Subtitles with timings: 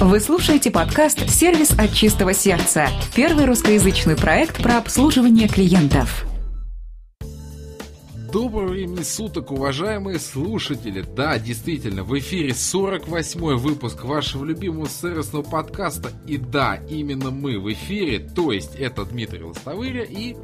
[0.00, 6.24] Вы слушаете подкаст «Сервис от чистого сердца»– первый русскоязычный проект про обслуживание клиентов.
[8.32, 11.04] Доброго времени суток, уважаемые слушатели!
[11.16, 16.12] Да, действительно, в эфире 48-й выпуск вашего любимого сервисного подкаста.
[16.28, 20.36] И да, именно мы в эфире, то есть это Дмитрий Лостовыря и...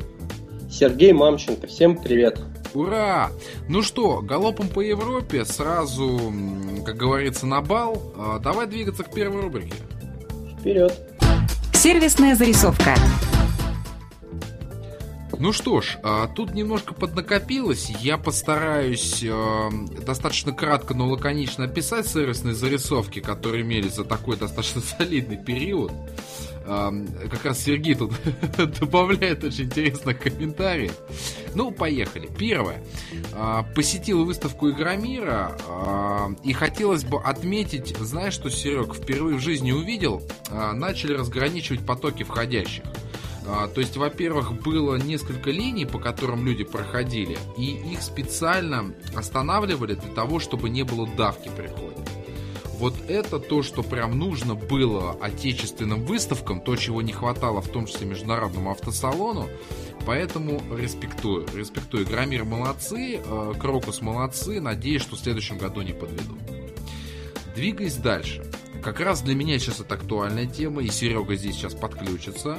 [0.70, 1.66] Сергей Мамченко.
[1.66, 2.40] Всем привет!
[2.74, 3.30] Ура!
[3.68, 6.32] Ну что, галопом по Европе, сразу,
[6.84, 8.12] как говорится, на бал.
[8.16, 9.74] А, давай двигаться к первой рубрике.
[10.58, 10.92] Вперед!
[11.72, 12.94] Сервисная зарисовка.
[15.38, 17.90] Ну что ж, а, тут немножко поднакопилось.
[18.00, 19.70] Я постараюсь а,
[20.04, 25.92] достаточно кратко, но лаконично описать сервисные зарисовки, которые имелись за такой достаточно солидный период.
[26.64, 28.12] Как раз Сергей тут
[28.80, 30.96] добавляет очень интересных комментариев.
[31.54, 32.28] Ну, поехали.
[32.38, 32.82] Первое.
[33.32, 35.56] А, посетил выставку Игромира
[36.42, 42.84] и хотелось бы отметить, знаешь что, Серег, впервые в жизни увидел, начали разграничивать потоки входящих.
[43.46, 49.94] А, то есть, во-первых, было несколько линий, по которым люди проходили, и их специально останавливали
[49.94, 51.94] для того, чтобы не было давки при входе.
[52.78, 57.86] Вот это то, что прям нужно было отечественным выставкам, то, чего не хватало в том
[57.86, 59.48] числе международному автосалону.
[60.06, 61.46] Поэтому респектую.
[61.54, 62.06] Респектую.
[62.06, 64.60] Граммир молодцы, э, Крокус молодцы.
[64.60, 66.38] Надеюсь, что в следующем году не подведут.
[67.54, 68.44] Двигаясь дальше.
[68.82, 72.58] Как раз для меня сейчас это актуальная тема, и Серега здесь сейчас подключится.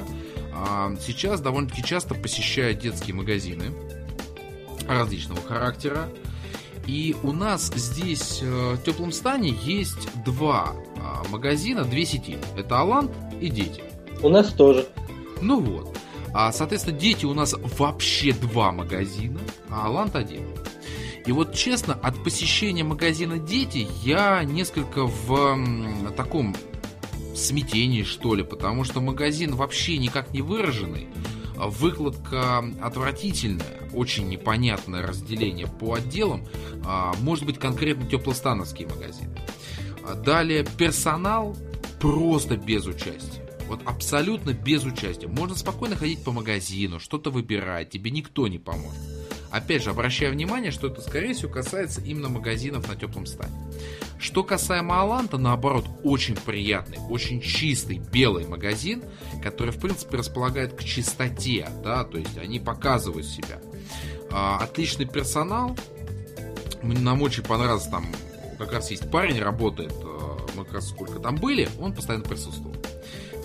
[0.52, 3.72] А, сейчас довольно-таки часто посещаю детские магазины
[4.88, 6.08] различного характера.
[6.86, 12.38] И у нас здесь э, в теплом стане есть два а, магазина, две сети.
[12.56, 13.82] Это Алант и Дети.
[14.22, 14.86] У нас тоже.
[15.40, 15.96] Ну вот.
[16.32, 20.42] А, соответственно, Дети у нас вообще два магазина, а Алант один.
[21.26, 26.54] И вот честно, от посещения магазина Дети я несколько в таком
[27.34, 31.08] смятении, что ли, потому что магазин вообще никак не выраженный.
[31.56, 36.44] Выкладка отвратительная, очень непонятное разделение по отделам.
[36.84, 39.36] А, может быть, конкретно теплостановские магазины.
[40.24, 41.56] Далее персонал
[42.00, 43.45] просто без участия.
[43.68, 45.26] Вот абсолютно без участия.
[45.26, 49.00] Можно спокойно ходить по магазину, что-то выбирать, тебе никто не поможет.
[49.50, 53.54] Опять же, обращаю внимание, что это, скорее всего, касается именно магазинов на теплом стане.
[54.18, 59.02] Что касаемо Аланта, наоборот, очень приятный, очень чистый белый магазин,
[59.42, 63.60] который, в принципе, располагает к чистоте, да, то есть они показывают себя.
[64.30, 65.76] А, отличный персонал,
[66.82, 68.06] нам очень понравился там,
[68.58, 72.75] как раз есть парень, работает, а, мы как раз сколько там были, он постоянно присутствовал.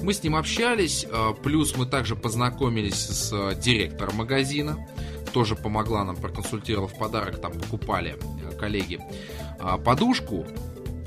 [0.01, 4.87] Мы с ним общались, а, плюс мы также познакомились с а, директором магазина,
[5.31, 8.99] тоже помогла нам, проконсультировала в подарок, там покупали э, коллеги
[9.59, 10.45] а, подушку,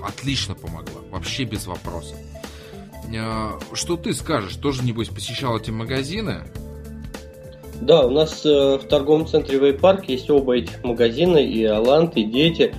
[0.02, 2.16] отлично помогла, вообще без вопросов.
[3.12, 4.56] Э, что ты скажешь?
[4.56, 6.42] Тоже, небось, посещал эти магазины?
[7.80, 12.24] Да, у нас э, в торговом центре Вейпарк есть оба этих магазина, и Алант, и
[12.24, 12.74] Дети.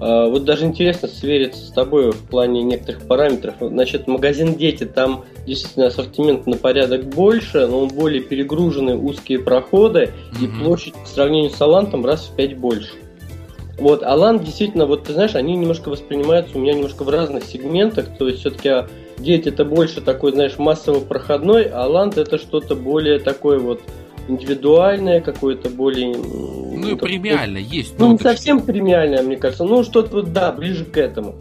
[0.00, 3.54] А, вот даже интересно свериться с тобой в плане некоторых параметров.
[3.60, 10.12] Значит, магазин «Дети», там действительно ассортимент на порядок больше, но он более перегруженный, узкие проходы,
[10.32, 10.44] mm-hmm.
[10.44, 12.94] и площадь по сравнению с «Алантом» раз в пять больше.
[13.78, 18.06] Вот, Алант действительно, вот ты знаешь, они немножко воспринимаются у меня немножко в разных сегментах,
[18.18, 18.88] то есть все-таки
[19.18, 23.80] дети это больше такой, знаешь, массово проходной, а Алант это что-то более такое вот
[24.28, 26.16] индивидуальное, какое-то более...
[26.16, 27.98] Ну и премиальное есть.
[27.98, 29.64] Ну, не совсем премиальное, мне кажется.
[29.64, 31.36] Ну, что-то вот, да, ближе к этому.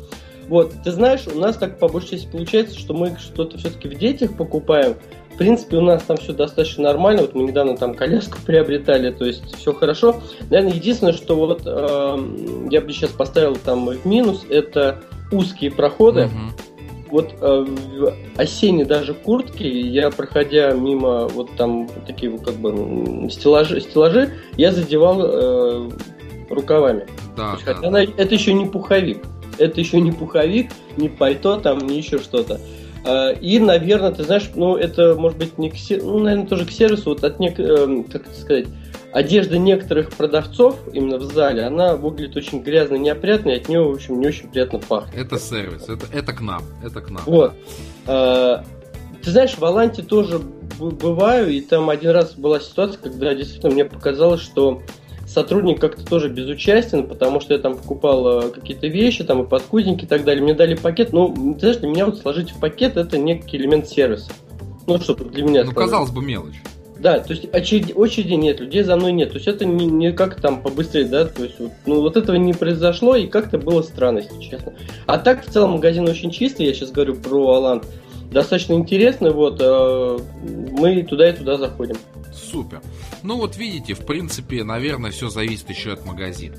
[0.47, 3.95] Вот, ты знаешь, у нас так по большей части получается, что мы что-то все-таки в
[3.95, 4.95] детях покупаем.
[5.33, 7.23] В принципе, у нас там все достаточно нормально.
[7.23, 10.21] Вот мы недавно там коляску приобретали, то есть все хорошо.
[10.49, 16.21] Наверное, единственное, что вот э, я бы сейчас поставил там в минус, это узкие проходы.
[16.21, 16.67] Uh-huh
[17.11, 23.29] вот э, в осенней даже куртке, я проходя мимо вот там такие вот как бы
[23.29, 25.89] стеллажи, стеллажи я задевал э,
[26.49, 27.07] рукавами.
[27.35, 27.73] Да, есть, да.
[27.73, 29.23] Хотя она, это еще не пуховик.
[29.57, 32.59] Это еще не пуховик, не пальто, там, не еще что-то.
[33.07, 36.71] Э, и, наверное, ты знаешь, ну, это может быть не к, ну, наверное, тоже к
[36.71, 38.67] сервису, вот от нек, э, как это сказать,
[39.13, 43.91] одежда некоторых продавцов именно в зале, она выглядит очень грязно, неопрятно, и от нее, в
[43.91, 45.15] общем, не очень приятно пахнет.
[45.15, 47.21] Это сервис, это, это к нам, это к нам.
[47.25, 47.53] Вот.
[48.05, 48.65] А,
[49.23, 50.41] ты знаешь, в Аланте тоже
[50.77, 54.81] бываю, и там один раз была ситуация, когда действительно мне показалось, что
[55.37, 60.05] сотрудник как-то тоже безучастен, потому что я там покупал э, какие-то вещи, там и подкузники
[60.05, 60.43] и так далее.
[60.43, 61.13] Мне дали пакет.
[61.13, 64.31] Ну, ты знаешь, для меня вот сложить в пакет это некий элемент сервиса.
[64.87, 65.63] Ну, что для меня.
[65.63, 66.55] Ну, казалось бы, мелочь.
[66.97, 69.29] Да, то есть очереди, очереди нет, людей за мной нет.
[69.29, 72.35] То есть это не, не как там побыстрее, да, то есть вот, ну вот этого
[72.37, 74.73] не произошло и как-то было странно, если честно.
[75.05, 77.83] А так в целом магазин очень чистый, я сейчас говорю про Алан.
[78.31, 80.17] Достаточно интересный, вот э,
[80.71, 81.97] мы туда и туда заходим.
[82.33, 82.81] Супер.
[83.23, 86.57] Ну вот видите, в принципе, наверное, все зависит еще от магазина.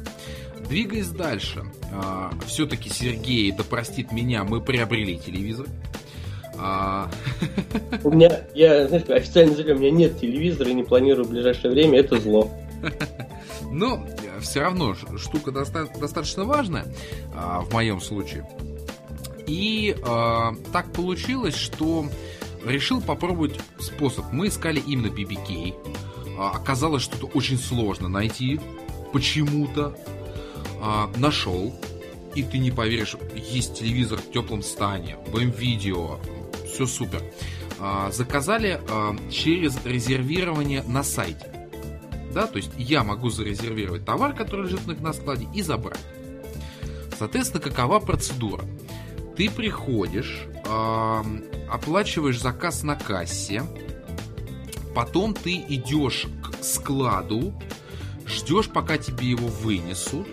[0.69, 5.67] Двигаясь дальше, э, все-таки Сергей, да простит меня, мы приобрели телевизор.
[6.59, 7.11] А...
[8.05, 11.71] У меня, я, знаешь, официально заявляю, у меня нет телевизора и не планирую в ближайшее
[11.73, 12.51] время, это зло.
[13.71, 14.05] Но
[14.41, 16.87] все равно штука доста- достаточно важная
[17.35, 18.49] а, в моем случае.
[19.47, 22.07] И а, так получилось, что
[22.65, 24.27] решил попробовать способ.
[24.33, 25.75] Мы искали именно BBK.
[26.39, 28.61] А, оказалось, что это очень сложно найти
[29.13, 29.99] почему-то.
[30.81, 31.75] А, нашел.
[32.35, 36.21] И ты не поверишь, есть телевизор в теплом стане, в видео
[36.65, 37.23] все супер.
[37.81, 38.81] А, заказали
[39.31, 41.69] через резервирование на сайте.
[42.33, 45.99] Да, то есть я могу зарезервировать товар, который лежит у них на складе, и забрать.
[47.19, 48.65] Соответственно, какова процедура?
[49.37, 50.47] Ты приходишь,
[51.71, 53.63] оплачиваешь заказ на кассе,
[54.95, 57.55] потом ты идешь к складу,
[58.27, 60.27] ждешь, пока тебе его вынесут,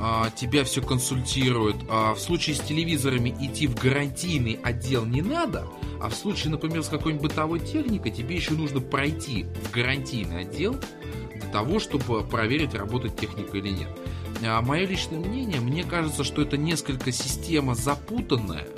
[0.00, 1.76] а, тебя все консультируют.
[1.88, 5.66] А в случае с телевизорами идти в гарантийный отдел не надо,
[6.00, 10.76] а в случае, например, с какой-нибудь бытовой техникой, тебе еще нужно пройти в гарантийный отдел
[11.34, 13.88] для того, чтобы проверить, работает техника или нет.
[14.42, 18.68] А мое личное мнение, мне кажется, что это несколько система запутанная,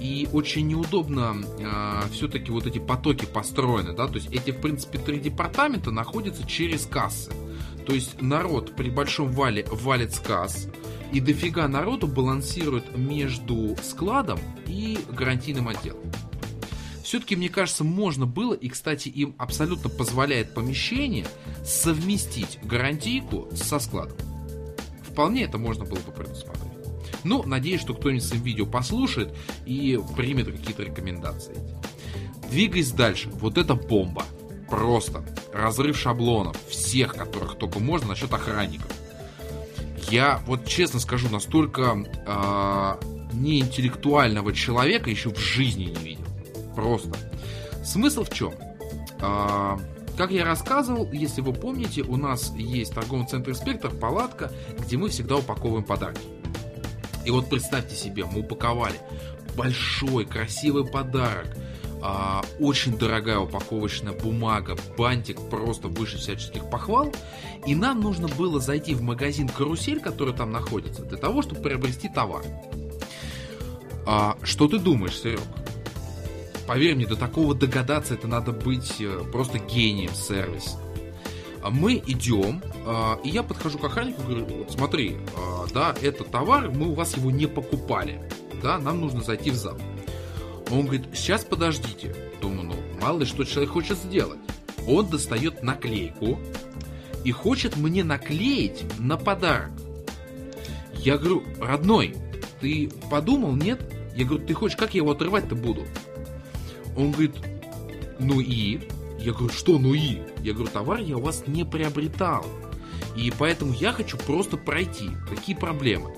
[0.00, 4.98] и очень неудобно э, все-таки вот эти потоки построены, да, то есть эти, в принципе,
[4.98, 7.32] три департамента находятся через кассы.
[7.86, 10.68] То есть народ при большом вале валит с касс,
[11.12, 16.00] и дофига народу балансирует между складом и гарантийным отделом.
[17.02, 21.26] Все-таки, мне кажется, можно было, и, кстати, им абсолютно позволяет помещение,
[21.64, 24.18] совместить гарантийку со складом.
[25.10, 26.57] Вполне это можно было бы предусмотреть.
[27.24, 29.34] Ну, надеюсь, что кто-нибудь с видео послушает
[29.66, 31.56] и примет какие-то рекомендации.
[32.50, 33.28] Двигаясь дальше.
[33.32, 34.24] Вот это бомба.
[34.68, 38.90] Просто разрыв шаблонов, всех, которых только можно, насчет охранников.
[40.10, 42.94] Я вот честно скажу, настолько э,
[43.34, 46.24] неинтеллектуального человека еще в жизни не видел.
[46.74, 47.16] Просто.
[47.84, 48.52] Смысл в чем?
[49.20, 49.76] Э,
[50.16, 54.96] как я рассказывал, если вы помните, у нас есть в торговом центре «Спектр» палатка, где
[54.96, 56.20] мы всегда упаковываем подарки.
[57.28, 58.98] И вот представьте себе, мы упаковали
[59.54, 61.56] большой, красивый подарок–
[62.00, 67.12] а, очень дорогая упаковочная бумага, бантик просто выше всяческих похвал.
[67.66, 72.08] И нам нужно было зайти в магазин «Карусель», который там находится, для того, чтобы приобрести
[72.08, 72.44] товар.
[74.06, 75.40] А, что ты думаешь, Серег?
[76.66, 80.78] Поверь мне, до такого догадаться это надо быть э, просто гением сервиса.
[81.62, 86.30] А мы идем, а, и я подхожу к охраннику и говорю, смотри, а, да, этот
[86.30, 88.20] товар, мы у вас его не покупали,
[88.62, 89.78] да, нам нужно зайти в зал.
[90.70, 92.14] Он говорит, сейчас подождите.
[92.40, 94.38] Думаю, ну, мало ли что человек хочет сделать.
[94.86, 96.38] Он достает наклейку
[97.24, 99.70] и хочет мне наклеить на подарок.
[100.94, 102.16] Я говорю, родной,
[102.60, 103.80] ты подумал, нет?
[104.14, 105.84] Я говорю, ты хочешь, как я его отрывать-то буду?
[106.96, 107.36] Он говорит,
[108.18, 108.80] ну и?
[109.20, 110.18] Я говорю, что ну и?
[110.42, 112.44] Я говорю, товар я у вас не приобретал.
[113.18, 115.10] И поэтому я хочу просто пройти.
[115.28, 116.14] Какие проблемы?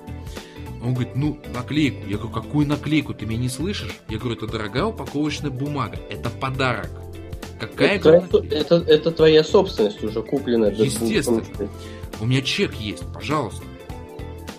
[0.83, 2.07] Он говорит, ну, наклейку.
[2.07, 3.15] Я говорю, какую наклейку?
[3.15, 3.99] Ты меня не слышишь?
[4.09, 5.99] Я говорю, это дорогая упаковочная бумага.
[6.11, 6.91] Это подарок.
[7.59, 10.73] Какая это, это, это твоя собственность уже купленная.
[10.73, 11.43] Естественно.
[12.21, 13.65] У меня чек есть, пожалуйста.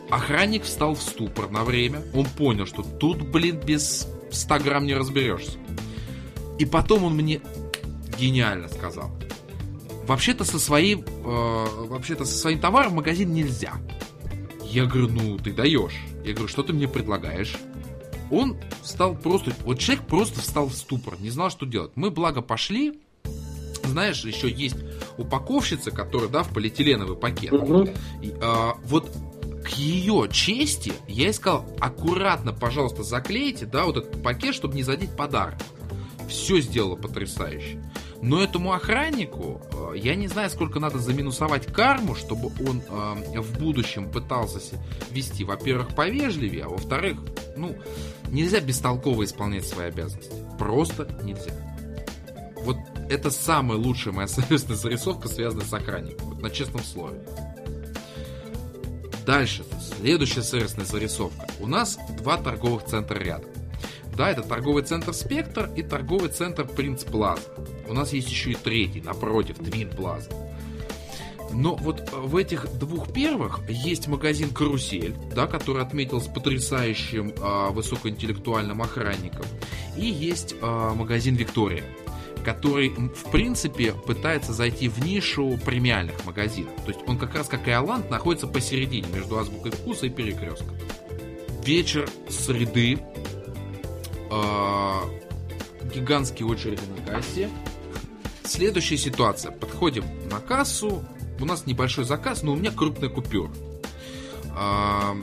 [0.10, 2.01] Охранник встал в ступор на время.
[2.13, 5.57] Он понял, что тут, блин, без 100 грамм не разберешься.
[6.57, 7.39] И потом он мне
[8.19, 9.12] гениально сказал.
[10.05, 13.74] Вообще-то со своим, э, вообще-то со своим товаром в магазин нельзя.
[14.65, 16.00] Я говорю, ну ты даешь.
[16.24, 17.58] Я говорю, что ты мне предлагаешь?
[18.29, 21.91] Он встал просто, вот человек просто встал в ступор, не знал, что делать.
[21.96, 23.01] Мы, благо, пошли,
[23.84, 24.77] знаешь, еще есть
[25.17, 27.53] упаковщица, которая, да, в полиэтиленовый пакет.
[27.53, 27.89] Угу.
[28.22, 29.12] И, а, вот
[29.63, 34.84] к ее чести я ей сказал, аккуратно, пожалуйста, заклейте, да, вот этот пакет, чтобы не
[34.84, 35.60] задеть подарок.
[36.29, 37.84] Все сделала потрясающе.
[38.21, 43.57] Но этому охраннику, э, я не знаю, сколько надо заминусовать карму, чтобы он э, в
[43.57, 44.59] будущем пытался
[45.09, 47.17] вести, во-первых, повежливее, а во-вторых,
[47.57, 47.75] ну,
[48.29, 50.35] нельзя бестолково исполнять свои обязанности.
[50.59, 51.51] Просто нельзя.
[52.63, 52.77] Вот
[53.09, 56.29] это самая лучшая моя сервисная зарисовка, связанная с охранником.
[56.29, 57.21] Вот на честном слове.
[59.25, 59.63] Дальше,
[59.97, 61.47] следующая сервисная зарисовка.
[61.59, 63.50] У нас два торговых центра рядом.
[64.21, 67.41] Да, это торговый центр Спектр и торговый центр Принц Плаза.
[67.87, 70.29] У нас есть еще и третий, напротив, Твин Плаза.
[71.51, 78.83] Но вот в этих двух первых есть магазин «Карусель», да, который отметился потрясающим э, высокоинтеллектуальным
[78.83, 79.47] охранником.
[79.97, 81.83] И есть э, магазин «Виктория»,
[82.45, 86.73] который, в принципе, пытается зайти в нишу премиальных магазинов.
[86.85, 90.77] То есть он как раз, как и Алант, находится посередине между азбукой вкуса и перекрестком.
[91.65, 92.99] Вечер среды,
[95.93, 97.50] гигантские очереди на кассе.
[98.43, 99.51] Следующая ситуация.
[99.51, 101.03] Подходим на кассу,
[101.39, 103.51] у нас небольшой заказ, но у меня крупная купюра.
[104.55, 105.15] А,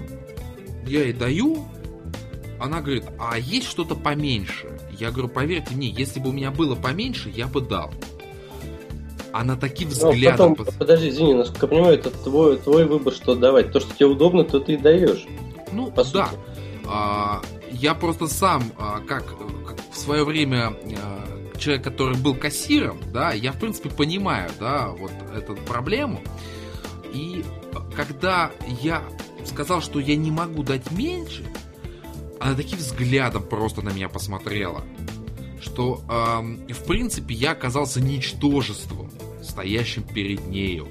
[0.87, 1.69] я ей даю,
[2.59, 4.79] она говорит, а есть что-то поменьше?
[4.99, 7.93] Я говорю, поверьте мне, если бы у меня было поменьше, я бы дал.
[9.33, 10.55] Она таким взглядом...
[10.55, 13.73] потом, подожди, извини, насколько я понимаю, это твой, твой выбор, что давать.
[13.73, 15.27] То, что тебе удобно, то ты и даешь.
[15.71, 16.31] Ну, по да.
[16.87, 17.43] А,
[17.79, 19.27] я просто сам, а, как,
[19.67, 24.89] как в свое время а, человек, который был кассиром, да, я, в принципе, понимаю, да,
[24.89, 26.21] вот эту проблему.
[27.13, 27.45] И
[27.95, 29.03] когда я
[29.45, 31.45] сказал, что я не могу дать меньше,
[32.41, 34.85] она таким взглядом просто на меня посмотрела,
[35.61, 39.11] что, э, в принципе, я оказался ничтожеством,
[39.43, 40.89] стоящим перед нею.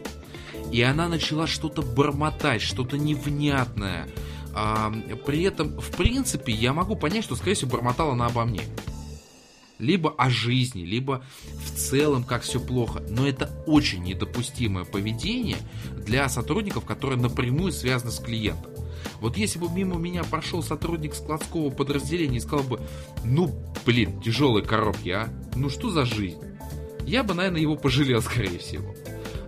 [0.72, 4.10] И она начала что-то бормотать, что-то невнятное.
[4.59, 4.91] А,
[5.25, 8.63] при этом, в принципе, я могу понять, что, скорее всего, бормотала она обо мне
[9.79, 11.23] либо о жизни, либо
[11.63, 13.03] в целом как все плохо.
[13.07, 15.57] Но это очень недопустимое поведение
[15.95, 18.71] для сотрудников, которые напрямую связаны с клиентом.
[19.19, 22.81] Вот если бы мимо меня прошел сотрудник складского подразделения и сказал бы,
[23.23, 23.53] ну,
[23.85, 25.29] блин, тяжелые коробки, а?
[25.55, 26.39] Ну что за жизнь?
[27.05, 28.95] Я бы, наверное, его пожалел, скорее всего.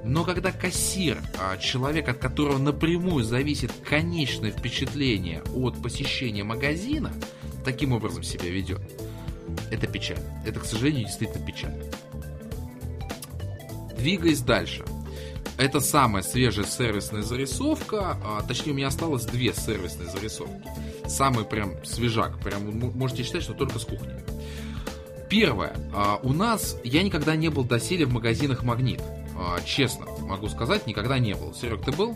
[0.03, 7.11] Но когда кассир, а, человек, от которого напрямую зависит конечное впечатление от посещения магазина,
[7.65, 8.81] таким образом себя ведет,
[9.71, 10.19] это печаль.
[10.45, 11.75] Это, к сожалению, действительно печаль.
[13.97, 14.85] Двигаясь дальше.
[15.57, 18.17] Это самая свежая сервисная зарисовка.
[18.23, 20.63] А, точнее, у меня осталось две сервисные зарисовки.
[21.05, 22.39] Самый прям свежак.
[22.39, 24.13] Прям можете считать, что только с кухни.
[25.29, 25.75] Первое.
[25.93, 29.01] А, у нас я никогда не был доселе в магазинах Магнит.
[29.39, 31.53] А, честно, могу сказать, никогда не был.
[31.53, 32.15] Серег, ты был?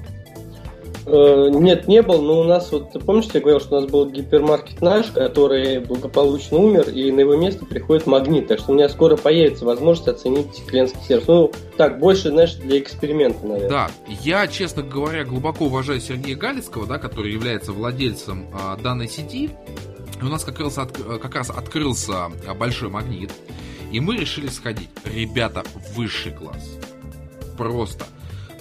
[1.06, 3.90] Э, нет, не был, но у нас вот, ты помнишь, я говорил, что у нас
[3.90, 8.76] был гипермаркет наш, который благополучно умер, и на его место приходит магнит, так что у
[8.76, 11.28] меня скоро появится возможность оценить клиентский сервис.
[11.28, 13.70] Ну, так, больше, знаешь, для эксперимента, наверное.
[13.70, 19.50] Да, я, честно говоря, глубоко уважаю Сергея Галицкого, да, который является владельцем а, данной сети.
[20.22, 23.32] У нас как раз, от, как раз открылся большой магнит,
[23.92, 24.90] и мы решили сходить.
[25.06, 25.64] Ребята,
[25.96, 26.78] высший класс.
[27.58, 28.06] Просто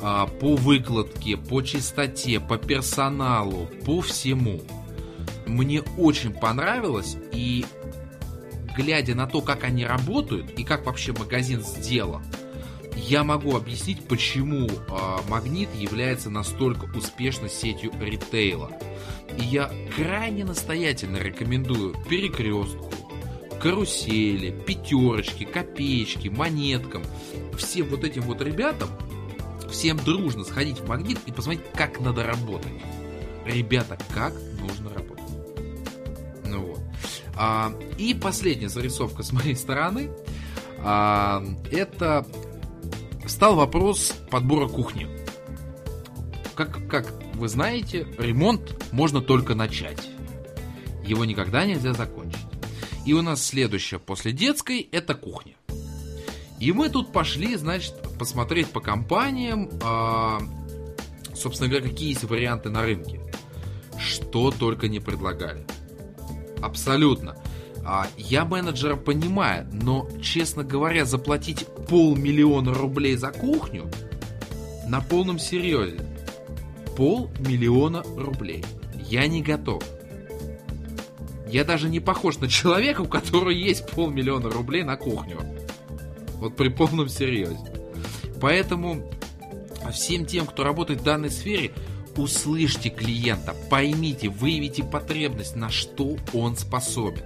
[0.01, 4.61] а, по выкладке, по чистоте, по персоналу, по всему.
[5.47, 7.65] Мне очень понравилось, и
[8.77, 12.23] глядя на то, как они работают и как вообще магазин сделан,
[12.97, 14.71] я могу объяснить, почему э,
[15.29, 18.71] Магнит является настолько успешной сетью ритейла.
[19.39, 22.91] И я крайне настоятельно рекомендую перекрестку,
[23.61, 27.03] карусели, пятерочки, копеечки, монеткам,
[27.57, 28.89] всем вот этим вот ребятам
[29.73, 32.73] всем дружно сходить в магнит и посмотреть, как надо работать.
[33.45, 35.25] Ребята, как нужно работать.
[36.45, 36.81] Ну вот.
[37.37, 40.11] А, и последняя зарисовка с моей стороны.
[40.79, 42.27] А, это
[43.27, 45.09] стал вопрос подбора кухни.
[46.55, 50.09] Как, как вы знаете, ремонт можно только начать.
[51.05, 52.39] Его никогда нельзя закончить.
[53.05, 55.55] И у нас следующее после детской это кухня.
[56.63, 60.39] И мы тут пошли, значит, посмотреть по компаниям, а,
[61.35, 63.21] собственно говоря, какие есть варианты на рынке.
[63.99, 65.67] Что только не предлагали.
[66.63, 67.37] Абсолютно.
[67.85, 73.91] А, я менеджера понимаю, но, честно говоря, заплатить полмиллиона рублей за кухню
[74.87, 75.99] на полном серьезе.
[76.97, 78.65] Полмиллиона рублей.
[79.11, 79.83] Я не готов.
[81.49, 85.41] Я даже не похож на человека, у которого есть полмиллиона рублей на кухню.
[86.43, 87.57] Вот при полном серьезе.
[88.41, 89.09] Поэтому
[89.93, 91.71] всем тем, кто работает в данной сфере,
[92.17, 97.23] услышьте клиента, поймите, выявите потребность, на что он способен.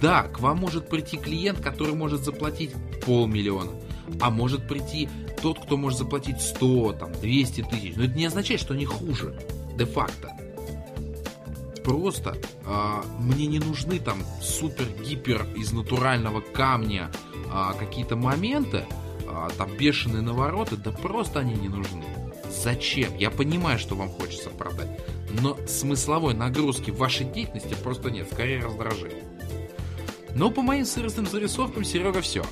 [0.00, 2.70] Да, к вам может прийти клиент, который может заплатить
[3.04, 3.72] полмиллиона,
[4.20, 5.08] а может прийти
[5.42, 7.96] тот, кто может заплатить 100, там, 200 тысяч.
[7.96, 9.36] Но это не означает, что они хуже,
[9.76, 10.30] де-факто.
[11.82, 17.10] Просто э, мне не нужны там супер-гипер из натурального камня
[17.52, 18.84] а, какие-то моменты,
[19.28, 22.04] а, там бешеные навороты, да просто они не нужны.
[22.50, 23.14] Зачем?
[23.16, 24.88] Я понимаю, что вам хочется продать,
[25.40, 29.24] но смысловой нагрузки в вашей деятельности просто нет, скорее раздражение.
[30.34, 32.44] Но по моим сыростным зарисовкам, Серега, все.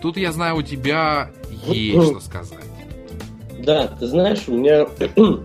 [0.00, 1.30] Тут я знаю, у тебя
[1.66, 2.58] есть что сказать.
[3.60, 4.86] Да, ты знаешь, у меня,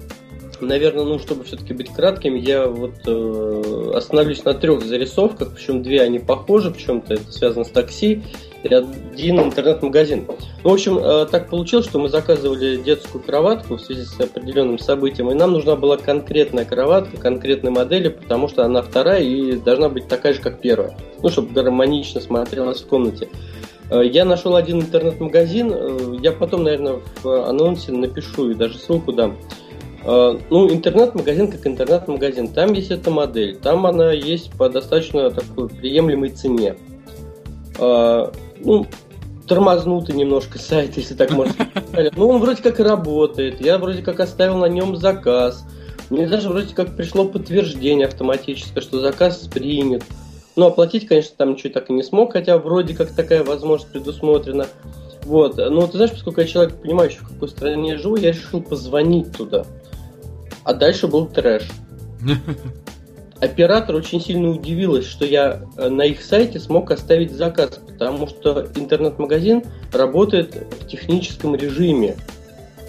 [0.61, 6.01] наверное, ну, чтобы все-таки быть кратким, я вот э, остановлюсь на трех зарисовках, причем две
[6.01, 8.23] они похожи в чем-то, это связано с такси,
[8.63, 10.25] и один интернет-магазин.
[10.63, 14.79] Ну, в общем, э, так получилось, что мы заказывали детскую кроватку в связи с определенным
[14.79, 19.89] событием, и нам нужна была конкретная кроватка, конкретной модели, потому что она вторая и должна
[19.89, 20.97] быть такая же, как первая.
[21.21, 23.29] Ну, чтобы гармонично смотрелась в комнате.
[23.89, 29.13] Э, я нашел один интернет-магазин, э, я потом, наверное, в анонсе напишу и даже ссылку
[29.13, 29.37] дам.
[30.03, 32.49] Э, ну, интернет-магазин как интернет-магазин.
[32.49, 36.75] Там есть эта модель, там она есть по достаточно такой приемлемой цене.
[37.79, 38.87] Ну,
[39.47, 41.53] тормознутый немножко сайт, если так можно
[41.91, 42.15] сказать.
[42.15, 45.65] Ну, он вроде как работает, я вроде как оставил на нем заказ.
[46.09, 50.03] Мне даже вроде как пришло подтверждение автоматическое, что заказ принят.
[50.55, 54.67] Но оплатить, конечно, там ничего так и не смог, хотя вроде как такая возможность предусмотрена.
[55.23, 55.57] Вот.
[55.57, 59.35] Но ты знаешь, поскольку я человек, понимающий, в какой стране я живу, я решил позвонить
[59.35, 59.65] туда.
[60.67, 61.63] А дальше был трэш.
[63.39, 68.67] Оператор очень сильно удивилась, что я э, на их сайте смог оставить заказ, потому что
[68.75, 72.17] интернет-магазин работает в техническом режиме.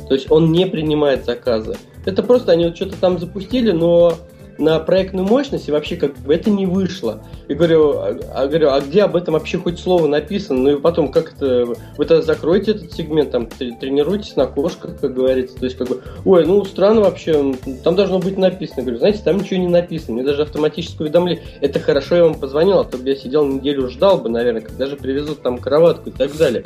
[0.09, 1.77] То есть он не принимает заказы.
[2.05, 4.15] Это просто они вот что-то там запустили, но
[4.59, 7.23] на проектную мощность, и вообще как бы это не вышло.
[7.49, 10.61] И говорю, а, а, говорю, а где об этом вообще хоть слово написано?
[10.61, 11.65] Ну и потом как это,
[11.97, 15.57] вы тогда закроете этот сегмент, там тренируйтесь на кошках, как говорится.
[15.57, 18.79] То есть как бы, ой, ну странно вообще, там должно быть написано.
[18.79, 21.45] Я говорю, знаете, там ничего не написано, мне даже автоматическое уведомление.
[21.61, 24.87] Это хорошо, я вам позвонил, а то бы я сидел неделю ждал бы, наверное, когда
[24.87, 26.65] же привезут там кроватку и так далее.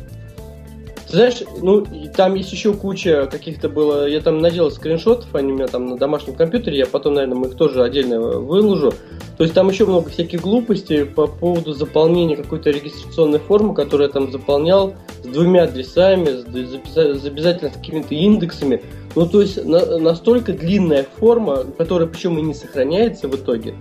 [1.12, 4.08] Знаешь, ну, там есть еще куча каких-то было...
[4.08, 7.48] Я там наделал скриншотов, они у меня там на домашнем компьютере, я потом, наверное, мы
[7.48, 8.94] их тоже отдельно выложу.
[9.36, 14.12] То есть там еще много всяких глупостей по поводу заполнения какой-то регистрационной формы, которую я
[14.12, 18.82] там заполнял с двумя адресами, с, обязательно с какими-то индексами.
[19.14, 23.74] Ну, то есть на, настолько длинная форма, которая причем и не сохраняется в итоге.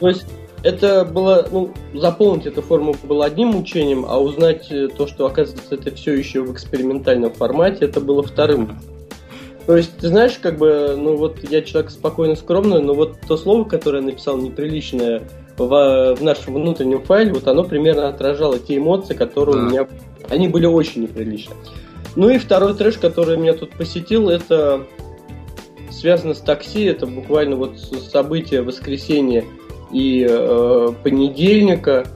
[0.00, 0.24] То есть
[0.62, 5.74] это было, ну, заполнить эту форму было одним мучением, а узнать э, то, что, оказывается,
[5.74, 8.78] это все еще в экспериментальном формате, это было вторым.
[9.66, 13.36] То есть, ты знаешь, как бы, ну вот я человек спокойно скромный, но вот то
[13.36, 15.22] слово, которое я написал неприличное
[15.56, 19.62] в, в нашем внутреннем файле, вот оно примерно отражало те эмоции, которые да.
[19.62, 19.88] у меня...
[20.28, 21.54] Они были очень неприличны.
[22.16, 24.86] Ну и второй трэш, который меня тут посетил, это
[25.90, 29.44] связано с такси, это буквально вот событие воскресенья
[29.92, 32.06] и э, понедельника,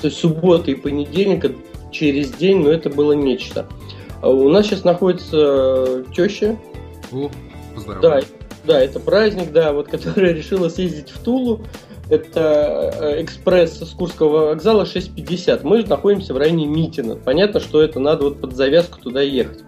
[0.00, 1.52] то есть суббота и понедельника
[1.90, 3.66] через день, но это было нечто.
[4.22, 6.56] А у нас сейчас находится теща.
[7.12, 7.30] О,
[8.00, 8.20] да,
[8.64, 11.60] да, это праздник, да, вот, которая решила съездить в Тулу.
[12.08, 15.60] Это э, экспресс с Курского вокзала 6.50.
[15.64, 17.16] Мы находимся в районе Митина.
[17.16, 19.64] Понятно, что это надо вот под завязку туда ехать.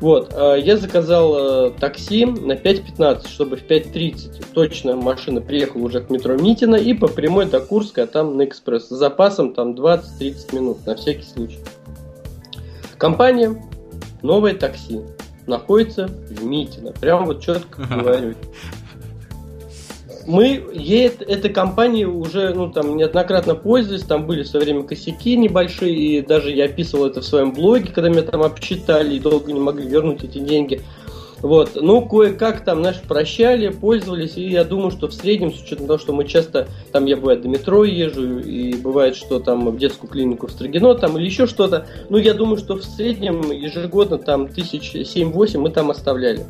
[0.00, 6.00] Вот, э, я заказал э, такси на 5.15, чтобы в 5.30 точно машина приехала уже
[6.00, 8.88] к метро Митина и по прямой до Курска, а там на экспресс.
[8.88, 11.58] С запасом там 20-30 минут, на всякий случай.
[12.96, 13.62] Компания
[14.22, 15.00] «Новое такси»
[15.46, 16.92] находится в Митино.
[16.92, 18.34] Прям вот четко говорю
[20.30, 25.36] мы ей этой компании уже ну, там, неоднократно пользовались, там были в свое время косяки
[25.36, 29.52] небольшие, и даже я описывал это в своем блоге, когда меня там обчитали и долго
[29.52, 30.82] не могли вернуть эти деньги.
[31.42, 35.86] Вот, ну, кое-как там, знаешь, прощали, пользовались, и я думаю, что в среднем, с учетом
[35.86, 39.78] того, что мы часто, там я бывает до метро езжу, и бывает, что там в
[39.78, 44.18] детскую клинику в Строгино, там или еще что-то, ну, я думаю, что в среднем ежегодно
[44.18, 46.44] там тысяч семь-восемь мы там оставляли.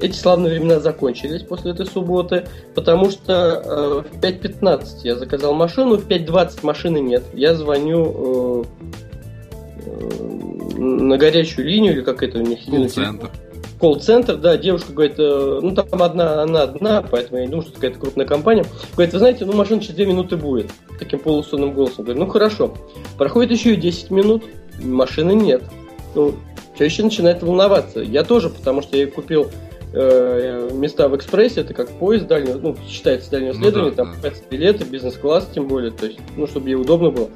[0.00, 5.96] Эти славные времена закончились после этой субботы, потому что э, в 5.15 я заказал машину,
[5.96, 7.24] в 5.20 машины нет.
[7.32, 8.64] Я звоню э,
[9.86, 12.58] э, на горячую линию, или как это у них?
[12.66, 13.30] Колл-центр.
[13.80, 17.74] Колл-центр, да, девушка говорит, э, ну там одна, она одна, поэтому я не думаю, что
[17.74, 18.66] какая-то крупная компания.
[18.94, 20.70] Говорит, вы знаете, ну машина через 2 минуты будет.
[20.98, 22.04] Таким полусонным голосом.
[22.04, 22.74] Говорит, ну хорошо.
[23.16, 24.44] Проходит еще и 10 минут,
[24.82, 25.62] машины нет.
[26.14, 26.34] Ну,
[26.78, 28.00] чаще начинает волноваться.
[28.00, 29.50] Я тоже, потому что я купил
[29.96, 34.14] э, места в экспрессе, это как поезд дальнего, ну, считается дальнего ну, следования, да, там
[34.22, 34.30] да.
[34.50, 37.30] билеты, бизнес-класс тем более, то есть, ну, чтобы ей удобно было.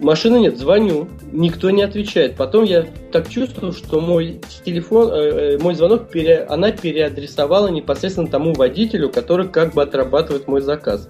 [0.00, 2.36] Машины нет, звоню, никто не отвечает.
[2.36, 8.28] Потом я так чувствую, что мой телефон, э, э, мой звонок, пере, она переадресовала непосредственно
[8.28, 11.08] тому водителю, который как бы отрабатывает мой заказ.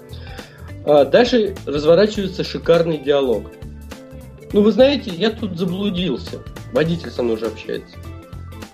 [0.85, 3.45] А дальше разворачивается шикарный диалог.
[4.53, 6.41] Ну, вы знаете, я тут заблудился.
[6.73, 7.97] Водитель со мной уже общается.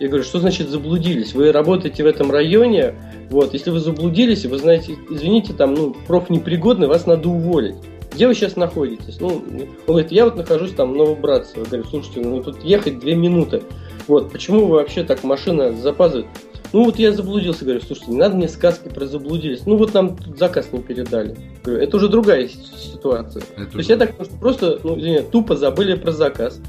[0.00, 1.34] Я говорю, что значит заблудились?
[1.34, 2.94] Вы работаете в этом районе,
[3.28, 7.76] Вот, если вы заблудились, вы знаете, извините, там, ну, профнепригодный, вас надо уволить.
[8.12, 9.20] Где вы сейчас находитесь?
[9.20, 11.60] Ну, он говорит, я вот нахожусь там в Новобратцево.
[11.60, 13.62] Я говорю, слушайте, ну тут ехать две минуты.
[14.08, 16.26] Вот, почему вы вообще так машина запаздывает?
[16.72, 19.66] Ну вот я заблудился, говорю, слушайте, не надо мне сказки про заблудились.
[19.66, 21.36] Ну вот нам тут заказ не передали.
[21.64, 23.42] Говорю, это уже другая ситуация.
[23.56, 26.60] Это То есть я так просто, ну, извините, тупо забыли про заказ.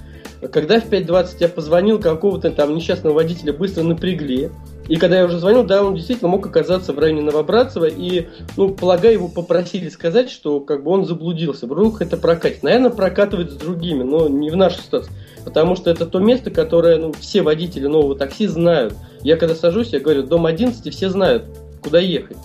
[0.50, 4.50] Когда в 5.20 я позвонил, какого-то там несчастного водителя быстро напрягли.
[4.88, 8.28] И когда я уже звонил, да, он действительно мог оказаться в районе Новобратцева, и,
[8.58, 11.68] ну, полагаю, его попросили сказать, что как бы он заблудился.
[11.68, 12.64] Вдруг это прокатит.
[12.64, 15.12] Наверное, прокатывает с другими, но не в нашей ситуации.
[15.46, 18.96] Потому что это то место, которое ну, все водители нового такси знают.
[19.22, 21.46] Я когда сажусь, я говорю, дом 11, все знают,
[21.84, 22.38] куда ехать.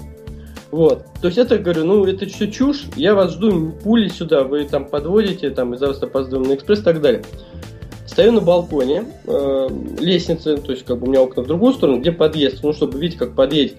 [0.71, 1.05] Вот.
[1.23, 4.85] То есть это, говорю, ну, это все чушь, я вас жду, пули сюда, вы там
[4.85, 7.25] подводите, там, из-за вас опаздываем на экспресс и так далее.
[8.17, 9.69] Стою на балконе, э,
[10.01, 12.99] лестницы, то есть как бы у меня окна в другую сторону, где подъезд, ну, чтобы
[12.99, 13.77] видеть, как подъедет.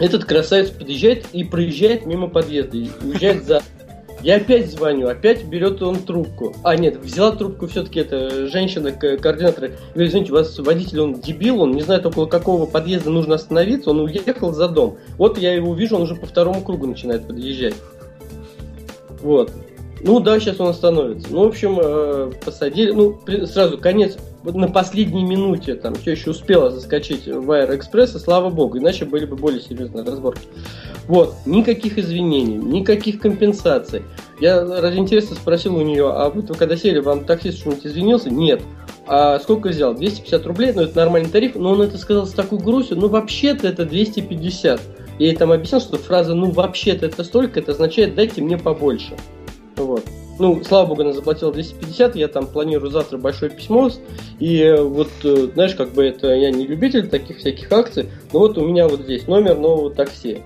[0.00, 3.62] Этот красавец подъезжает и проезжает мимо подъезда, и уезжает за
[4.22, 6.56] я опять звоню, опять берет он трубку.
[6.64, 9.70] А, нет, взяла трубку все-таки эта женщина, координатор.
[9.92, 13.90] Говорит, извините, у вас водитель, он дебил, он не знает, около какого подъезда нужно остановиться,
[13.90, 14.98] он уехал за дом.
[15.16, 17.74] Вот я его вижу, он уже по второму кругу начинает подъезжать.
[19.22, 19.52] Вот.
[20.06, 21.28] Ну да, сейчас он остановится.
[21.30, 22.90] Ну, в общем, э, посадили.
[22.90, 24.18] Ну, сразу конец.
[24.42, 29.24] На последней минуте там все еще успела заскочить в Аэроэкспресс, и слава богу, иначе были
[29.24, 30.46] бы более серьезные разборки.
[31.08, 34.02] Вот, никаких извинений, никаких компенсаций.
[34.38, 38.28] Я ради интереса спросил у нее, а вы когда сели, вам таксист что-нибудь извинился?
[38.28, 38.60] Нет.
[39.06, 39.94] А сколько взял?
[39.94, 43.66] 250 рублей, ну это нормальный тариф, но он это сказал с такой грустью, ну вообще-то
[43.66, 44.80] это 250.
[45.18, 49.16] Я ей там объяснил, что фраза «ну вообще-то это столько» это означает «дайте мне побольше».
[49.76, 50.04] Вот.
[50.38, 53.88] Ну, слава богу, она заплатила 250, я там планирую завтра большое письмо,
[54.40, 58.40] и э, вот, э, знаешь, как бы это, я не любитель таких всяких акций, но
[58.40, 60.38] вот у меня вот здесь номер нового такси.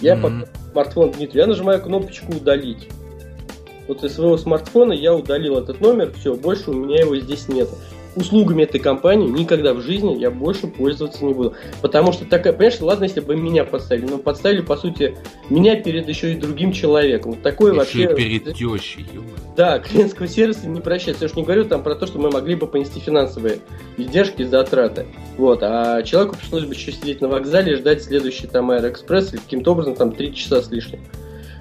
[0.00, 0.40] Я mm-hmm.
[0.40, 2.88] по смартфон Дмитрий, я нажимаю кнопочку «Удалить».
[3.86, 7.68] Вот из своего смартфона я удалил этот номер, все, больше у меня его здесь нет
[8.16, 11.54] услугами этой компании никогда в жизни я больше пользоваться не буду.
[11.82, 15.16] Потому что такая, понимаешь, ладно, если бы меня подставили, но подставили, по сути,
[15.50, 17.32] меня перед еще и другим человеком.
[17.32, 18.14] Вот такое еще вообще...
[18.16, 19.22] Перед тещей, ё
[19.56, 21.24] Да, клиентского сервиса не прощается.
[21.24, 23.58] Я уж не говорю там про то, что мы могли бы понести финансовые
[23.96, 25.06] издержки и затраты.
[25.36, 29.40] Вот, а человеку пришлось бы еще сидеть на вокзале и ждать следующий там Аэроэкспресс или
[29.40, 31.00] каким-то образом там 3 часа с лишним.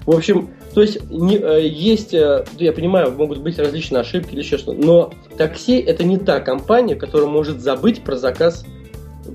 [0.06, 4.40] В общем, то есть не, э, есть, э, я понимаю, могут быть различные ошибки или
[4.40, 8.66] еще что но такси это не та компания, которая может забыть про заказ,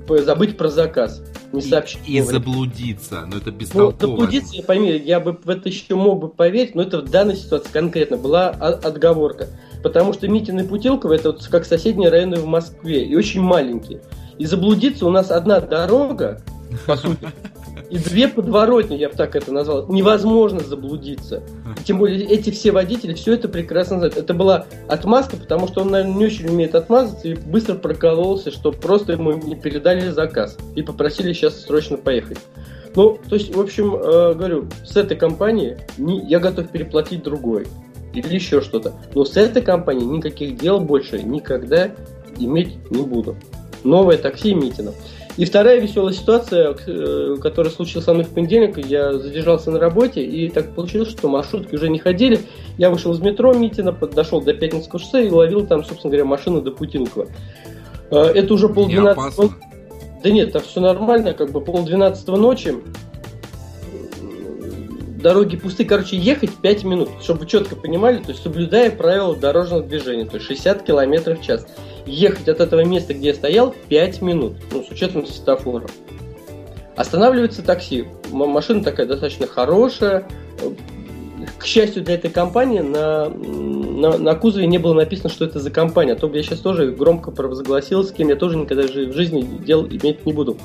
[0.09, 2.01] забыть про заказ, не сообщить.
[2.07, 3.97] И, и заблудиться, но это бестолково.
[4.01, 7.11] Ну, заблудиться, я пойми, я бы в это еще мог бы поверить, но это в
[7.11, 9.49] данной ситуации конкретно была отговорка.
[9.83, 14.03] Потому что Митин и Путилково это вот как соседние районы в Москве, и очень маленькие.
[14.39, 16.43] И заблудиться у нас одна дорога,
[16.87, 17.29] по сути,
[17.91, 19.87] и две подворотни, я бы так это назвал.
[19.89, 21.43] Невозможно заблудиться.
[21.81, 24.17] И тем более эти все водители все это прекрасно знают.
[24.17, 28.71] Это была отмазка, потому что он, наверное, не очень умеет отмазаться и быстро прокололся, что
[28.71, 32.39] просто ему не передали заказ и попросили сейчас срочно поехать.
[32.95, 37.67] Ну, то есть, в общем, э, говорю, с этой компанией не, я готов переплатить другой
[38.15, 38.95] или еще что-то.
[39.15, 41.91] Но с этой компанией никаких дел больше никогда
[42.39, 43.37] иметь не буду.
[43.85, 44.93] Новое такси Митина.
[45.41, 50.23] И вторая веселая ситуация, э, которая случилась со мной в понедельник, я задержался на работе,
[50.23, 52.41] и так получилось, что маршрутки уже не ходили.
[52.77, 56.61] Я вышел из метро Митина, дошел до Пятницкого шоссе и ловил там, собственно говоря, машину
[56.61, 57.29] до Путилкова.
[58.11, 59.55] Э, это уже полдвенадцатого.
[60.23, 62.75] Да нет, там все нормально, как бы полдвенадцатого ночи
[65.23, 69.83] дороги пусты, короче, ехать 5 минут, чтобы вы четко понимали, то есть соблюдая правила дорожного
[69.83, 71.67] движения, то есть 60 км в час.
[72.07, 75.87] Ехать от этого места, где я стоял, 5 минут, ну, с учетом светофора.
[76.97, 78.07] Останавливается такси.
[78.31, 80.27] Машина такая достаточно хорошая,
[81.59, 85.71] к счастью для этой компании, на, на, на кузове не было написано, что это за
[85.71, 86.13] компания.
[86.13, 89.43] А то бы я сейчас тоже громко провозгласил, с кем я тоже никогда в жизни
[89.65, 90.57] дел иметь не буду.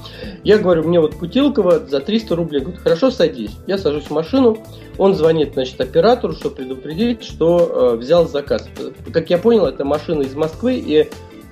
[0.44, 2.62] Я говорю, мне вот Путилкова за 300 рублей.
[2.62, 3.52] Говорит, хорошо, садись.
[3.68, 4.58] Я сажусь в машину,
[4.98, 8.68] он звонит, значит, оператору, чтобы предупредить, что э, взял заказ.
[9.12, 11.10] Как я понял, это машина из Москвы, и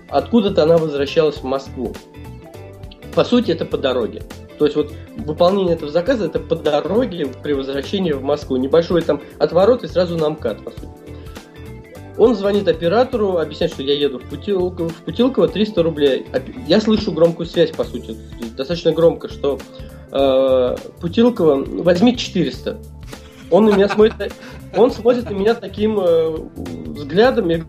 [0.09, 1.93] откуда-то она возвращалась в Москву.
[3.15, 4.23] По сути, это по дороге.
[4.57, 8.57] То есть вот выполнение этого заказа это по дороге при возвращении в Москву.
[8.57, 10.87] Небольшой там отворот и сразу на МКАД, по сути.
[12.17, 16.25] Он звонит оператору, объясняет, что я еду в, Путилково, в Путилково 300 рублей.
[16.67, 18.15] Я слышу громкую связь, по сути,
[18.55, 19.57] достаточно громко, что
[20.11, 22.77] э, Путилково, возьми 400.
[23.49, 24.33] Он на меня смотрит,
[24.75, 26.37] он смотрит на меня таким э,
[26.87, 27.63] взглядом, я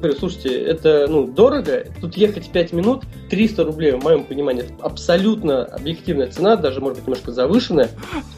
[0.00, 5.64] говорю, слушайте, это ну, дорого, тут ехать 5 минут, 300 рублей, в моем понимании, абсолютно
[5.64, 7.90] объективная цена, даже, может быть, немножко завышенная.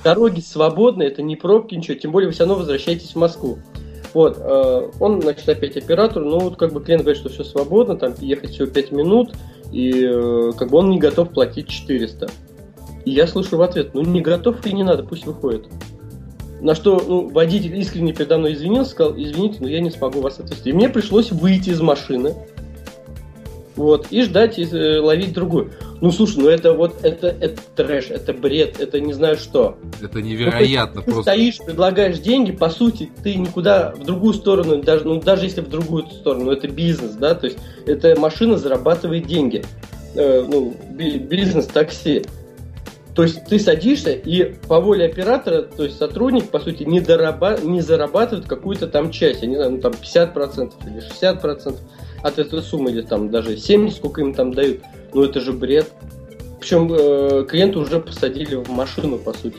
[0.05, 3.59] Дороги свободные, это не пробки, ничего, тем более вы все равно возвращаетесь в Москву.
[4.15, 7.97] Вот, э, он, значит, опять оператор, ну, вот как бы клиент говорит, что все свободно,
[7.97, 9.33] там ехать всего 5 минут,
[9.73, 12.29] и э, как бы он не готов платить 400.
[13.05, 15.67] И я слышу в ответ, ну, не готов и не надо, пусть выходит.
[16.63, 20.39] На что ну, водитель искренне передо мной извинился, сказал, извините, но я не смогу вас
[20.39, 20.71] отвезти.
[20.71, 22.37] И мне пришлось выйти из машины,
[23.75, 25.73] вот, и ждать, и э, ловить другую.
[26.01, 29.77] Ну, слушай, ну это вот, это, это трэш, это бред, это не знаю что.
[30.01, 31.33] Это невероятно ну, ты просто.
[31.33, 35.69] стоишь, предлагаешь деньги, по сути, ты никуда в другую сторону, даже, ну, даже если в
[35.69, 39.65] другую сторону, это бизнес, да, то есть эта машина зарабатывает деньги.
[40.15, 42.23] Э, ну, би- бизнес такси.
[43.15, 47.63] То есть ты садишься, и по воле оператора, то есть сотрудник, по сути, не, дораба-
[47.63, 51.77] не зарабатывает какую-то там часть, я не знаю, ну там 50% или 60%
[52.23, 54.81] от этой суммы, или там даже 70, сколько им там дают.
[55.13, 55.93] Ну это же бред.
[56.61, 59.59] Причем э, клиента уже посадили в машину, по сути.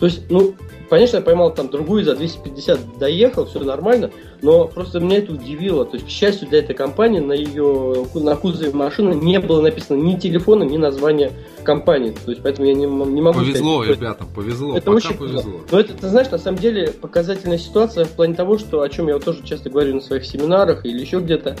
[0.00, 0.54] То есть, ну,
[0.88, 4.10] конечно, я поймал там другую за 250, доехал, все нормально,
[4.40, 5.84] но просто меня это удивило.
[5.84, 9.98] То есть, к счастью для этой компании, на ее на кузове машины не было написано
[9.98, 11.32] ни телефона, ни названия
[11.64, 12.14] компании.
[12.24, 14.76] То есть, поэтому я не, не могу Повезло, сказать, ребятам, повезло.
[14.76, 15.60] это Пока очень повезло.
[15.70, 19.08] Но это, ты знаешь, на самом деле показательная ситуация в плане того, что о чем
[19.08, 21.56] я вот тоже часто говорю на своих семинарах или еще где-то,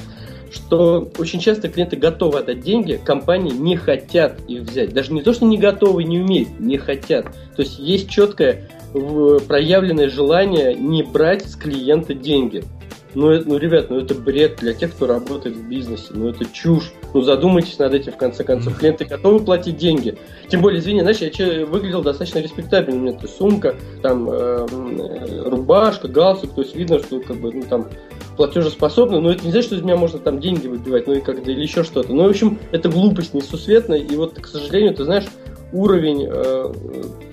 [0.50, 4.92] что очень часто клиенты готовы отдать деньги, компании не хотят их взять.
[4.92, 7.26] Даже не то, что не готовы, не умеют, не хотят.
[7.56, 8.68] То есть есть четкое
[9.46, 12.64] проявленное желание не брать с клиента деньги.
[13.12, 16.06] Ну, это, ну, ребят, ну это бред для тех, кто работает в бизнесе.
[16.10, 16.92] Ну, это чушь.
[17.12, 18.78] Ну, задумайтесь над этим, в конце концов.
[18.78, 20.16] Клиенты готовы платить деньги.
[20.48, 23.00] Тем более, извини, знаешь, я че- выглядел достаточно респектабельно.
[23.00, 26.54] У меня то сумка, там, э, м, рубашка, галстук.
[26.54, 27.88] То есть видно, что, как бы, ну, там,
[28.40, 31.50] платежеспособный, но это не значит, что из меня можно там деньги выбивать, ну и как-то
[31.50, 32.10] или еще что-то.
[32.10, 35.26] Ну, в общем, это глупость несусветная, и вот, к сожалению, ты знаешь,
[35.74, 36.72] уровень э,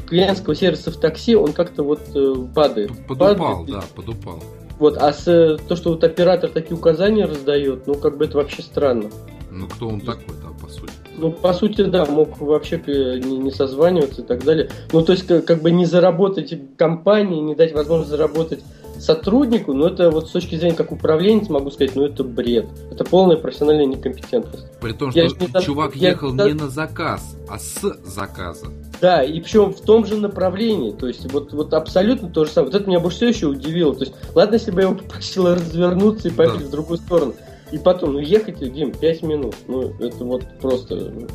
[0.05, 2.91] клиентского сервиса в такси, он как-то вот э, падает.
[3.07, 3.67] Подупал, Падает.
[3.69, 4.43] да, подупал.
[4.79, 8.35] Вот, а с, э, то, что вот оператор такие указания раздает, ну, как бы это
[8.35, 9.09] вообще странно.
[9.49, 10.91] Ну кто он такой, да, по сути?
[11.17, 14.69] Ну, по сути, да, мог вообще не, не созваниваться и так далее.
[14.91, 18.59] Ну, то есть, как, как бы не заработать компании, не дать возможность заработать
[18.99, 22.67] сотруднику, но это вот с точки зрения как управленец могу сказать, ну это бред.
[22.91, 24.65] Это полная профессиональная некомпетентность.
[24.79, 28.67] При том, Я что не чувак я ехал не на заказ, а с заказа.
[29.01, 30.91] Да, и причем в том же направлении.
[30.91, 32.71] То есть вот, вот абсолютно то же самое.
[32.71, 33.93] Вот это меня больше всего еще удивило.
[33.95, 36.67] То есть, ладно, если бы я его попросил развернуться и поехать Да.
[36.67, 37.35] в другую сторону.
[37.71, 39.55] И потом, ну ехать, Дим, 5 минут.
[39.67, 41.27] Ну, это вот просто ну,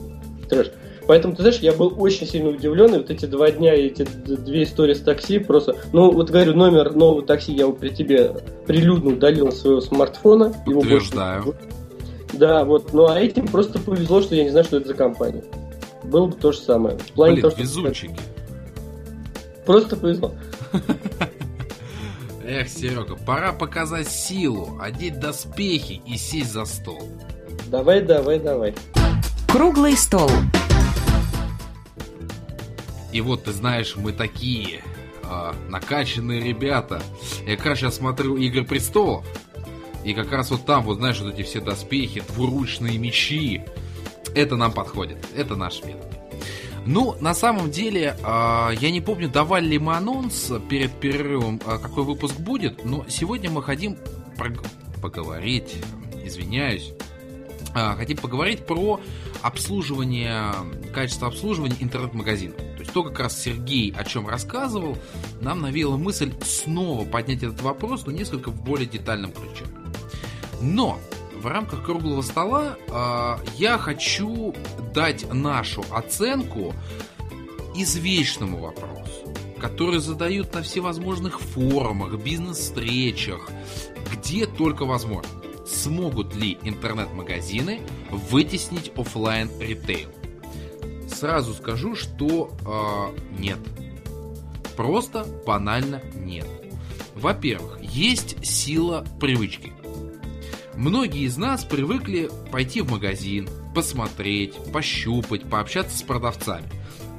[0.48, 0.72] трэш.
[1.12, 4.02] Поэтому, ты знаешь, я был очень сильно удивлен, и вот эти два дня и эти
[4.02, 5.76] две истории с такси просто...
[5.92, 8.32] Ну, вот говорю, номер нового такси я вот при тебе
[8.66, 10.54] прилюдно удалил с своего смартфона.
[10.66, 11.12] Его больше-.
[12.32, 12.94] Да, вот.
[12.94, 15.44] Ну, а этим просто повезло, что я не знаю, что это за компания.
[16.02, 16.96] Было бы то же самое.
[16.96, 18.20] В плане Блин, того, что- везунчики.
[19.66, 20.32] Просто повезло.
[22.42, 27.02] Эх, Серега, пора показать силу, одеть доспехи и сесть за стол.
[27.66, 28.74] Давай, давай, давай.
[29.46, 30.30] Круглый стол.
[33.12, 34.82] И вот, ты знаешь, мы такие
[35.24, 37.02] а, накачанные ребята.
[37.46, 39.24] Я как раз сейчас смотрю «Игры престолов»,
[40.04, 43.62] и как раз вот там, вот знаешь, вот эти все доспехи, двуручные мечи,
[44.34, 46.06] это нам подходит, это наш метод.
[46.84, 51.78] Ну, на самом деле, а, я не помню, давали ли мы анонс перед перерывом, а,
[51.78, 53.96] какой выпуск будет, но сегодня мы хотим
[54.36, 54.64] прог-
[55.00, 55.76] поговорить,
[56.24, 56.92] извиняюсь,
[57.74, 59.00] а, хотим поговорить про
[59.42, 60.52] обслуживание,
[60.92, 62.56] качество обслуживания интернет-магазинов.
[62.92, 64.98] То как раз Сергей о чем рассказывал,
[65.40, 69.64] нам навеяла мысль снова поднять этот вопрос, но несколько в более детальном ключе.
[70.60, 70.98] Но
[71.34, 74.54] в рамках круглого стола а, я хочу
[74.94, 76.74] дать нашу оценку
[77.74, 83.50] извечному вопросу, который задают на всевозможных форумах, бизнес-встречах,
[84.12, 85.30] где только возможно.
[85.66, 90.10] Смогут ли интернет-магазины вытеснить оффлайн ритейл?
[91.22, 93.60] Сразу скажу, что э, нет.
[94.76, 96.48] Просто банально нет.
[97.14, 99.72] Во-первых, есть сила привычки.
[100.74, 106.68] Многие из нас привыкли пойти в магазин, посмотреть, пощупать, пообщаться с продавцами.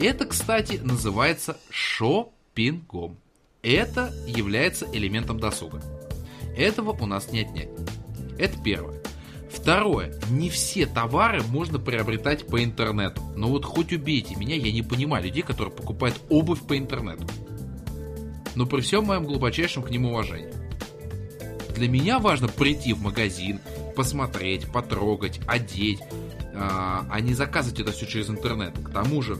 [0.02, 3.16] Это, кстати, называется шопингом.
[3.62, 5.82] Это является элементом досуга.
[6.58, 7.70] Этого у нас не отнять.
[8.38, 9.03] Это первое.
[9.63, 10.13] Второе.
[10.30, 13.21] Не все товары можно приобретать по интернету.
[13.38, 17.26] Но вот хоть убейте меня, я не понимаю людей, которые покупают обувь по интернету.
[18.56, 20.52] Но при всем моем глубочайшем к ним уважении.
[21.76, 23.62] Для меня важно прийти в магазин,
[23.95, 26.02] посмотреть, потрогать, одеть,
[26.54, 28.78] а, а не заказывать это все через интернет.
[28.78, 29.38] К тому же,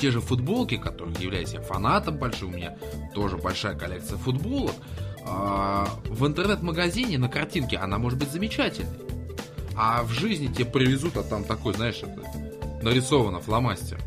[0.00, 2.76] те же футболки, которых являюсь я фанатом большим, у меня
[3.14, 4.74] тоже большая коллекция футболок,
[5.24, 9.17] а, в интернет-магазине на картинке она может быть замечательной.
[9.80, 12.20] А в жизни тебе привезут, а там такой, знаешь, это
[12.82, 14.00] нарисовано фломастер.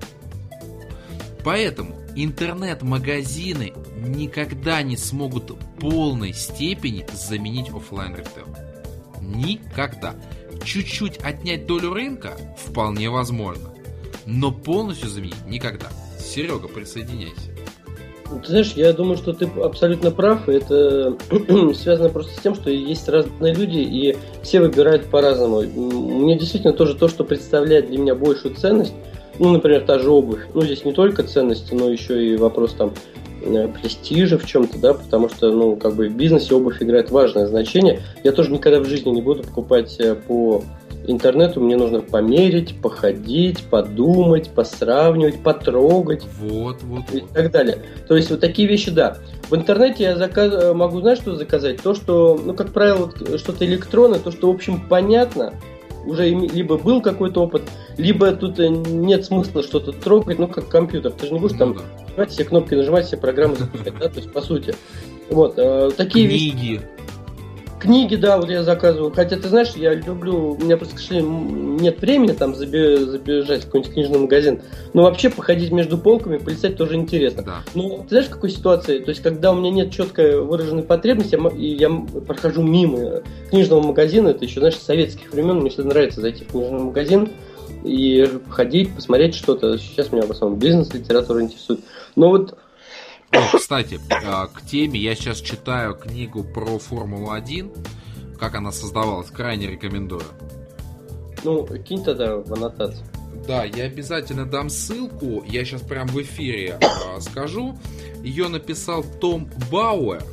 [1.46, 8.48] Поэтому интернет-магазины никогда не смогут в полной степени заменить офлайн ритейл.
[9.22, 10.14] Никогда.
[10.66, 13.74] Чуть-чуть отнять долю рынка вполне возможно.
[14.26, 15.88] Но полностью заменить никогда.
[16.20, 17.56] Серега, присоединяйся.
[18.40, 20.48] Ты знаешь, я думаю, что ты абсолютно прав.
[20.48, 21.16] Это
[21.76, 25.62] связано просто с тем, что есть разные люди, и все выбирают по-разному.
[25.62, 28.94] Мне действительно тоже то, что представляет для меня большую ценность,
[29.40, 30.42] ну, например, та же обувь.
[30.54, 32.94] Ну, здесь не только ценности, но еще и вопрос там
[33.42, 37.48] э, престижа в чем-то, да, потому что, ну, как бы в бизнесе обувь играет важное
[37.48, 38.02] значение.
[38.24, 40.64] Я тоже никогда в жизни не буду покупать э, по
[41.08, 46.24] интернету, мне нужно померить, походить, подумать, посравнивать, потрогать.
[46.40, 47.80] Вот, вот, И так далее.
[48.08, 49.18] То есть вот такие вещи, да.
[49.50, 50.54] В интернете я заказ...
[50.54, 51.82] Э, могу, знаешь, что заказать?
[51.82, 55.54] То, что, ну, как правило, что-то электронное, то, что, в общем, понятно,
[56.06, 57.64] уже либо был какой-то опыт,
[57.98, 61.12] либо тут э, нет смысла что-то трогать, ну, как компьютер.
[61.12, 61.82] Ты же не будешь ну, там да.
[62.08, 64.76] нажимать все кнопки, нажимать все программы запускать, да, то есть, по сути.
[65.30, 66.68] Вот, э, такие Книги.
[66.68, 66.82] вещи.
[67.82, 69.12] Книги, да, вот я заказываю.
[69.12, 70.52] Хотя, ты знаешь, я люблю...
[70.52, 74.62] У меня просто, к сожалению, нет времени там забежать в какой-нибудь книжный магазин.
[74.94, 77.42] Но вообще походить между полками, полистать тоже интересно.
[77.42, 77.64] Да.
[77.74, 79.00] Ну, ты знаешь, в какой ситуации?
[79.00, 81.90] То есть, когда у меня нет четкой выраженной потребности, и я
[82.28, 86.52] прохожу мимо книжного магазина, это еще, знаешь, с советских времен, мне всегда нравится зайти в
[86.52, 87.30] книжный магазин,
[87.84, 89.80] и ходить, посмотреть что-то.
[89.80, 91.80] Сейчас меня в основном бизнес, литература интересует.
[92.16, 92.56] Но вот
[93.32, 99.68] о, кстати, а, к теме я сейчас читаю книгу про Формулу-1, как она создавалась, крайне
[99.68, 100.24] рекомендую.
[101.44, 103.06] Ну, кинь тогда в аннотацию.
[103.48, 107.78] Да, я обязательно дам ссылку, я сейчас прям в эфире э, скажу.
[108.22, 110.24] Ее написал Том Бауэр.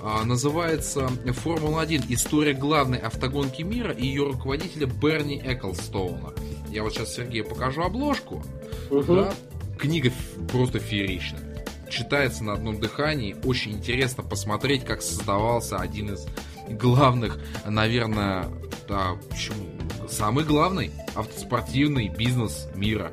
[0.00, 2.06] Э, называется «Формула-1.
[2.08, 6.34] История главной автогонки мира» и ее руководителя Берни Эклстоуна.
[6.70, 8.44] Я вот сейчас Сергею покажу обложку.
[8.90, 9.14] Угу.
[9.14, 9.34] Да?
[9.78, 10.12] Книга
[10.50, 11.51] просто фееричная
[11.92, 13.36] читается на одном дыхании.
[13.44, 16.26] Очень интересно посмотреть, как создавался один из
[16.68, 18.46] главных, наверное,
[18.88, 19.68] да, почему?
[20.08, 23.12] Самый главный автоспортивный бизнес мира.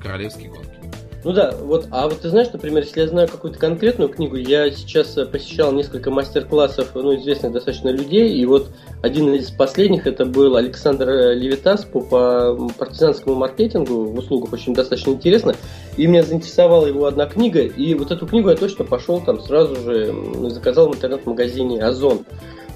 [0.00, 0.73] Королевские гонки.
[1.24, 4.70] Ну да, вот, а вот ты знаешь, например, если я знаю какую-то конкретную книгу, я
[4.70, 8.68] сейчас э, посещал несколько мастер-классов, ну, известных достаточно людей, и вот
[9.00, 14.74] один из последних это был Александр э, Левитас по, по партизанскому маркетингу в услугах, очень
[14.74, 15.56] достаточно интересно,
[15.96, 19.76] и меня заинтересовала его одна книга, и вот эту книгу я точно пошел там сразу
[19.76, 20.14] же
[20.50, 22.26] заказал в интернет-магазине Озон.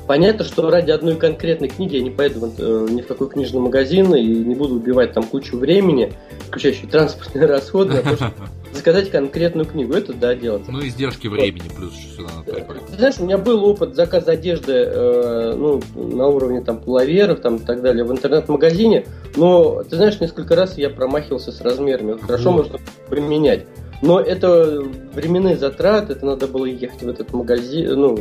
[0.09, 4.14] Понятно, что ради одной конкретной книги я не поеду э, ни в какой книжный магазин
[4.14, 6.14] и не буду убивать там кучу времени,
[6.49, 8.33] включающие транспортные расходы, а
[8.73, 9.92] заказать конкретную книгу.
[9.92, 10.62] Это да, делать.
[10.66, 15.55] Ну, издержки времени плюс сюда надо Ты знаешь, у меня был опыт заказа одежды э,
[15.55, 19.05] ну, на уровне там половеров там, и так далее в интернет-магазине,
[19.37, 22.16] но ты знаешь, несколько раз я промахивался с размерами.
[22.18, 22.79] Хорошо можно
[23.11, 23.66] применять.
[24.00, 24.80] Но это
[25.12, 28.16] временные затраты, это надо было ехать в этот магазин, ну,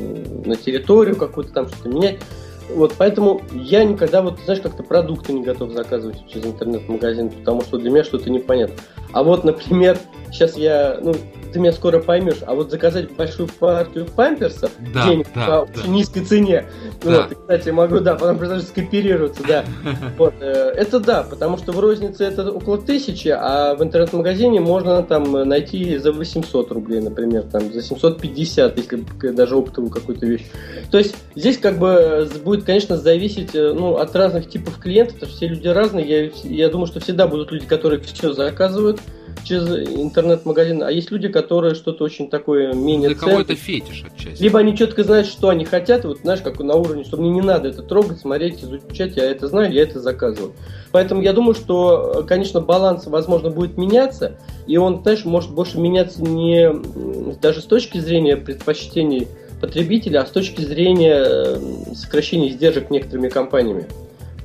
[0.45, 2.17] на территорию какую-то там что-то менять.
[2.73, 7.77] Вот, поэтому я никогда, вот, знаешь, как-то продукты не готов заказывать через интернет-магазин, потому что
[7.77, 8.75] для меня что-то непонятно.
[9.13, 9.97] А вот, например,
[10.31, 11.13] сейчас я, ну,
[11.51, 15.62] ты меня скоро поймешь, а вот заказать большую партию памперсов да, денег да, по да.
[15.62, 16.65] очень низкой цене,
[17.03, 17.27] да.
[17.27, 19.65] вот, кстати, могу, да, потом даже скооперироваться, да,
[20.17, 25.03] вот, э, это да, потому что в рознице это около тысячи, а в интернет-магазине можно
[25.03, 30.45] там найти за 800 рублей, например, там, за 750, если даже оптовую какую-то вещь.
[30.91, 35.29] То есть здесь как бы будет, конечно, зависеть э, ну, от разных типов клиентов, потому
[35.31, 38.99] что все люди разные, я, я думаю, что всегда будут люди, которые все заказывают,
[39.43, 44.41] через интернет-магазин, а есть люди, которые что-то очень такое менее Для кого это фетиш отчасти.
[44.41, 47.41] Либо они четко знают, что они хотят, вот знаешь, как на уровне, что мне не
[47.41, 50.54] надо это трогать, смотреть, изучать, я это знаю, я это заказываю.
[50.91, 56.21] Поэтому я думаю, что, конечно, баланс, возможно, будет меняться, и он, знаешь, может больше меняться
[56.21, 56.71] не
[57.41, 59.28] даже с точки зрения предпочтений
[59.60, 61.60] потребителя, а с точки зрения э,
[61.95, 63.88] сокращения издержек некоторыми компаниями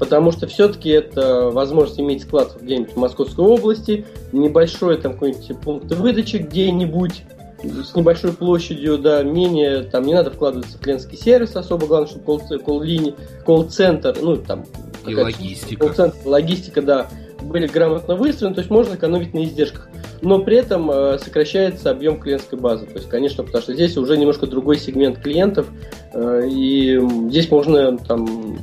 [0.03, 5.93] потому что все-таки это возможность иметь склад где-нибудь в Московской области, небольшой там какой-нибудь пункт
[5.93, 7.23] выдачи где-нибудь,
[7.63, 12.25] с небольшой площадью, да, менее, там не надо вкладываться в клиентский сервис особо, главное, чтобы
[12.59, 13.15] колл-линия,
[13.47, 14.65] колл-центр, ну, там,
[15.07, 15.87] и логистика.
[15.87, 17.09] Колл-центр, логистика, да,
[17.41, 19.89] были грамотно выстроены, то есть можно экономить на издержках.
[20.21, 22.87] Но при этом э, сокращается объем клиентской базы.
[22.87, 25.69] То есть, конечно, потому что здесь уже немножко другой сегмент клиентов,
[26.13, 28.59] э, и здесь можно там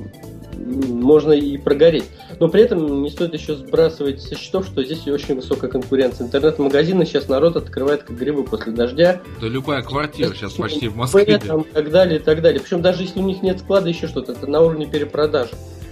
[0.69, 2.05] можно и прогореть.
[2.39, 6.27] Но при этом не стоит еще сбрасывать со счетов, что здесь очень высокая конкуренция.
[6.27, 9.21] Интернет-магазины сейчас народ открывает как грибы после дождя.
[9.41, 11.23] Да любая квартира сейчас почти в Москве.
[11.23, 12.61] И так далее, и так далее.
[12.61, 15.51] Причем даже если у них нет склада, еще что-то, это на уровне перепродажи.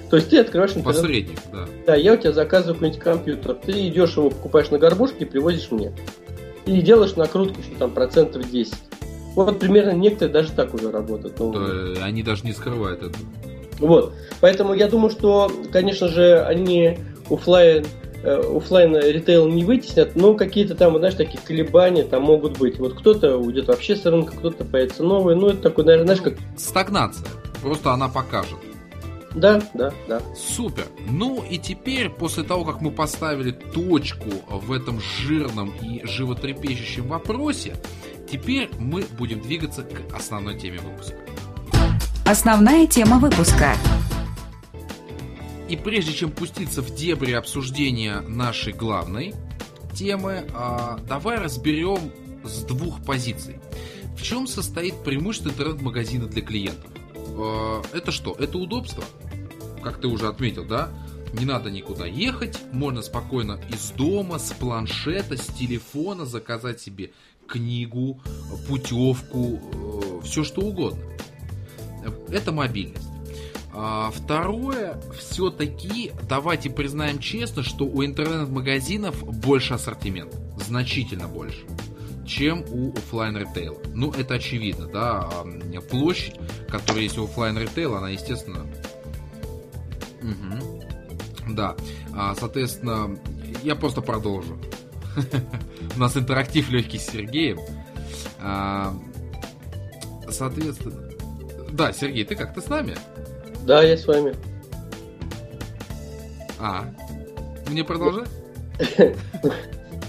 [0.09, 1.01] То есть ты открываешь интернет.
[1.01, 1.65] Посредник, да.
[1.85, 5.69] Да, я у тебя заказываю какой-нибудь компьютер, ты идешь его покупаешь на горбушке и привозишь
[5.71, 5.91] мне.
[6.65, 8.73] И делаешь накрутку еще там процентов 10.
[9.35, 11.37] Вот примерно некоторые даже так уже работают.
[11.39, 13.17] Ну, да, они даже не скрывают это.
[13.79, 14.13] Вот.
[14.41, 16.97] Поэтому я думаю, что, конечно же, они
[17.29, 17.85] офлайн
[18.23, 22.79] офлайн ритейл не вытеснят, но какие-то там, знаешь, такие колебания там могут быть.
[22.79, 25.35] Вот кто-то уйдет вообще с рынка, кто-то появится новый.
[25.35, 26.59] Ну, это такой, наверное, знаешь, как...
[26.59, 27.27] Стагнация.
[27.61, 28.57] Просто она покажет.
[29.35, 30.21] Да, да, да.
[30.35, 30.85] Супер.
[31.09, 37.75] Ну и теперь, после того, как мы поставили точку в этом жирном и животрепещущем вопросе,
[38.29, 41.15] теперь мы будем двигаться к основной теме выпуска.
[42.27, 43.73] Основная тема выпуска.
[45.69, 49.33] И прежде чем пуститься в дебри обсуждения нашей главной
[49.95, 52.11] темы, а, давай разберем
[52.43, 53.61] с двух позиций.
[54.17, 56.91] В чем состоит преимущество интернет-магазина для клиентов?
[57.15, 58.35] А, это что?
[58.37, 59.05] Это удобство?
[59.81, 60.89] Как ты уже отметил, да?
[61.31, 67.11] Не надо никуда ехать, можно спокойно из дома, с планшета, с телефона заказать себе
[67.47, 68.19] книгу,
[68.67, 69.61] путевку,
[70.21, 71.01] э, все что угодно.
[72.29, 73.07] Это мобильность.
[73.79, 81.59] А второе, все-таки, давайте признаем честно, что у интернет-магазинов больше ассортимент, значительно больше,
[82.25, 83.77] чем у офлайн ритейла.
[83.93, 85.29] Ну, это очевидно, да,
[85.91, 86.35] площадь,
[86.67, 88.65] которая есть у офлайн ритейла, она, естественно,
[90.23, 90.83] угу.
[91.49, 91.75] да,
[92.15, 93.19] а, соответственно,
[93.63, 94.57] я просто продолжу.
[95.95, 97.59] У нас интерактив легкий с Сергеем.
[98.39, 98.95] А,
[100.29, 101.06] соответственно,
[101.71, 102.95] да, Сергей, ты как, ты с нами?
[103.65, 104.33] Да, я с вами.
[106.59, 106.85] А,
[107.69, 108.29] мне продолжать?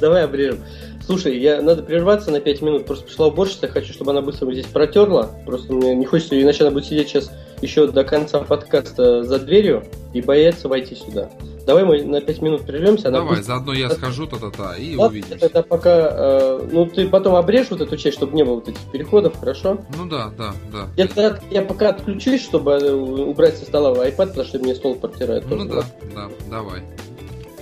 [0.01, 0.61] Давай обрежем.
[1.05, 4.53] Слушай, я надо прерваться на 5 минут, просто пришла уборщица, я хочу, чтобы она быстро
[4.53, 5.31] здесь протерла.
[5.47, 7.31] Просто мне не хочется, иначе она будет сидеть сейчас
[7.63, 11.31] еще до конца подкаста за дверью и бояться войти сюда.
[11.69, 13.11] Давай мы на 5 минут прервемся.
[13.11, 13.45] Давай, будет...
[13.45, 15.45] заодно я схожу та-та-та и Ладно, увидимся.
[15.45, 18.81] Это пока, э, ну ты потом обрежь вот эту часть, чтобы не было вот этих
[18.91, 19.77] переходов, хорошо?
[19.99, 20.89] Ну да, да, да.
[20.97, 25.45] Я, я пока отключусь, чтобы э, убрать со стола iPad, потому что мне стол протирает.
[25.51, 26.81] Ну да, да, давай.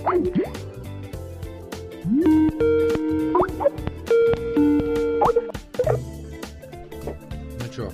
[0.05, 0.33] Ну
[7.75, 7.91] чё?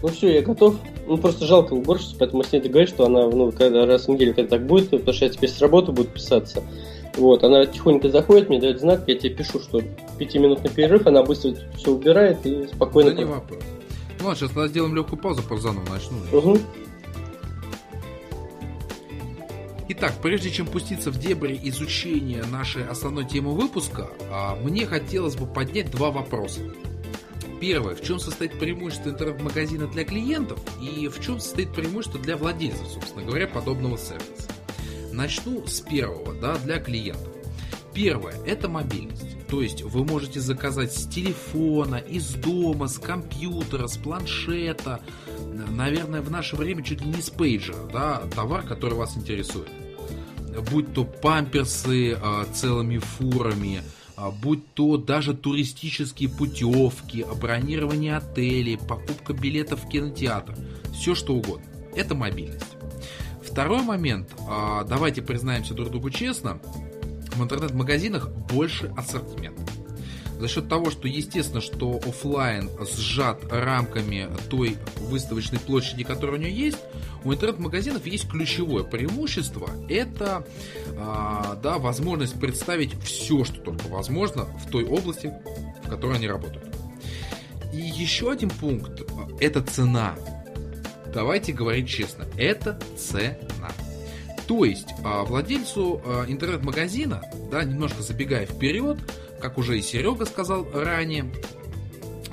[0.00, 0.76] Ну все, я готов.
[1.06, 4.34] Ну, просто жалко уборщицу, поэтому с ней договорились, что она, ну, когда раз в неделю,
[4.34, 6.62] когда так будет, потому что я теперь с работы буду писаться.
[7.16, 9.80] Вот, она тихонько заходит, мне дает знак, я тебе пишу, что
[10.18, 13.12] пятиминутный перерыв, она быстро все убирает и спокойно...
[13.12, 13.60] Да не вопрос.
[14.18, 16.38] Ну, ладно, сейчас тогда сделаем легкую паузу, просто заново начну.
[16.38, 16.58] Угу.
[19.88, 25.46] Итак, прежде чем пуститься в дебри изучения нашей основной темы выпуска, а, мне хотелось бы
[25.46, 26.60] поднять два вопроса.
[27.60, 32.86] Первое, в чем состоит преимущество интернет-магазина для клиентов и в чем состоит преимущество для владельцев,
[32.86, 34.50] собственно говоря, подобного сервиса.
[35.12, 37.32] Начну с первого, да, для клиентов.
[37.94, 39.38] Первое– это мобильность.
[39.48, 45.00] То есть вы можете заказать с телефона, из дома, с компьютера, с планшета,
[45.70, 49.68] наверное, в наше время чуть ли не с пейджера, да, товар, который вас интересует.
[50.70, 59.32] Будь то памперсы э, целыми фурами, а, будь то даже туристические путевки, бронирование отелей, покупка
[59.32, 60.56] билетов в кинотеатр,
[60.92, 61.66] все что угодно.
[61.94, 62.76] Это мобильность.
[63.42, 66.60] Второй момент, а, давайте признаемся друг другу честно,
[67.34, 69.58] в интернет-магазинах больше ассортимент.
[70.38, 76.52] За счет того, что естественно, что офлайн сжат рамками той выставочной площади, которая у нее
[76.52, 76.78] есть,
[77.24, 79.70] у интернет-магазинов есть ключевое преимущество.
[79.88, 80.46] Это
[80.96, 85.32] а, да, возможность представить все, что только возможно в той области,
[85.84, 86.64] в которой они работают.
[87.72, 89.02] И еще один пункт–
[89.40, 90.16] это цена.
[91.12, 93.72] Давайте говорить честно, это цена.
[94.46, 98.98] То есть а, владельцу а, интернет-магазина, да, немножко забегая вперед,
[99.40, 101.32] как уже и Серега сказал ранее,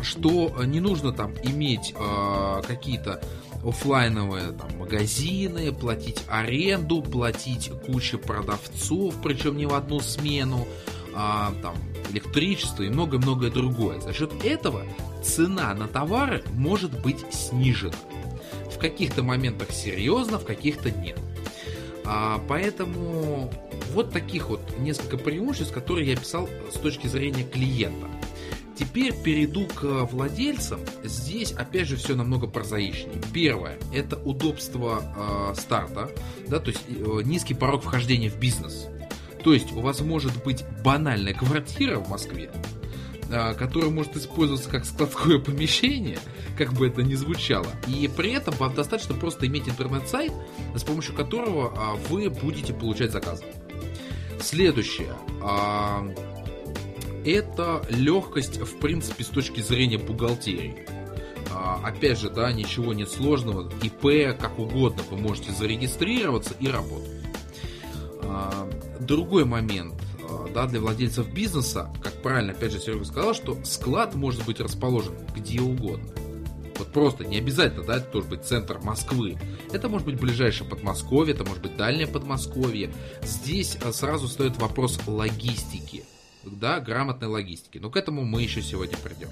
[0.01, 3.21] что не нужно там иметь э, какие-то
[3.65, 10.67] офлайновые там, магазины, платить аренду, платить кучу продавцов, причем не в одну смену,
[11.15, 11.75] а, там,
[12.11, 13.99] электричество и многое-многое другое.
[14.01, 14.83] За счет этого
[15.23, 17.93] цена на товары может быть снижена.
[18.69, 21.19] В каких-то моментах серьезно, в каких-то нет.
[22.05, 23.51] А, поэтому
[23.93, 28.07] вот таких вот несколько преимуществ, которые я писал с точки зрения клиента.
[28.75, 30.79] Теперь перейду к владельцам.
[31.03, 33.21] Здесь, опять же, все намного прозаичнее.
[33.31, 36.09] Первое– это удобство э, старта,
[36.47, 38.87] да, то есть э, низкий порог вхождения в бизнес.
[39.43, 42.49] То есть у вас может быть банальная квартира в Москве,
[43.29, 46.17] э, которая может использоваться как складское помещение,
[46.57, 47.67] как бы это ни звучало.
[47.87, 50.31] И при этом вам достаточно просто иметь интернет-сайт,
[50.75, 53.43] с помощью которого э, вы будете получать заказы.
[54.43, 55.15] Следующее.
[55.41, 56.13] Э,
[57.25, 60.85] это легкость, в принципе, с точки зрения бухгалтерии.
[61.49, 63.71] А, опять же, да, ничего нет сложного.
[63.81, 67.09] ИП, как угодно, вы можете зарегистрироваться и работать.
[68.23, 68.69] А,
[68.99, 69.93] другой момент,
[70.29, 74.59] а, да, для владельцев бизнеса, как правильно, опять же, Серега сказал, что склад может быть
[74.59, 76.09] расположен где угодно.
[76.83, 79.37] Вот просто не обязательно, да, это должен быть центр Москвы.
[79.71, 82.93] Это может быть ближайшее Подмосковье, это может быть дальнее Подмосковье.
[83.21, 86.03] Здесь сразу стоит вопрос логистики
[86.45, 87.77] да, грамотной логистики.
[87.77, 89.29] Но к этому мы еще сегодня придем.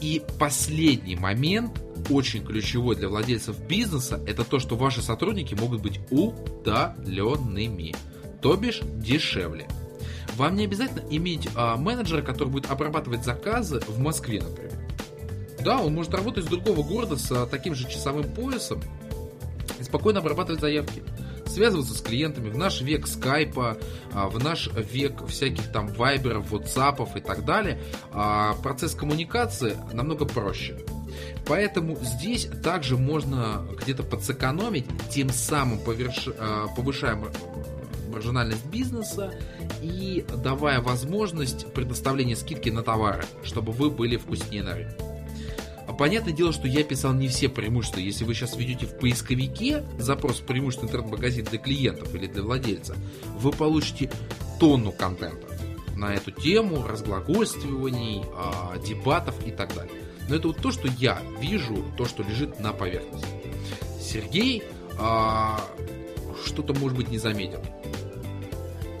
[0.00, 1.80] И последний момент,
[2.10, 7.94] очень ключевой для владельцев бизнеса, это то, что ваши сотрудники могут быть удаленными,
[8.40, 9.68] то бишь дешевле.
[10.36, 14.81] Вам не обязательно иметь а, менеджера, который будет обрабатывать заказы в Москве, например.
[15.64, 18.80] Да, он может работать с другого города с а, таким же часовым поясом
[19.78, 21.02] и спокойно обрабатывать заявки
[21.52, 23.76] связываться с клиентами в наш век скайпа,
[24.12, 27.78] а, в наш век всяких там вайберов, ватсапов и так далее,
[28.12, 30.78] а, процесс коммуникации намного проще.
[31.46, 36.28] Поэтому здесь также можно где-то подсэкономить, тем самым поверш...
[36.74, 37.18] Повышая
[38.10, 39.32] маржинальность бизнеса
[39.80, 45.11] и давая возможность предоставления скидки на товары, чтобы вы были вкуснее на рынке.
[45.98, 48.00] Понятное дело, что я писал не все преимущества.
[48.00, 52.96] Если вы сейчас введете в поисковике запрос преимуществ интернет-магазин для клиентов или для владельца,
[53.38, 54.10] вы получите
[54.58, 55.46] тонну контента
[55.96, 59.92] на эту тему, разглагольствований, а, дебатов и так далее.
[60.28, 63.26] Но это вот то, что я вижу, то, что лежит на поверхности.
[64.00, 64.62] Сергей
[64.98, 65.60] а,
[66.44, 67.62] что-то, может быть, не заметил.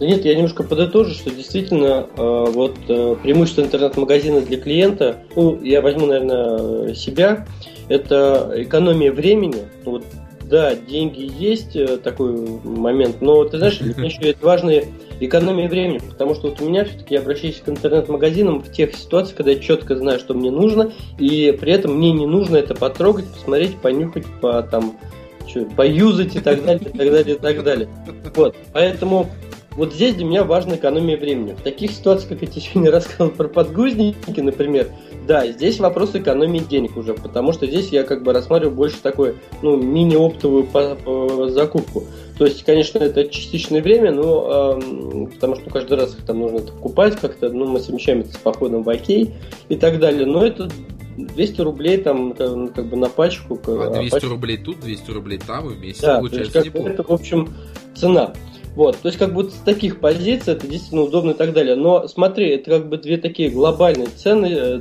[0.02, 5.62] Да нет, я немножко подытожу, что действительно э, вот э, преимущество интернет-магазина для клиента, ну,
[5.62, 7.46] я возьму, наверное, себя,
[7.88, 9.58] это экономия времени.
[9.84, 10.02] Вот,
[10.42, 12.34] да, деньги есть, э, такой
[12.64, 14.86] момент, но ты знаешь, для меня еще это важная
[15.20, 19.36] экономия времени, потому что вот у меня все-таки я обращаюсь к интернет-магазинам в тех ситуациях,
[19.36, 20.90] когда я четко знаю, что мне нужно,
[21.20, 24.98] и при этом мне не нужно это потрогать, посмотреть, понюхать, по там
[25.46, 27.88] что, поюзать и так далее, и так далее, и так далее.
[28.34, 29.28] Вот, поэтому
[29.76, 31.52] вот здесь для меня важна экономия времени.
[31.52, 34.88] В таких ситуациях, как я тебе сегодня рассказал про подгузники, например,
[35.26, 39.36] да, здесь вопрос экономии денег уже, потому что здесь я как бы рассматриваю больше такой,
[39.62, 42.04] ну, мини-оптовую по, по закупку.
[42.38, 46.58] То есть, конечно, это частичное время, но э, потому что каждый раз их там нужно
[46.58, 49.34] это покупать как-то, ну, мы совмещаем это с походом в окей
[49.68, 50.26] и так далее.
[50.26, 50.68] Но это
[51.16, 53.60] 200 рублей там как бы на пачку.
[53.66, 56.84] А 200 а рублей тут, 200 рублей там, и вместе да, получается то есть, как
[56.84, 57.52] Это, в общем,
[57.94, 58.32] цена.
[58.74, 61.76] Вот, то есть как бы с таких позиций это действительно удобно и так далее.
[61.76, 64.78] Но смотри, это как бы две такие глобальные цены, э,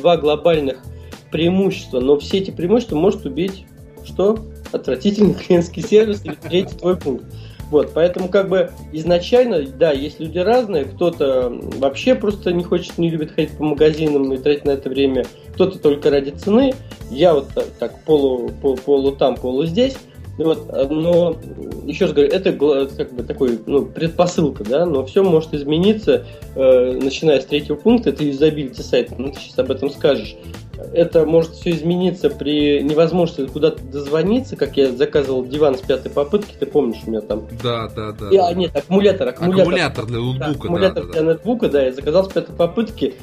[0.00, 0.78] два глобальных
[1.30, 2.00] преимущества.
[2.00, 3.66] Но все эти преимущества может убить
[4.04, 4.38] что?
[4.72, 7.24] Отвратительный клиентский сервис или третий твой пункт.
[7.70, 13.10] Вот, поэтому как бы изначально, да, есть люди разные, кто-то вообще просто не хочет, не
[13.10, 15.24] любит ходить по магазинам и тратить на это время,
[15.54, 16.74] кто-то только ради цены.
[17.10, 19.96] Я вот так, так полу, полу, полу там, полу здесь.
[20.36, 21.36] Вот, но
[21.84, 22.52] еще раз говорю, это
[22.96, 26.24] как бы такой ну, предпосылка, да, но все может измениться,
[26.56, 30.36] э, начиная с третьего пункта, это юзабилити сайта, ну ты сейчас об этом скажешь.
[30.92, 36.54] Это может все измениться при невозможности куда-то дозвониться, как я заказывал диван с пятой попытки,
[36.58, 37.46] ты помнишь у меня там?
[37.62, 38.30] Да, да, да.
[38.30, 39.62] И, а, нет, аккумулятор, аккумулятор.
[39.62, 40.50] Аккумулятор для ноутбука, да.
[40.50, 41.26] Аккумулятор да, для да.
[41.26, 43.14] ноутбука, да, я заказал с пятой попытки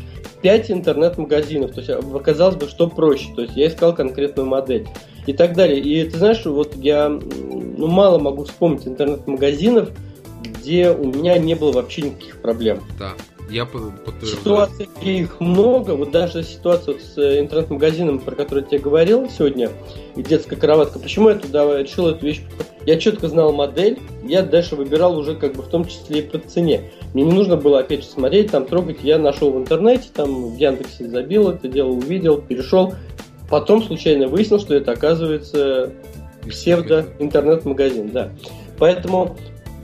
[0.41, 4.87] 5 интернет-магазинов, то есть оказалось бы, что проще, то есть я искал конкретную модель
[5.25, 5.79] и так далее.
[5.79, 9.89] И ты знаешь, вот я ну, мало могу вспомнить интернет-магазинов,
[10.43, 12.81] где у меня не было вообще никаких проблем.
[12.99, 13.13] Да.
[13.51, 14.37] Я подтверждаю.
[14.37, 19.29] Ситуаций, их много, вот даже ситуация вот с э, интернет-магазином, про который я тебе говорил
[19.29, 19.69] сегодня,
[20.15, 22.41] и детская кроватка, почему я туда решил эту вещь?
[22.85, 26.39] Я четко знал модель, я дальше выбирал уже как бы в том числе и по
[26.39, 26.91] цене.
[27.13, 30.57] Мне не нужно было опять же смотреть, там трогать, я нашел в интернете, там в
[30.57, 32.93] Яндексе забил это дело, увидел, перешел.
[33.49, 35.91] Потом случайно выяснил, что это оказывается
[36.47, 38.31] псевдо-интернет-магазин, да.
[38.79, 39.35] Поэтому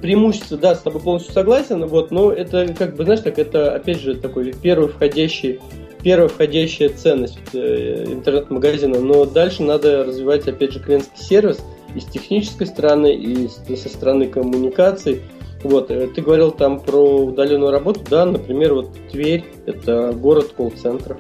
[0.02, 4.00] преимущество, да, с тобой полностью согласен, вот, но это, как бы, знаешь, как это, опять
[4.00, 5.60] же, такой первый входящий
[6.04, 11.60] первая входящая ценность э, интернет-магазина, но дальше надо развивать, опять же, клиентский сервис
[11.96, 15.22] и с технической стороны, и со стороны коммуникаций.
[15.64, 21.18] Вот, э, ты говорил там про удаленную работу, да, например, вот Тверь– это город колл-центров.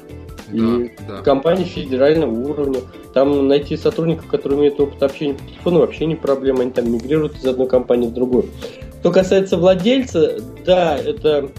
[0.51, 2.79] И да, компании федерального уровня.
[3.13, 6.61] Там найти сотрудников, которые имеют опыт общения по телефону, вообще не проблема.
[6.61, 8.45] Они там мигрируют из одной компании в другую.
[8.99, 11.49] Что касается владельца, да, это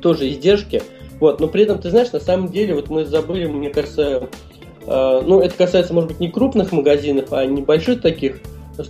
[0.00, 0.82] тоже издержки.
[1.20, 4.28] Вот, но при этом, ты знаешь, на самом деле, вот мы забыли, мне кажется,
[4.86, 8.40] э, ну, это касается, может быть, не крупных магазинов, а небольших таких,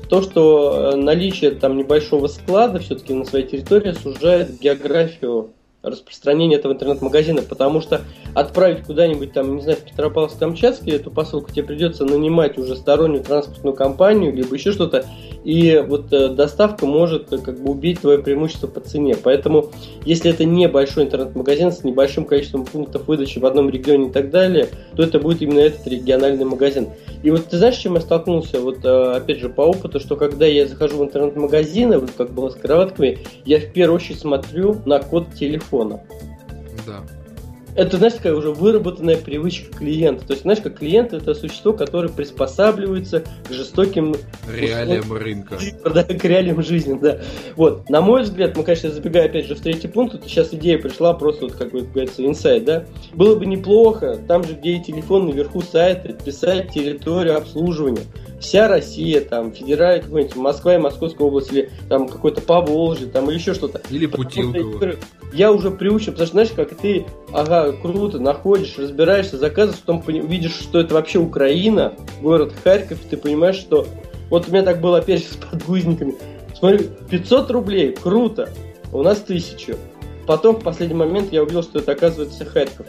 [0.08, 5.50] то, что э, наличие там небольшого склада все-таки на своей территории сужает географию
[5.84, 8.00] распространения этого интернет-магазина, потому что
[8.34, 13.74] отправить куда-нибудь там, не знаю, в Петропавловск-Камчатский эту посылку тебе придется нанимать уже стороннюю транспортную
[13.76, 15.06] компанию, либо еще что-то,
[15.44, 19.14] и вот э, доставка может э, как бы убить твое преимущество по цене.
[19.22, 19.70] Поэтому,
[20.04, 24.68] если это небольшой интернет-магазин с небольшим количеством пунктов выдачи в одном регионе и так далее,
[24.96, 26.88] то это будет именно этот региональный магазин.
[27.22, 28.58] И вот ты знаешь, с чем я столкнулся?
[28.60, 32.48] Вот э, опять же по опыту, что когда я захожу в интернет-магазины, вот как было
[32.48, 36.00] с кроватками, я в первую очередь смотрю на код телефона.
[36.86, 37.02] Да
[37.76, 40.26] это, знаешь, такая уже выработанная привычка клиента.
[40.26, 44.14] То есть, знаешь, как клиент это существо, которое приспосабливается к жестоким
[44.52, 45.58] реалиям условиям, рынка.
[45.94, 47.18] Да, к реалиям жизни, да.
[47.56, 50.78] Вот, на мой взгляд, мы, конечно, забегая опять же в третий пункт, тут сейчас идея
[50.78, 52.84] пришла просто, вот, как говорится, инсайт, да.
[53.12, 58.02] Было бы неплохо, там же, где и телефон наверху сайта, писать территорию обслуживания
[58.44, 63.38] вся Россия, там, федеральная какой-нибудь Москва и Московская область, или там какой-то Поволжье, там, или
[63.38, 63.80] еще что-то.
[63.90, 64.96] Или Путилково.
[65.32, 70.54] Я уже приучен, потому что, знаешь, как ты, ага, круто, находишь, разбираешься, заказываешь, потом видишь,
[70.54, 73.86] что это вообще Украина, город Харьков, ты понимаешь, что
[74.28, 76.14] вот у меня так было опять с подгузниками.
[76.56, 78.50] Смотри, 500 рублей, круто,
[78.92, 79.76] у нас тысячу.
[80.26, 82.86] Потом в последний момент я увидел, что это оказывается Харьков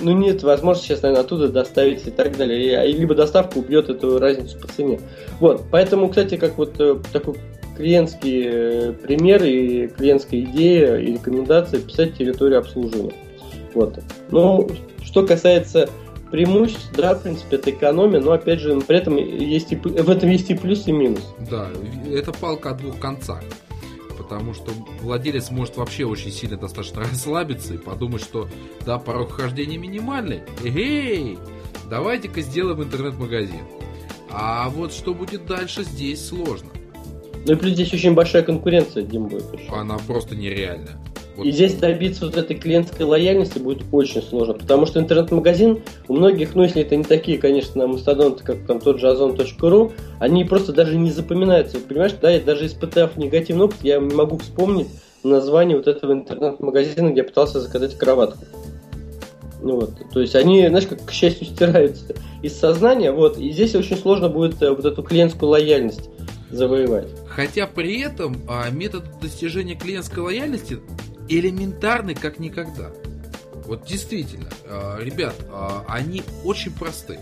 [0.00, 2.90] ну нет возможности сейчас, наверное, оттуда доставить и так далее.
[2.90, 5.00] И, либо доставка убьет эту разницу по цене.
[5.40, 7.36] Вот, поэтому, кстати, как вот э, такой
[7.76, 13.14] клиентский э, пример и клиентская идея и рекомендация писать территорию обслуживания.
[13.74, 13.98] Вот.
[14.30, 14.68] Ну,
[15.02, 15.88] что касается
[16.30, 20.28] преимуществ, да, в принципе, это экономия, но опять же, при этом есть и, в этом
[20.28, 21.24] есть и плюс, и минус.
[21.50, 21.68] Да,
[22.12, 23.42] это палка о двух концах
[24.28, 28.48] потому что владелец может вообще очень сильно достаточно расслабиться и подумать, что
[28.84, 31.38] да, порог хождения минимальный, эй,
[31.88, 33.62] давайте-ка сделаем интернет-магазин.
[34.30, 36.68] А вот что будет дальше, здесь сложно.
[37.46, 39.52] Ну и плюс здесь очень большая конкуренция, Дим, будет.
[39.54, 39.72] Еще.
[39.72, 41.00] Она просто нереальная.
[41.38, 41.46] Вот.
[41.46, 46.56] И здесь добиться вот этой клиентской лояльности будет очень сложно, потому что интернет-магазин у многих,
[46.56, 50.98] ну если это не такие, конечно, мастодонты, как там тот же озон.ру, они просто даже
[50.98, 51.78] не запоминаются.
[51.78, 54.88] Понимаешь, да, я даже испытав негативный опыт, я не могу вспомнить
[55.22, 58.44] название вот этого интернет-магазина, где я пытался заказать кроватку.
[59.62, 63.76] Ну вот, то есть они, знаешь, как к счастью стираются из сознания, вот, и здесь
[63.76, 66.10] очень сложно будет э, вот эту клиентскую лояльность
[66.50, 67.08] завоевать.
[67.28, 70.78] Хотя при этом а, метод достижения клиентской лояльности
[71.28, 72.90] элементарны как никогда.
[73.68, 77.20] Вот действительно, а, ребят, а, они очень просты.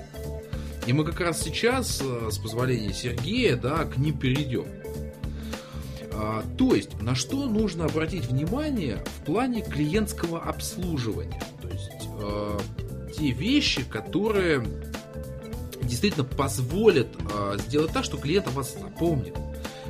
[0.86, 4.66] И мы как раз сейчас, а, с позволения Сергея, да, к ним перейдем.
[6.56, 11.42] То есть, на что нужно обратить внимание в плане клиентского обслуживания?
[11.60, 14.66] То есть, те вещи, которые
[15.82, 17.08] действительно позволят
[17.66, 19.36] сделать так, что клиент о вас запомнит,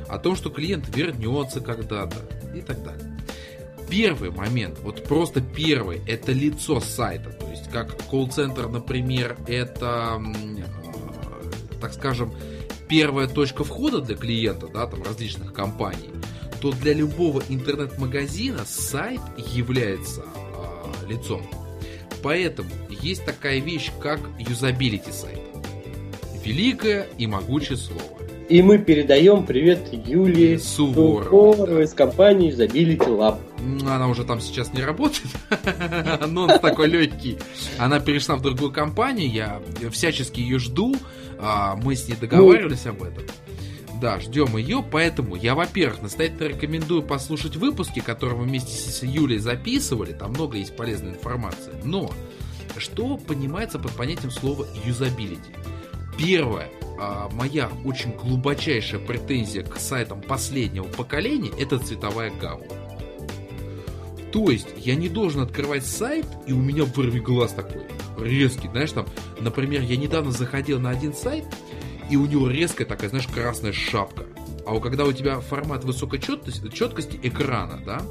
[0.09, 2.17] о том, что клиент вернется когда-то
[2.53, 3.06] и так далее.
[3.89, 7.29] Первый момент, вот просто первый, это лицо сайта.
[7.31, 12.33] То есть, как колл-центр, например, это, э, так скажем,
[12.89, 16.09] первая точка входа для клиента, да, там различных компаний,
[16.61, 19.21] то для любого интернет-магазина сайт
[19.53, 21.43] является э, лицом.
[22.23, 22.69] Поэтому
[23.01, 25.41] есть такая вещь, как юзабилити сайта.
[26.43, 28.01] Великое и могучее слово.
[28.49, 33.39] И мы передаем привет Юлии Суворовой из компании Usability Lab.
[33.59, 35.27] Она уже там сейчас не работает.
[36.21, 37.37] Анонс такой легкий.
[37.77, 39.29] Она перешла в другую компанию.
[39.29, 40.95] Я всячески ее жду.
[41.39, 43.23] А, мы с ней договаривались об этом.
[43.99, 49.39] Да, ждем ее, поэтому я, во-первых, настоятельно рекомендую послушать выпуски, которые мы вместе с Юлей
[49.39, 51.73] записывали, там много есть полезной информации.
[51.83, 52.11] Но,
[52.77, 55.49] что понимается под понятием слова юзабилити?
[56.15, 62.65] Первое, а, моя очень глубочайшая претензия к сайтам последнего поколения это цветовая гамма.
[64.31, 67.83] То есть я не должен открывать сайт, и у меня вырви глаз такой
[68.19, 68.67] резкий.
[68.67, 69.07] Знаешь, там,
[69.39, 71.45] например, я недавно заходил на один сайт,
[72.09, 74.25] и у него резкая такая, знаешь, красная шапка.
[74.65, 78.01] А вот когда у тебя формат высокой четкости, четкости экрана, да,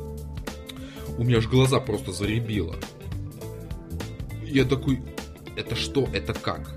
[1.19, 2.77] у меня аж глаза просто заребило.
[4.43, 5.03] Я такой,
[5.57, 6.75] это что, это как?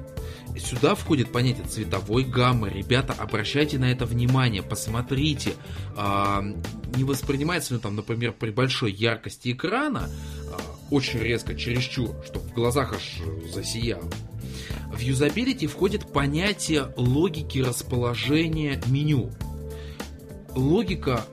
[0.60, 2.70] Сюда входит понятие цветовой гаммы.
[2.70, 5.54] Ребята, обращайте на это внимание, посмотрите.
[5.96, 6.44] А,
[6.96, 10.10] не воспринимается ли там, например, при большой яркости экрана
[10.52, 13.22] а, очень резко, чересчур, чтобы в глазах аж
[13.54, 14.10] засияло.
[14.92, 19.32] В юзабилити входит понятие логики расположения меню.
[20.56, 21.24] Логика,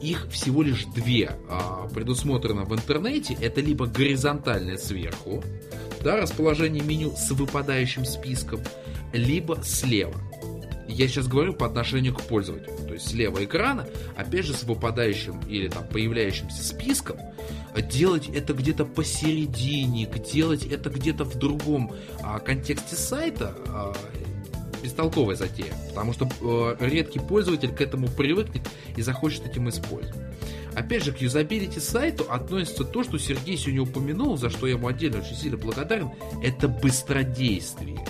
[0.00, 3.36] их всего лишь две а, предусмотрена в интернете.
[3.40, 5.44] Это либо горизонтальная сверху,
[6.02, 8.60] да, расположение меню с выпадающим списком,
[9.12, 10.20] либо слева.
[10.88, 12.76] Я сейчас говорю по отношению к пользователю.
[12.86, 13.86] То есть слева экрана,
[14.16, 17.18] опять же, с выпадающим или там появляющимся списком,
[17.90, 21.92] делать это где-то посередине, делать это где-то в другом
[22.22, 23.94] а, контексте сайта, а,
[24.82, 25.74] бестолковая затея.
[25.88, 28.62] Потому что э, редкий пользователь к этому привыкнет
[28.96, 30.22] и захочет этим использовать.
[30.76, 34.88] Опять же, к юзабилити сайту относится то, что Сергей сегодня упомянул, за что я ему
[34.88, 36.10] отдельно очень сильно благодарен,
[36.42, 38.04] это быстродействие.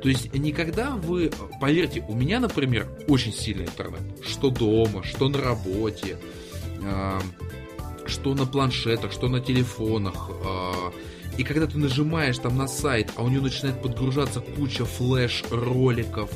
[0.00, 4.00] То есть никогда вы, поверьте, у меня, например, очень сильный интернет.
[4.24, 6.18] Что дома, что на работе,
[6.84, 7.18] э,
[8.06, 10.30] что на планшетах, что на телефонах.
[10.30, 10.92] Э,
[11.36, 16.30] и когда ты нажимаешь там на сайт, а у него начинает подгружаться куча флеш-роликов,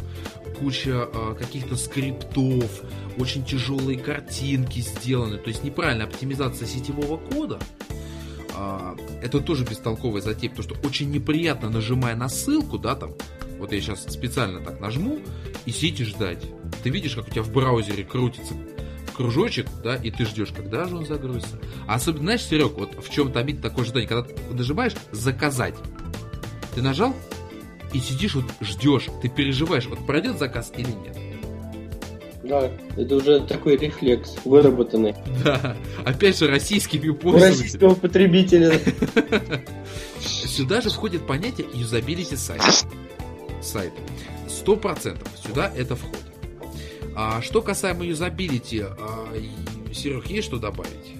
[0.61, 2.83] куча э, каких-то скриптов,
[3.19, 7.59] очень тяжелые картинки сделаны, то есть неправильная оптимизация сетевого кода,
[8.55, 13.15] э, это тоже бестолковая затея, потому что очень неприятно, нажимая на ссылку, да, там,
[13.59, 15.19] вот я сейчас специально так нажму,
[15.67, 16.45] и сидите ждать.
[16.83, 18.55] Ты видишь, как у тебя в браузере крутится
[19.17, 21.59] кружочек, да, и ты ждешь, когда же он загрузится.
[21.87, 25.75] А особенно, знаешь, Серег, вот в чем-то обид такое ожидание, когда ты нажимаешь «заказать»,
[26.75, 27.15] ты нажал,
[27.93, 31.17] и сидишь вот ждешь, ты переживаешь, вот пройдет заказ или нет.
[32.43, 35.15] Да, это уже такой рефлекс выработанный.
[35.45, 37.63] Да, опять же российскими пользователями.
[37.63, 38.81] Российского потребителя.
[40.21, 42.65] Сюда же входит понятие юзабилити сайта.
[43.63, 44.01] Сайта.
[44.49, 46.25] Сто процентов сюда это входит.
[47.15, 49.29] А что касаемо юзабилити, а,
[49.93, 51.20] Серег, есть что добавить?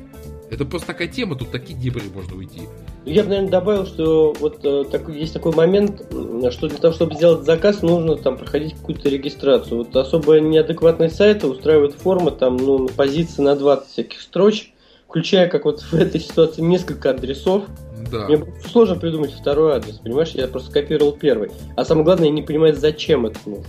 [0.51, 2.63] Это просто такая тема, тут такие дебри можно уйти.
[3.05, 6.03] Я бы, наверное, добавил, что вот э, так, есть такой момент,
[6.51, 9.79] что для того, чтобы сделать заказ, нужно там проходить какую-то регистрацию.
[9.79, 14.71] Вот особо неадекватные сайты устраивают формы там, ну, позиции на 20 всяких строчек,
[15.09, 17.65] включая, как вот в этой ситуации, несколько адресов.
[18.11, 18.27] Да.
[18.27, 20.31] Мне сложно придумать второй адрес, понимаешь?
[20.31, 21.51] Я просто копировал первый.
[21.77, 23.67] А самое главное, я не понимаю, зачем это нужно.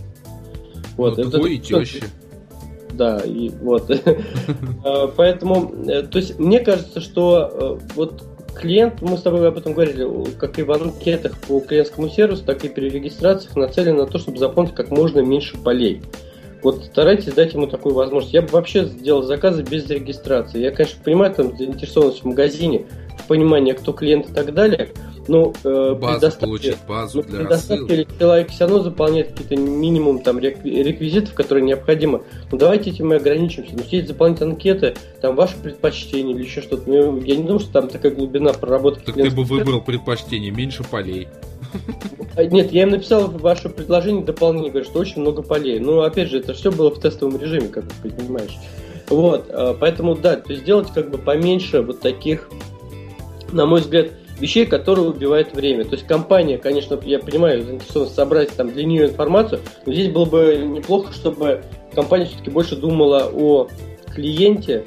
[0.98, 2.06] Вот, ну, это, твой это, и теща.
[2.94, 3.90] Да, и вот.
[4.84, 8.24] А, поэтому, э, то есть, мне кажется, что э, вот
[8.56, 12.64] клиент, мы с тобой об этом говорили, как и в анкетах по клиентскому сервису, так
[12.66, 16.02] и при регистрациях нацелен на то, чтобы заполнить как можно меньше полей.
[16.62, 18.34] Вот старайтесь дать ему такую возможность.
[18.34, 20.60] Я бы вообще сделал заказы без регистрации.
[20.60, 22.86] Я, конечно, понимаю там заинтересованность в магазине,
[23.18, 24.90] в понимании, кто клиент и так далее,
[25.28, 28.08] но э, базу при получит, базу для рассылки.
[28.18, 32.24] человек все равно заполняет какие-то минимум там реквизитов, которые необходимы.
[32.52, 33.72] Ну давайте этим мы ограничимся.
[33.74, 36.90] Ну сидеть заполнять анкеты, там ваши предпочтения или еще что-то.
[36.90, 39.06] Ну, я не думаю, что там такая глубина проработки.
[39.06, 41.28] Так ты бы выбрал предпочтение, меньше полей.
[42.36, 45.80] А, нет, я им написал ваше предложение дополнение, говорю, что очень много полей.
[45.80, 48.58] Ну, опять же, это все было в тестовом режиме, как ты понимаешь.
[49.10, 52.50] Вот, а, поэтому, да, то есть сделать как бы поменьше вот таких,
[53.52, 54.12] на мой взгляд,
[54.42, 55.86] вещей, которые убивают время.
[55.86, 60.26] То есть компания, конечно, я понимаю, заинтересована собрать там для нее информацию, но здесь было
[60.26, 61.64] бы неплохо, чтобы
[61.94, 63.68] компания все-таки больше думала о
[64.14, 64.86] клиенте,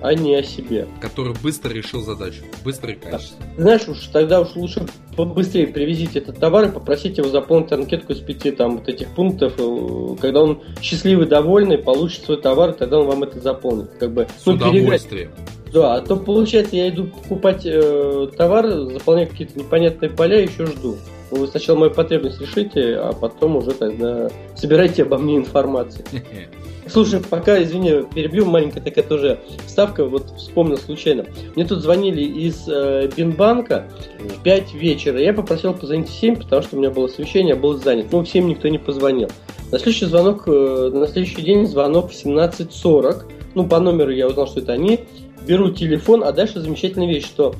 [0.00, 0.86] а не о себе.
[1.00, 3.46] Который быстро решил задачу, быстро и качественно.
[3.56, 3.62] Да.
[3.62, 4.86] Знаешь, уж тогда уж лучше
[5.16, 9.54] побыстрее привезите этот товар и попросите его заполнить анкетку из пяти там вот этих пунктов.
[9.58, 13.92] Э, когда он счастливый, довольный, получит свой товар, тогда он вам это заполнит.
[13.98, 15.30] Как бы, С ну, удовольствием.
[15.30, 15.63] Переграть.
[15.74, 20.96] Да, а то получается, я иду покупать э, товар, заполняю какие-то непонятные поля еще жду.
[21.32, 26.04] Вы сначала мою потребность решите, а потом уже тогда собирайте обо мне информацию.
[26.86, 31.26] Слушай, пока, извини, перебью, маленькая такая тоже вставка, вот вспомнил случайно.
[31.56, 33.88] Мне тут звонили из э, Бинбанка
[34.20, 35.18] в 5 вечера.
[35.18, 38.06] Я попросил позвонить в 7, потому что у меня было совещание, я был занят.
[38.12, 39.28] Ну, в 7 никто не позвонил.
[39.72, 43.24] На следующий звонок, э, на следующий день звонок в 17.40.
[43.56, 45.00] Ну, по номеру я узнал, что это они
[45.46, 47.54] беру телефон, а дальше замечательная вещь, что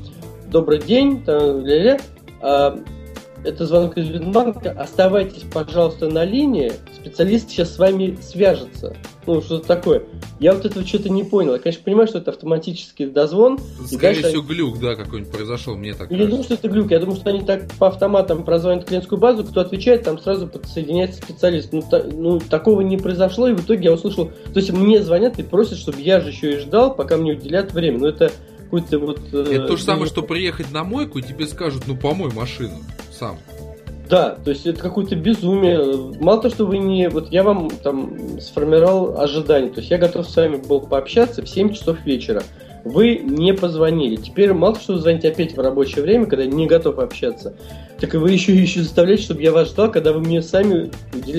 [0.51, 2.03] добрый день, там, ля -ля,
[2.41, 2.78] а,
[3.45, 8.97] это звонок из Бинбанка, оставайтесь, пожалуйста, на линии, специалист сейчас с вами свяжется.
[9.26, 10.03] Ну, что-то такое.
[10.38, 11.55] Я вот этого что-то не понял.
[11.55, 13.59] Я, конечно, понимаю, что это автоматический дозвон.
[13.86, 14.49] Скорее всего, они...
[14.49, 16.90] глюк, да, какой-нибудь произошел, мне так Я не думаю, что это глюк.
[16.90, 21.22] Я думаю, что они так по автоматам прозвонят клиентскую базу, кто отвечает, там сразу подсоединяется
[21.22, 21.72] специалист.
[21.72, 24.26] Ну, та, ну, такого не произошло, и в итоге я услышал...
[24.26, 27.72] То есть мне звонят и просят, чтобы я же еще и ждал, пока мне уделят
[27.72, 27.99] время.
[27.99, 28.30] Ну, это
[28.64, 29.20] какой-то вот...
[29.32, 32.80] Э, это то же самое, что приехать на мойку, и тебе скажут, ну, помой машину
[33.19, 33.39] сам.
[34.09, 36.15] Да, то есть это какое-то безумие.
[36.21, 37.09] Мало то, что вы не...
[37.09, 39.71] Вот я вам там сформировал ожидания.
[39.71, 42.43] То есть я готов с вами был пообщаться в 7 часов вечера.
[42.85, 44.17] Вы не позвонили.
[44.17, 47.55] Теперь мало что вы звоните опять в рабочее время, когда я не готов общаться.
[47.99, 50.91] Так и вы еще еще заставляете, чтобы я вас ждал, когда вы мне сами.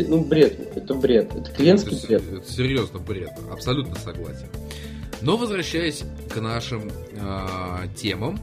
[0.08, 0.76] Ну, бред.
[0.76, 1.36] Это бред.
[1.36, 2.24] Это клиентский это, бред.
[2.34, 3.30] Это серьезно бред.
[3.52, 4.48] Абсолютно согласен.
[5.26, 8.40] Но возвращаясь к нашим э, темам,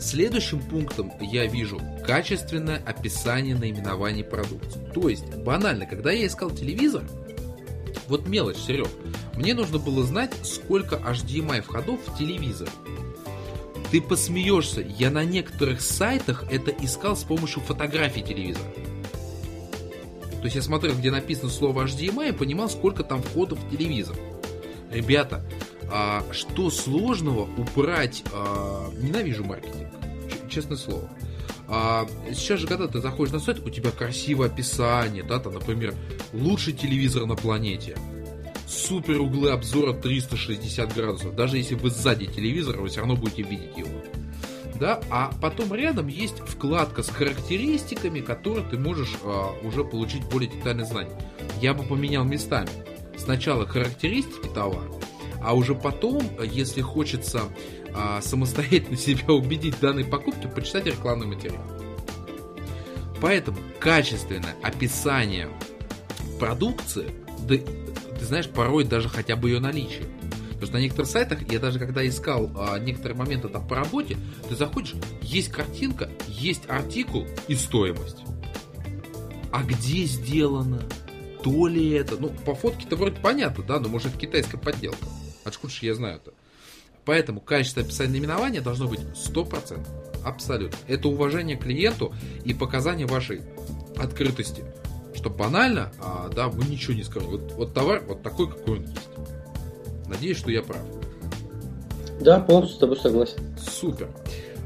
[0.00, 4.80] следующим пунктом я вижу качественное описание наименований продукции.
[4.94, 7.04] То есть, банально, когда я искал телевизор,
[8.08, 8.88] вот мелочь, Серег,
[9.34, 12.70] мне нужно было знать, сколько HDMI входов в телевизор.
[13.90, 18.72] Ты посмеешься, я на некоторых сайтах это искал с помощью фотографий телевизора.
[20.30, 24.16] То есть я смотрел, где написано слово HDMI и понимал, сколько там входов в телевизор.
[24.90, 25.44] Ребята,
[25.92, 28.24] а, что сложного убрать...
[28.32, 29.88] А, ненавижу маркетинг,
[30.48, 31.08] честное слово.
[31.68, 35.94] А, сейчас же, когда ты заходишь на сайт, у тебя красивое описание, да, там, например,
[36.32, 37.96] лучший телевизор на планете,
[38.66, 41.34] супер углы обзора 360 градусов.
[41.34, 43.90] Даже если вы сзади телевизора, вы все равно будете видеть его.
[44.80, 50.50] Да, а потом рядом есть вкладка с характеристиками, которые ты можешь а, уже получить более
[50.50, 51.16] детальные знания.
[51.60, 52.70] Я бы поменял местами.
[53.16, 54.90] Сначала характеристики товара,
[55.42, 57.42] а уже потом, если хочется
[57.94, 61.62] а, самостоятельно себя убедить в данной покупке, почитать рекламный материал.
[63.20, 65.48] Поэтому качественное описание
[66.40, 67.14] продукции,
[67.46, 67.56] да,
[68.18, 70.06] ты знаешь, порой даже хотя бы ее наличие.
[70.62, 74.16] Потому что на некоторых сайтах, я даже когда искал а, некоторые моменты там по работе,
[74.48, 78.18] ты заходишь, есть картинка, есть артикул и стоимость.
[79.52, 80.82] А где сделано?
[81.42, 82.16] То ли это?
[82.16, 85.06] Ну, по фотке-то вроде понятно, да, но может китайская подделка.
[85.44, 86.32] Откуда же я знаю это?
[87.04, 89.86] Поэтому качество описания наименования должно быть 100%.
[90.24, 90.78] Абсолютно.
[90.86, 92.14] Это уважение клиенту
[92.44, 93.42] и показание вашей
[93.96, 94.62] открытости.
[95.14, 97.32] Что банально, а, да, вы ничего не скажете.
[97.32, 99.08] Вот, вот товар вот такой, какой он есть.
[100.06, 100.82] Надеюсь, что я прав.
[102.20, 103.38] Да, полностью с тобой согласен.
[103.58, 104.08] Супер.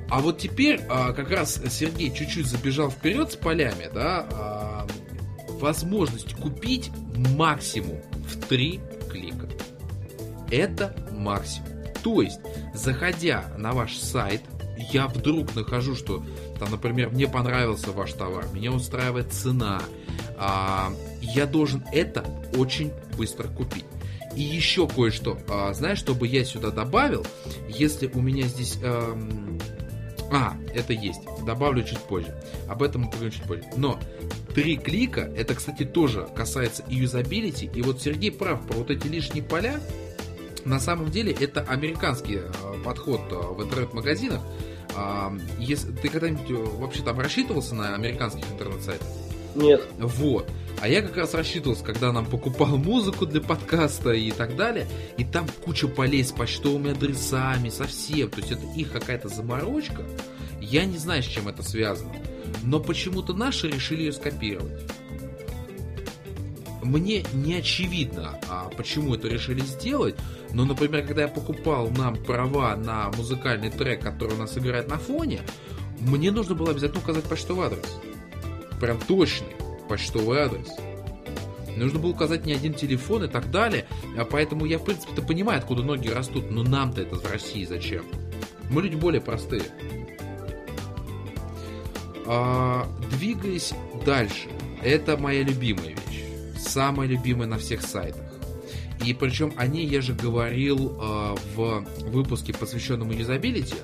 [0.09, 4.87] А вот теперь а, как раз Сергей чуть-чуть забежал вперед с полями, да, а,
[5.61, 6.91] возможность купить
[7.35, 8.81] максимум в три.
[10.51, 11.69] Это максимум.
[12.03, 12.41] То есть,
[12.73, 14.43] заходя на ваш сайт,
[14.93, 16.23] я вдруг нахожу, что
[16.59, 19.83] там, например, мне понравился ваш товар, меня устраивает цена,
[20.39, 22.25] а, я должен это
[22.57, 23.85] очень быстро купить.
[24.37, 27.27] И еще кое-что, а, знаешь, чтобы я сюда добавил,
[27.69, 28.79] если у меня здесь...
[28.83, 29.59] Эм,
[30.31, 31.21] а, это есть.
[31.47, 32.35] Добавлю чуть позже.
[32.69, 33.65] Об этом мы поговорим чуть позже.
[33.77, 33.99] Но
[34.55, 37.71] три клика, это, кстати, тоже касается и юзабилити.
[37.73, 39.81] И вот Сергей прав про вот эти лишние поля.
[40.67, 42.51] На самом деле это американский э,
[42.85, 44.41] подход э, в интернет-магазинах.
[44.97, 49.07] А, если ты когда-нибудь э, вообще там рассчитывался на американских интернет-сайтах?
[49.55, 49.87] Нет.
[50.01, 50.51] Вот.
[50.81, 55.25] А я как раз рассчитывался, когда нам покупал музыку для подкаста и так далее, и
[55.25, 58.29] там куча полей с почтовыми адресами, совсем.
[58.29, 60.03] То есть это их какая-то заморочка.
[60.61, 62.13] Я не знаю, с чем это связано.
[62.65, 64.83] Но почему-то наши решили ее скопировать
[66.87, 70.17] мне не очевидно, а почему это решили сделать,
[70.53, 74.99] но, например, когда я покупал нам права на музыкальный трек, который у нас играет на
[74.99, 75.41] фоне,
[76.01, 77.97] мне нужно было обязательно указать почтовый адрес.
[78.81, 79.55] Прям точный
[79.89, 80.69] почтовый адрес.
[81.77, 83.87] Нужно было указать не один телефон и так далее.
[84.17, 88.05] А поэтому я, в принципе-то понимаю, откуда ноги растут, но нам-то это в России зачем?
[88.71, 89.65] Мы люди более простые.
[92.27, 93.73] А, двигаясь
[94.05, 94.49] дальше,
[94.83, 96.16] это моя любимая вещь
[96.67, 98.25] самая любимая на всех сайтах.
[99.05, 103.77] И причем о ней я же говорил э, в выпуске, посвященном юзабилити.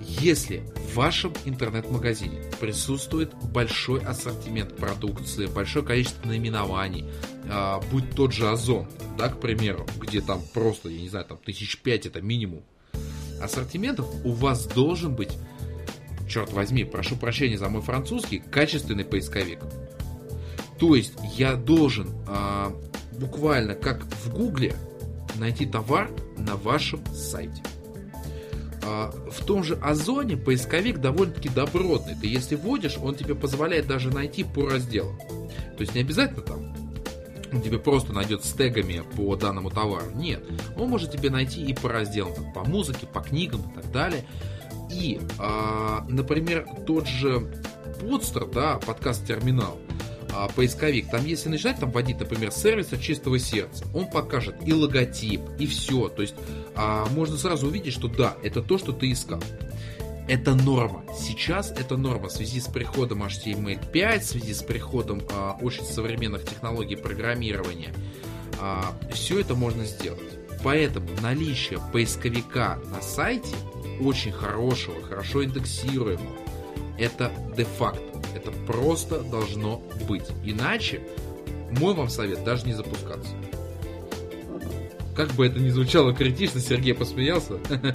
[0.00, 7.04] Если в вашем интернет-магазине присутствует большой ассортимент продукции, большое количество наименований,
[7.44, 8.86] э, будь тот же Озон,
[9.18, 12.64] да, к примеру, где там просто, я не знаю, там тысяч пять это минимум
[13.42, 15.36] ассортиментов, у вас должен быть,
[16.28, 19.58] черт возьми, прошу прощения за мой французский, качественный поисковик.
[20.78, 22.72] То есть я должен а,
[23.12, 24.74] буквально как в Гугле
[25.36, 27.62] найти товар на вашем сайте.
[28.82, 32.14] А, в том же Озоне поисковик довольно-таки добротный.
[32.20, 35.16] Ты если вводишь, он тебе позволяет даже найти по разделам.
[35.18, 36.74] То есть не обязательно там
[37.62, 40.10] тебе просто найдет с тегами по данному товару.
[40.14, 40.42] Нет,
[40.76, 44.24] он может тебе найти и по разделам, там, по музыке, по книгам и так далее.
[44.90, 47.48] И, а, например, тот же
[48.00, 49.78] Подстер, да, подкаст Терминал,
[50.34, 54.72] а, поисковик, там если начинать там вводить, например, сервис от чистого сердца, он покажет и
[54.72, 56.08] логотип, и все.
[56.08, 56.34] То есть
[56.74, 59.40] а, можно сразу увидеть, что да, это то, что ты искал.
[60.28, 61.04] это норма.
[61.16, 66.44] Сейчас это норма в связи с приходом HTML5, в связи с приходом а, очень современных
[66.44, 67.92] технологий программирования.
[68.60, 70.20] А, все это можно сделать.
[70.62, 73.54] Поэтому наличие поисковика на сайте
[74.00, 76.36] очень хорошего, хорошо индексируемого,
[76.98, 78.02] это де-факто.
[78.34, 80.24] Это просто должно быть.
[80.44, 81.00] Иначе
[81.78, 83.30] мой вам совет даже не запускаться.
[85.14, 87.58] Как бы это ни звучало критично, Сергей посмеялся.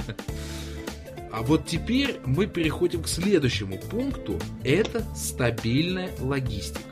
[1.32, 4.40] А вот теперь мы переходим к следующему пункту.
[4.64, 6.90] Это стабильная логистика.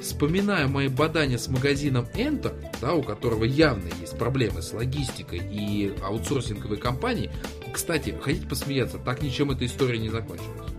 [0.00, 5.92] Вспоминая мои бадания с магазином Enter, да, у которого явно есть проблемы с логистикой и
[6.02, 7.30] аутсорсинговой компанией,
[7.72, 10.73] кстати, хотите посмеяться, так ничем эта история не закончилась.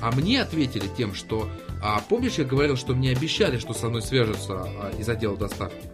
[0.00, 1.48] А мне ответили тем, что,
[1.82, 5.88] а, помнишь, я говорил, что мне обещали, что со мной свяжутся а, из отдела доставки?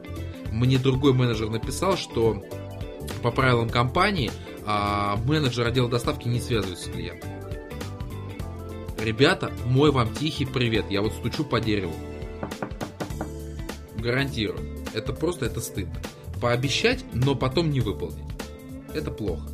[0.52, 2.42] Мне другой менеджер написал, что
[3.22, 4.30] по правилам компании
[4.64, 7.30] а, менеджер отдела доставки не связывается с клиентом.
[8.98, 10.86] Ребята, мой вам тихий привет.
[10.90, 11.94] Я вот стучу по дереву.
[13.98, 14.60] Гарантирую.
[14.94, 16.00] Это просто, это стыдно.
[16.40, 18.24] Пообещать, но потом не выполнить.
[18.94, 19.48] Это плохо.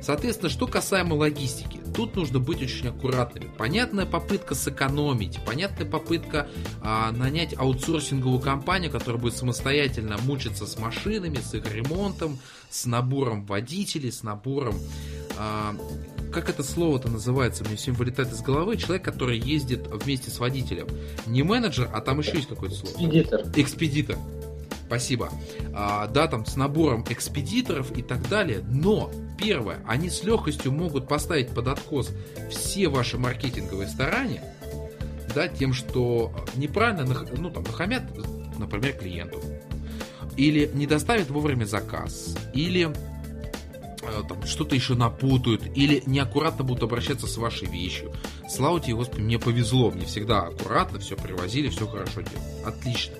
[0.00, 3.50] Соответственно, что касаемо логистики, тут нужно быть очень аккуратными.
[3.56, 6.48] Понятная попытка сэкономить, понятная попытка
[6.82, 12.38] а, нанять аутсорсинговую компанию, которая будет самостоятельно мучиться с машинами, с их ремонтом,
[12.70, 14.74] с набором водителей, с набором
[15.36, 15.74] а,
[16.32, 20.86] как это слово-то называется, мне всем вылетает из головы, человек, который ездит вместе с водителем.
[21.26, 22.92] Не менеджер, а там еще есть какое-то слово.
[22.92, 23.40] Экспедитор.
[23.56, 24.16] Экспедитор.
[24.86, 25.30] Спасибо.
[25.74, 28.62] А, да, там с набором экспедиторов и так далее.
[28.68, 32.10] Но, первое, они с легкостью могут поставить под откос
[32.50, 34.42] все ваши маркетинговые старания,
[35.34, 38.02] да, тем, что неправильно, ну, там, нахамят,
[38.58, 39.42] например, клиенту.
[40.36, 42.36] Или не доставят вовремя заказ.
[42.54, 42.92] Или
[44.08, 48.12] Э, там, что-то еще напутают или неаккуратно будут обращаться с вашей вещью.
[48.48, 52.64] Слава тебе, Господи, мне повезло, мне всегда аккуратно все привозили, все хорошо делали.
[52.64, 53.14] Отлично.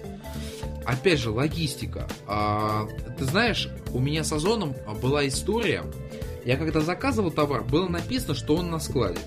[0.84, 2.08] Опять же, логистика.
[2.26, 2.88] А,
[3.18, 5.84] ты знаешь, у меня с Озоном была история.
[6.49, 9.20] Я когда заказывал товар, было написано, что он на складе.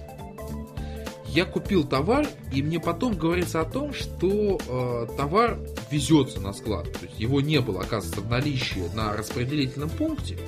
[1.28, 5.60] Я купил товар, и мне потом говорится о том, что э, товар
[5.92, 6.92] везется на склад.
[6.92, 10.40] То есть его не было, оказывается, в наличии на распределительном пункте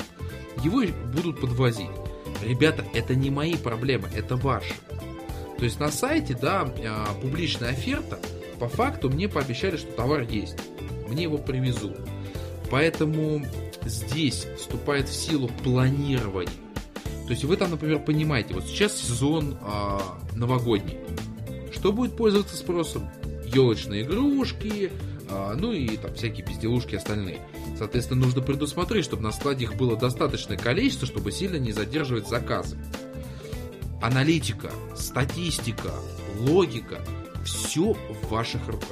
[0.63, 0.82] его
[1.13, 1.91] будут подвозить.
[2.43, 4.74] Ребята, это не мои проблемы, это ваши.
[5.59, 8.17] То есть на сайте, да, а, публичная оферта,
[8.57, 10.57] по факту мне пообещали, что товар есть.
[11.07, 11.99] Мне его привезут.
[12.71, 13.45] Поэтому
[13.86, 16.62] здесь вступает в силу планирование.
[17.26, 19.99] То есть вы там, например, понимаете, вот сейчас сезон э,
[20.36, 20.97] новогодний.
[21.71, 23.09] Что будет пользоваться спросом?
[23.45, 24.91] Елочные игрушки,
[25.30, 27.39] э, ну и там всякие безделушки остальные.
[27.78, 32.78] Соответственно, нужно предусмотреть, чтобы на складе их было достаточное количество, чтобы сильно не задерживать заказы.
[34.01, 35.91] Аналитика, статистика,
[36.39, 36.99] логика–
[37.43, 38.89] все в ваших руках.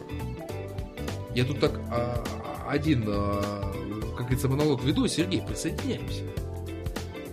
[1.33, 2.23] Я тут так а,
[2.69, 3.73] один, а,
[4.17, 5.07] как говорится, монолог веду.
[5.07, 6.23] Сергей, присоединяемся.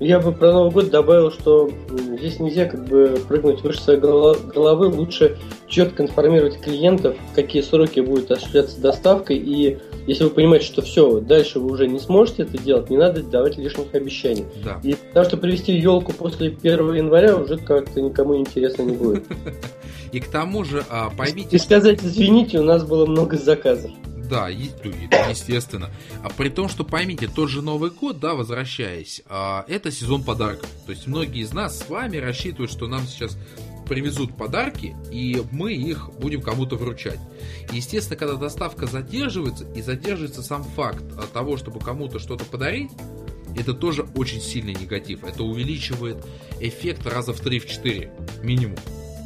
[0.01, 1.71] Я бы про Новый год добавил, что
[2.19, 5.37] здесь нельзя как бы прыгнуть выше своей головы, лучше
[5.67, 11.59] четко информировать клиентов, какие сроки будет осуществляться доставкой, и если вы понимаете, что все, дальше
[11.59, 14.47] вы уже не сможете это делать, не надо давать лишних обещаний.
[14.65, 14.81] Да.
[14.83, 19.25] И потому что привезти елку после 1 января уже как-то никому интересно не будет.
[20.13, 21.57] И к тому же, а, поймите...
[21.57, 23.91] И сказать, извините, у нас было много заказов.
[24.29, 25.91] Да, естественно.
[26.23, 30.69] А при том, что поймите, тот же Новый год, да, возвращаясь, а, это сезон подарков.
[30.87, 33.39] То есть многие из нас с вами рассчитывают, что нам сейчас
[33.89, 37.19] привезут подарки, и мы их будем кому-то вручать.
[37.73, 42.91] Естественно, когда доставка задерживается, и задерживается сам факт того, чтобы кому-то что-то подарить,
[43.57, 45.25] это тоже очень сильный негатив.
[45.25, 46.25] Это увеличивает
[46.61, 48.77] эффект раза в 3-4 минимум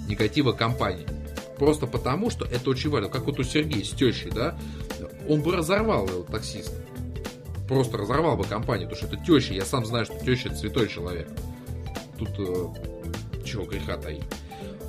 [0.08, 1.06] негатива компании.
[1.58, 3.08] Просто потому, что это очень важно.
[3.08, 4.58] Как вот у Сергея с тещей, да,
[5.28, 6.76] он бы разорвал его таксиста.
[7.68, 9.54] Просто разорвал бы компанию, потому что это теща.
[9.54, 11.28] Я сам знаю, что теща это святой человек.
[12.18, 14.24] Тут э, чего греха таить.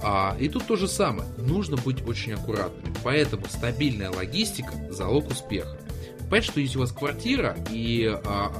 [0.01, 1.27] А, и тут то же самое.
[1.37, 2.93] Нужно быть очень аккуратными.
[3.03, 5.77] Поэтому стабильная логистика– залог успеха.
[6.29, 8.51] Понятно, что если у вас квартира и а,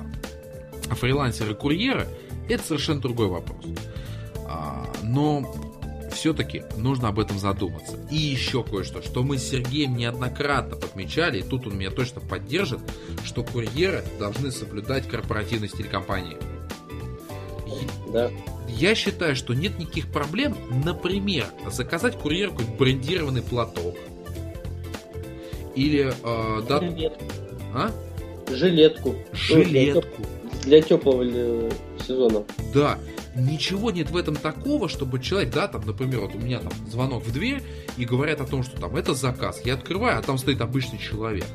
[0.91, 2.07] фрилансеры-курьеры–
[2.49, 3.65] это совершенно другой вопрос.
[4.47, 5.53] А, но
[6.13, 7.97] все-таки нужно об этом задуматься.
[8.09, 12.79] И еще кое-что, что мы с Сергеем неоднократно подмечали, и тут он меня точно поддержит,
[13.25, 16.37] что курьеры должны соблюдать корпоративный стиль компании.
[18.11, 18.31] Да.
[18.69, 20.55] Я считаю, что нет никаких проблем,
[20.85, 23.95] например, заказать какой-нибудь брендированный платок.
[25.75, 26.13] Или...
[26.23, 26.79] Э, да...
[26.79, 27.25] Жилетку.
[27.73, 27.91] А?
[28.51, 29.15] Жилетку.
[29.33, 30.23] Жилетку.
[30.63, 31.23] для теплого
[32.05, 32.43] сезона.
[32.73, 32.97] Да,
[33.35, 37.23] ничего нет в этом такого, чтобы человек, да, там, например, вот у меня там звонок
[37.23, 37.63] в дверь
[37.97, 39.61] и говорят о том, что там это заказ.
[39.65, 41.45] Я открываю, а там стоит обычный человек.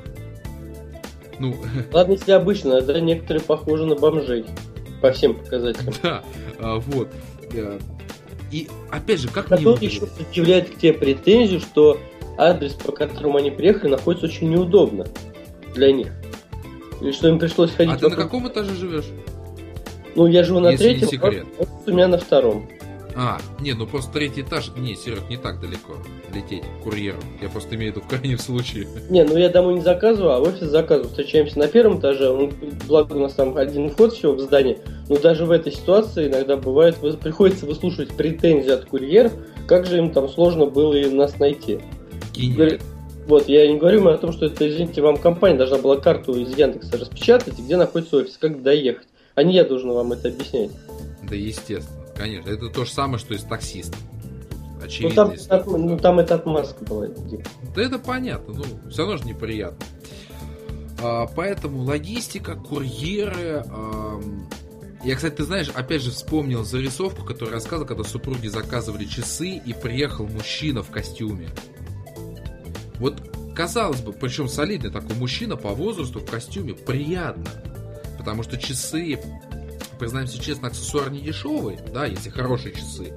[1.39, 1.57] Ну...
[1.93, 4.45] Ладно, если обычно, да, некоторые похожи на бомжей.
[5.01, 5.95] По всем показателям.
[6.03, 6.25] Да,
[6.59, 7.09] а, вот.
[7.53, 7.79] Э,
[8.51, 12.01] и опять же, как Который мне еще предъявляет к тебе претензию, что
[12.37, 15.07] адрес, по которому они приехали, находится очень неудобно
[15.75, 16.13] для них.
[17.01, 17.95] И что им пришлось ходить...
[17.95, 19.07] А ты на каком этаже живешь?
[20.15, 22.69] Ну, я живу на Если третьем, а у меня на втором.
[23.21, 25.95] А, не, ну просто третий этаж, не, Серег, не так далеко
[26.33, 27.21] лететь курьером.
[27.43, 28.87] Я просто имею в виду в крайнем случае.
[29.11, 31.09] Не, ну я домой не заказываю, а в офис заказываю.
[31.09, 32.53] Встречаемся на первом этаже, ну,
[32.87, 34.79] благо у нас там один вход всего в здание.
[35.09, 39.33] Но даже в этой ситуации иногда бывает, приходится выслушивать претензии от курьеров,
[39.67, 41.81] как же им там сложно было и нас найти.
[42.33, 42.79] Гениально.
[43.27, 46.57] Вот, я не говорю о том, что это, извините, вам компания должна была карту из
[46.57, 49.09] Яндекса распечатать, где находится офис, как доехать.
[49.39, 50.73] А не я должен вам это объяснять.
[51.23, 52.05] Да, естественно.
[52.17, 54.01] Конечно, это то же самое, что и с таксистом.
[54.83, 55.27] Очевидно.
[55.27, 57.07] Ну, там, от, ну, там это отмазка была.
[57.07, 59.79] Да это понятно, ну, все равно же неприятно.
[61.01, 63.65] А, поэтому логистика, курьеры...
[63.71, 64.21] А,
[65.05, 69.73] я, кстати, ты знаешь, опять же вспомнил зарисовку, которую рассказывал, когда супруги заказывали часы, и
[69.73, 71.51] приехал мужчина в костюме.
[72.99, 73.23] Вот,
[73.55, 77.47] казалось бы, причем солидный такой мужчина по возрасту в костюме, приятно.
[78.29, 79.19] Потому что часы
[79.99, 83.15] признаемся честно, аксессуар не дешевый, да, если хорошие часы.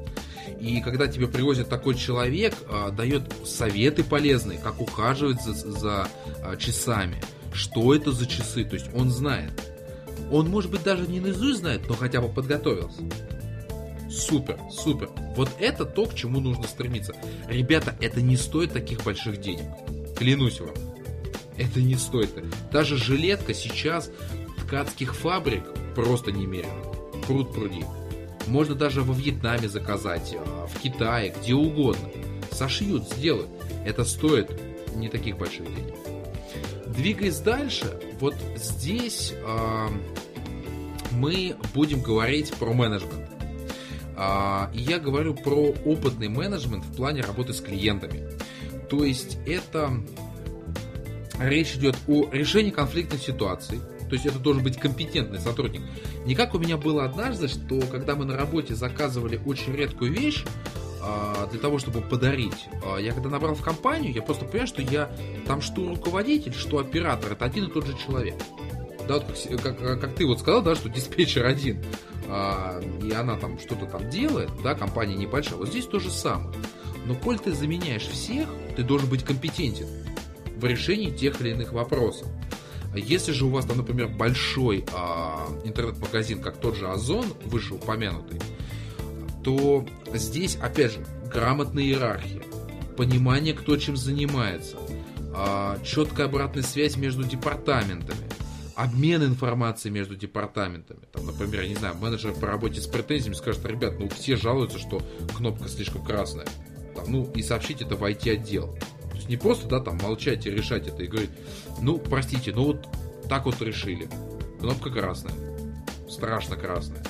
[0.61, 6.07] И когда тебе привозят такой человек, а, дает советы полезные, как ухаживать за, за
[6.41, 9.51] а, часами, что это за часы, то есть он знает.
[10.31, 13.01] Он, может быть, даже не наизусть знает, но хотя бы подготовился.
[14.09, 15.09] Супер, супер.
[15.35, 17.13] Вот это то, к чему нужно стремиться.
[17.49, 19.65] Ребята, это не стоит таких больших денег.
[20.17, 20.75] Клянусь вам.
[21.57, 22.29] Это не стоит.
[22.71, 24.09] Даже жилетка сейчас
[24.71, 25.65] ткацких фабрик
[25.95, 26.81] просто немерено.
[27.27, 27.83] Пруд пруди.
[28.47, 32.07] Можно даже во Вьетнаме заказать, а, в Китае, где угодно.
[32.51, 33.49] Сошьют, сделают.
[33.85, 34.49] Это стоит
[34.95, 35.95] не таких больших денег.
[36.87, 39.87] Двигаясь дальше, вот здесь э,
[41.11, 43.29] мы будем говорить про менеджмент.
[44.15, 48.29] Э, я говорю про опытный менеджмент в плане работы с клиентами.
[48.89, 49.91] То есть это
[51.39, 53.79] речь идет о решении конфликтных ситуаций,
[54.11, 55.81] то есть это должен быть компетентный сотрудник.
[56.25, 60.43] Не как у меня было однажды, что когда мы на работе заказывали очень редкую вещь,
[61.01, 62.67] а, для того, чтобы подарить.
[62.83, 65.09] А, я когда набрал в компанию, я просто понял, что я
[65.47, 68.35] там что руководитель, что оператор, это один и тот же человек.
[69.07, 71.81] Да, вот как, как, как ты вот сказал, да, что диспетчер один,
[72.27, 75.55] а, и она там что-то там делает, да, компания небольшая.
[75.55, 76.53] Вот здесь то же самое.
[77.05, 79.87] Но коль ты заменяешь всех, ты должен быть компетентен
[80.57, 82.27] в решении тех или иных вопросов.
[82.95, 88.39] Если же у вас там, например, большой а, интернет-магазин, как тот же Озон, вышеупомянутый,
[89.43, 92.43] то здесь, опять же, грамотная иерархия,
[92.97, 94.77] понимание, кто чем занимается,
[95.33, 98.27] а, четкая обратная связь между департаментами,
[98.75, 101.01] обмен информацией между департаментами.
[101.13, 104.79] Там, например, я не знаю, менеджер по работе с претензиями скажет, ребят, ну все жалуются,
[104.79, 105.01] что
[105.35, 106.47] кнопка слишком красная.
[106.95, 108.77] Там, ну и сообщить это в IT-отдел
[109.31, 111.31] не просто, да, там молчать и решать это и говорить,
[111.81, 112.87] ну, простите, ну вот
[113.29, 114.09] так вот решили.
[114.59, 115.33] Кнопка красная.
[116.09, 117.01] Страшно красная.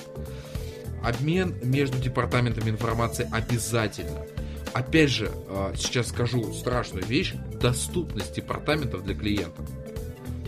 [1.02, 4.24] Обмен между департаментами информации обязательно.
[4.72, 7.34] Опять же, а, сейчас скажу страшную вещь.
[7.60, 9.68] Доступность департаментов для клиентов.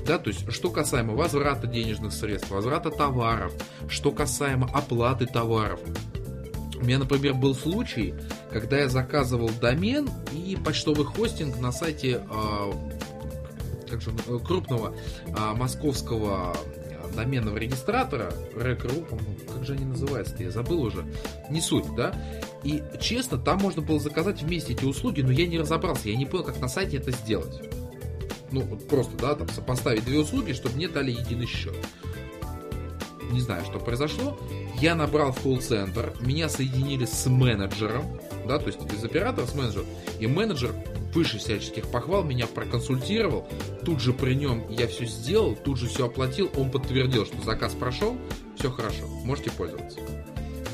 [0.06, 3.52] Да, то есть, что касаемо возврата денежных средств, возврата товаров,
[3.88, 5.80] что касаемо оплаты товаров.
[6.84, 8.12] У меня, например, был случай,
[8.52, 12.72] когда я заказывал домен и почтовый хостинг на сайте э,
[13.88, 14.94] как же, э, крупного
[15.26, 16.54] э, московского
[17.16, 19.06] доменного регистратора, Rec.ru,
[19.50, 21.06] как же они называются я забыл уже,
[21.48, 22.14] не суть, да,
[22.64, 26.26] и честно, там можно было заказать вместе эти услуги, но я не разобрался, я не
[26.26, 27.62] понял, как на сайте это сделать.
[28.52, 31.76] Ну, вот просто, да, там сопоставить две услуги, чтобы мне дали единый счет.
[33.30, 34.38] Не знаю, что произошло.
[34.84, 39.86] Я набрал в колл-центр, меня соединили с менеджером, да, то есть из оператора с менеджером,
[40.20, 40.74] и менеджер
[41.14, 43.48] выше всяческих похвал меня проконсультировал,
[43.86, 47.72] тут же при нем я все сделал, тут же все оплатил, он подтвердил, что заказ
[47.72, 48.18] прошел,
[48.58, 50.00] все хорошо, можете пользоваться.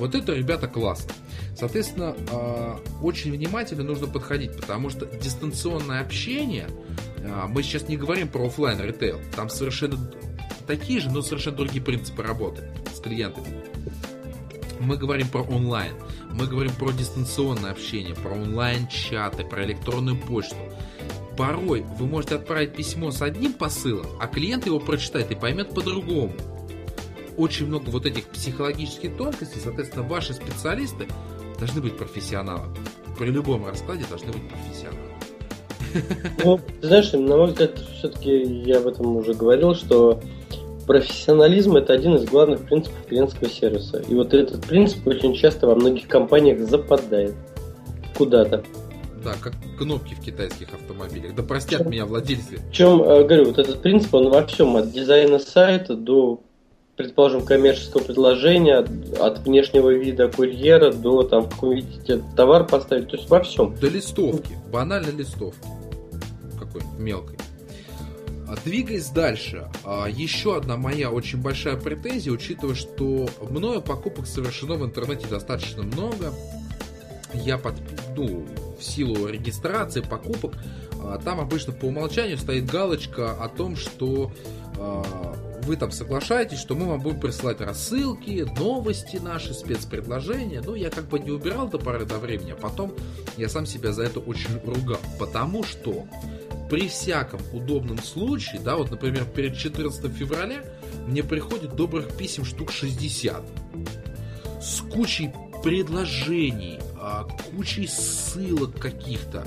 [0.01, 1.13] Вот это, ребята, классно.
[1.57, 6.69] Соответственно, а, очень внимательно нужно подходить, потому что дистанционное общение,
[7.19, 10.11] а, мы сейчас не говорим про офлайн ритейл, там совершенно
[10.67, 13.60] такие же, но совершенно другие принципы работы с клиентами.
[14.81, 15.93] Мы говорим про онлайн,
[16.33, 20.57] мы говорим про дистанционное общение, про онлайн-чаты, про электронную почту.
[21.37, 26.33] Порой вы можете отправить письмо с одним посылом, а клиент его прочитает и поймет по-другому.
[27.37, 31.07] очень много вот этих психологических тонкостей, соответственно, ваши специалисты
[31.59, 32.77] должны быть профессионалами.
[33.19, 35.11] При любом раскладе должны быть профессионалы.
[36.45, 40.23] Ну, знаешь, на мой взгляд, все-таки я об этом уже говорил, что
[40.91, 44.03] профессионализм это один из главных принципов клиентского сервиса.
[44.09, 47.33] И вот этот принцип очень часто во многих компаниях западает
[48.19, 48.65] куда-то.
[49.23, 51.37] Да, как кнопки в китайских автомобилях.
[51.37, 52.57] Да простят чем, меня владельцы.
[52.57, 56.41] В чем, э, говорю, вот этот принцип, он во всем, от дизайна сайта до,
[56.97, 58.91] предположим, коммерческого предложения, от,
[59.21, 63.77] от внешнего вида курьера до там, в каком видите товар поставить, то есть во всем.
[63.77, 65.69] До листовки, банально листовки.
[66.59, 67.37] Какой мелкой.
[68.51, 74.75] А двигаясь дальше, а, еще одна моя очень большая претензия, учитывая, что мною покупок совершено
[74.75, 76.35] в интернете достаточно много,
[77.33, 77.77] я под,
[78.17, 78.45] ну,
[78.77, 80.55] в силу регистрации покупок,
[81.01, 84.33] а, там обычно по умолчанию стоит галочка о том, что
[85.65, 90.63] вы там соглашаетесь, что мы вам будем присылать рассылки, новости наши, спецпредложения.
[90.65, 92.95] Ну, я как бы не убирал до поры до времени, а потом
[93.37, 95.01] я сам себя за это очень ругал.
[95.19, 96.07] Потому что
[96.71, 100.63] при всяком удобном случае, да, вот, например, перед 14 февраля
[101.07, 103.43] мне приходит добрых писем штук 60
[104.61, 105.33] с кучей
[105.63, 109.47] предложений, а, кучей ссылок каких-то.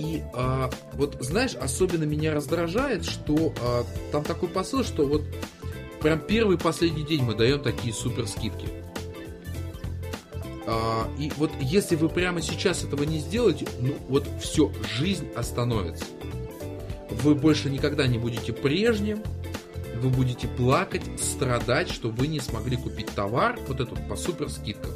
[0.00, 5.22] И а, вот, знаешь, особенно меня раздражает, что а, там такой посыл, что вот
[6.00, 8.68] прям первый последний день мы даем такие супер скидки.
[10.66, 16.04] А, и вот если вы прямо сейчас этого не сделаете, ну вот все, жизнь остановится
[17.10, 19.22] вы больше никогда не будете прежним,
[20.00, 24.92] вы будете плакать, страдать, что вы не смогли купить товар, вот этот по супер скидкам.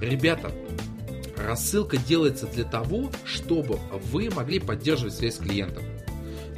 [0.00, 0.52] Ребята,
[1.38, 3.78] рассылка делается для того, чтобы
[4.10, 5.84] вы могли поддерживать связь с клиентом.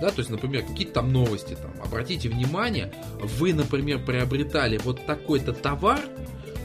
[0.00, 2.92] Да, то есть, например, какие-то там новости, там, обратите внимание,
[3.38, 6.00] вы, например, приобретали вот такой-то товар,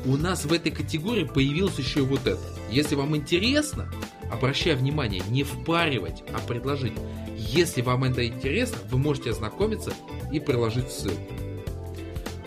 [0.06, 2.40] у нас в этой категории появился еще и вот это.
[2.70, 3.92] Если вам интересно,
[4.32, 6.94] обращая внимание, не впаривать, а предложить.
[7.36, 9.94] Если вам это интересно, вы можете ознакомиться
[10.32, 11.34] и приложить ссылку.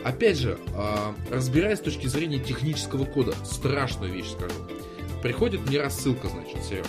[0.04, 4.54] Опять же, а, разбираясь с точки зрения технического кода, страшную вещь скажу.
[5.22, 6.86] Приходит мне рассылка, значит, Серег.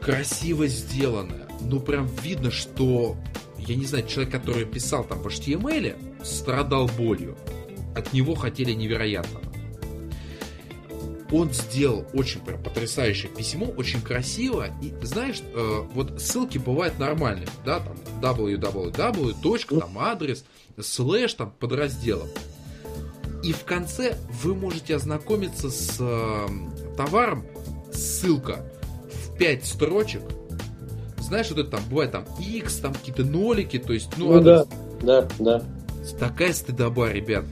[0.00, 1.48] Красиво сделанная.
[1.60, 3.16] Ну, прям видно, что,
[3.58, 7.36] я не знаю, человек, который писал там в HTML, страдал болью.
[7.94, 9.40] От него хотели невероятно
[11.30, 14.68] он сделал очень прям потрясающее письмо, очень красиво.
[14.80, 20.44] И знаешь, э, вот ссылки бывают нормальные, да, там www, точка, там адрес,
[20.80, 22.28] слэш, там подразделом.
[23.42, 26.46] И в конце вы можете ознакомиться с э,
[26.98, 27.46] товаром,
[27.92, 28.66] ссылка
[29.08, 30.22] в 5 строчек.
[31.20, 34.66] Знаешь, вот это там бывает там X, там какие-то нолики, то есть, ну, ну адрес.
[35.00, 35.62] да, да, да.
[36.18, 37.44] Такая стыдоба, ребят.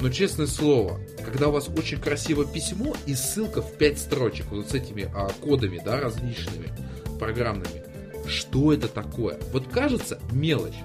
[0.00, 4.68] Но честное слово, когда у вас очень красивое письмо и ссылка в 5 строчек, вот
[4.68, 6.72] с этими а, кодами, да, различными,
[7.20, 7.84] программными,
[8.26, 9.38] что это такое?
[9.52, 10.78] Вот кажется мелочь.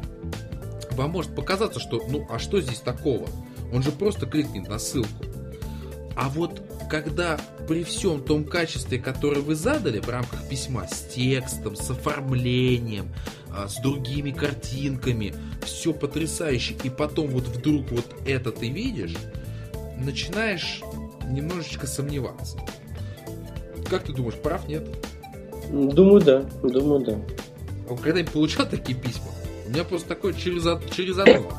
[0.92, 3.28] Вам может показаться, что, ну, а что здесь такого?
[3.74, 5.26] Он же просто кликнет на ссылку.
[6.16, 11.76] А вот когда при всем том качестве, которое вы задали в рамках письма, с текстом,
[11.76, 13.14] с оформлением,
[13.52, 15.34] а, с другими картинками,
[15.64, 19.16] все потрясающе, и потом вот вдруг вот это ты видишь,
[20.00, 20.82] начинаешь
[21.30, 22.58] немножечко сомневаться.
[23.90, 24.88] Как ты думаешь, прав, нет?
[25.70, 26.42] Думаю, да.
[26.64, 27.20] Думаю, да.
[27.88, 29.28] А вы когда-нибудь получал такие письма?
[29.68, 31.52] У меня просто такое через, через одно.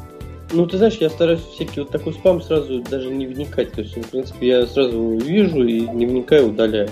[0.53, 3.73] Ну, ты знаешь, я стараюсь всякий вот такой спам сразу даже не вникать.
[3.73, 6.91] То есть, в принципе, я сразу вижу и не вникаю, удаляю.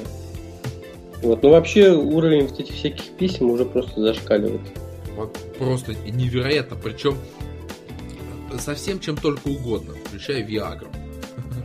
[1.23, 1.43] Вот.
[1.43, 4.61] Но вообще уровень вот этих всяких писем уже просто зашкаливает.
[5.59, 6.77] Просто невероятно.
[6.77, 7.17] Причем
[8.59, 10.89] совсем чем только угодно, включая Viagra.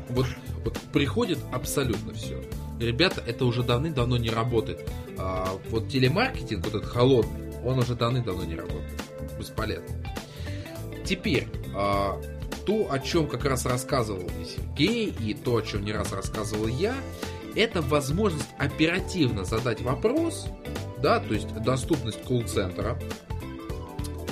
[0.10, 0.28] Вот,
[0.64, 2.40] вот приходит абсолютно все.
[2.80, 4.88] Ребята, это уже давным-давно не работает.
[5.18, 9.02] А, вот телемаркетинг, вот этот холодный, он уже давным-давно не работает.
[9.40, 9.88] Бесполезно.
[11.06, 12.22] Теперь, а,
[12.66, 16.96] то, о чем как раз рассказывал Сергей, и то, о чем не раз рассказывал я,
[17.56, 20.48] это возможность оперативно задать вопрос,
[21.02, 22.98] да, то есть доступность колл-центра,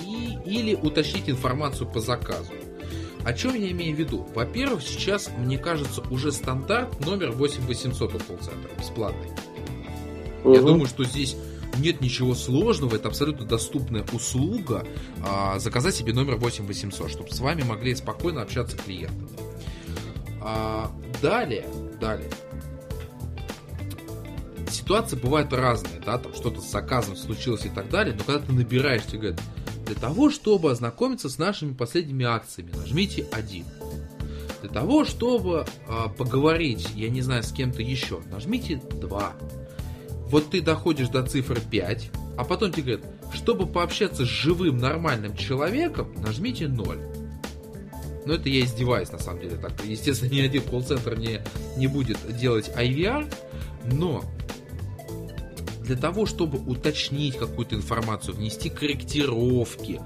[0.06, 2.53] и, или уточнить информацию по заказу.
[3.23, 4.26] О чем я имею в виду?
[4.34, 9.30] Во-первых, сейчас, мне кажется, уже стандарт номер 8800 у колл-центра, бесплатный.
[10.43, 10.53] Угу.
[10.56, 11.35] Я думаю, что здесь
[11.77, 14.85] нет ничего сложного, это абсолютно доступная услуга.
[15.26, 19.26] А, заказать себе номер 8800, чтобы с вами могли спокойно общаться клиенты.
[20.41, 20.91] А,
[21.22, 21.65] далее,
[21.99, 22.30] далее.
[24.69, 28.53] Ситуации бывают разные, да, там что-то с заказом случилось и так далее, но когда ты
[28.53, 29.41] набираешь, тебе говорят,
[29.85, 33.65] Для того, чтобы ознакомиться с нашими последними акциями, нажмите 1.
[34.61, 39.34] Для того, чтобы э, поговорить, я не знаю, с кем-то еще, нажмите 2.
[40.32, 45.36] Вот ты доходишь до цифры 5, а потом тебе говорят, чтобы пообщаться с живым нормальным
[45.36, 46.98] человеком, нажмите 0.
[48.26, 49.58] Но это я издеваюсь, на самом деле.
[49.58, 51.41] Так, естественно, ни один колл-центр не,
[51.76, 53.32] не будет делать IVR,
[53.91, 54.24] но
[55.84, 59.99] для того, чтобы уточнить какую-то информацию, внести корректировки,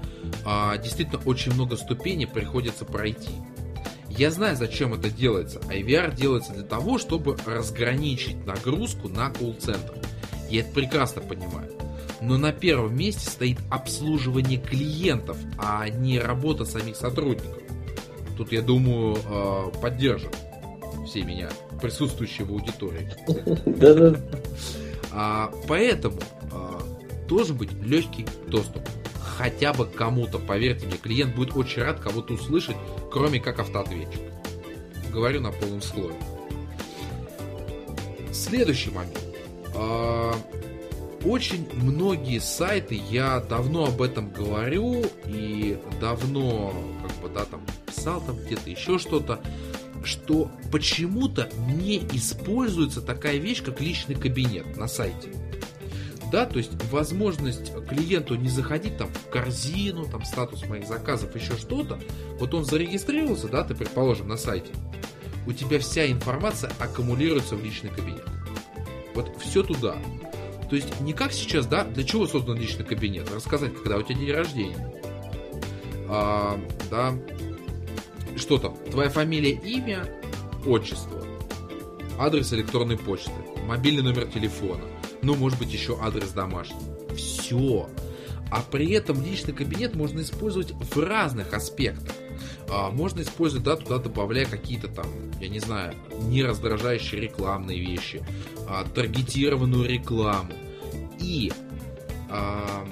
[0.44, 3.30] а, действительно очень много ступеней приходится пройти.
[4.08, 5.60] Я знаю, зачем это делается.
[5.68, 9.92] IVR делается для того, чтобы разграничить нагрузку на колл-центр.
[10.50, 11.70] Я это прекрасно понимаю.
[12.20, 17.62] Но на первом месте стоит обслуживание клиентов, а не работа самих сотрудников.
[18.36, 20.34] Тут, я думаю, а, поддержат
[21.06, 21.48] все меня,
[21.80, 23.10] присутствующие в аудитории.
[23.66, 24.16] Да-да.
[25.12, 26.18] А, поэтому
[26.52, 26.82] а,
[27.28, 28.82] должен быть легкий доступ.
[29.20, 32.76] Хотя бы кому-то, поверьте мне, клиент будет очень рад кого-то услышать,
[33.10, 34.20] кроме как автоответчик.
[35.12, 36.14] Говорю на полном слове.
[38.32, 39.18] Следующий момент.
[39.78, 40.34] А,
[41.24, 46.72] очень многие сайты, я давно об этом говорю и давно,
[47.02, 49.40] как бы, да, там писал там где-то еще что-то,
[50.04, 55.28] что почему-то не используется такая вещь, как личный кабинет на сайте.
[56.32, 61.56] Да, то есть возможность клиенту не заходить там в корзину, там статус моих заказов, еще
[61.56, 62.00] что-то.
[62.38, 64.70] Вот он зарегистрировался, да, ты, предположим, на сайте.
[65.46, 68.26] У тебя вся информация аккумулируется в личный кабинет.
[69.16, 69.96] Вот все туда.
[70.68, 73.30] То есть не как сейчас, да, для чего создан личный кабинет?
[73.34, 74.94] Рассказать, когда у тебя день рождения.
[76.08, 76.60] А,
[76.90, 77.14] да,
[78.36, 78.76] что там?
[78.90, 80.06] Твоя фамилия, имя,
[80.66, 81.24] отчество,
[82.18, 83.32] адрес электронной почты,
[83.66, 84.84] мобильный номер телефона,
[85.22, 86.76] ну, может быть, еще адрес домашний.
[87.16, 87.88] Все.
[88.50, 92.14] А при этом личный кабинет можно использовать в разных аспектах.
[92.68, 95.06] А, можно использовать, да, туда добавляя какие-то там,
[95.40, 98.24] я не знаю, не раздражающие рекламные вещи,
[98.68, 100.52] а, таргетированную рекламу
[101.20, 101.52] и
[102.28, 102.86] а,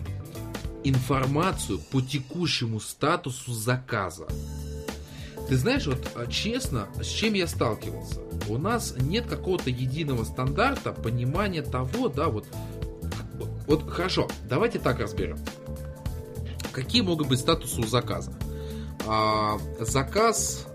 [0.85, 4.27] информацию по текущему статусу заказа.
[5.49, 8.21] Ты знаешь, вот а, честно, с чем я сталкивался?
[8.49, 12.47] У нас нет какого-то единого стандарта понимания того, да, вот,
[13.67, 15.39] вот хорошо, давайте так разберем.
[16.73, 18.33] Какие могут быть статусы у заказа?
[19.07, 20.67] А, заказ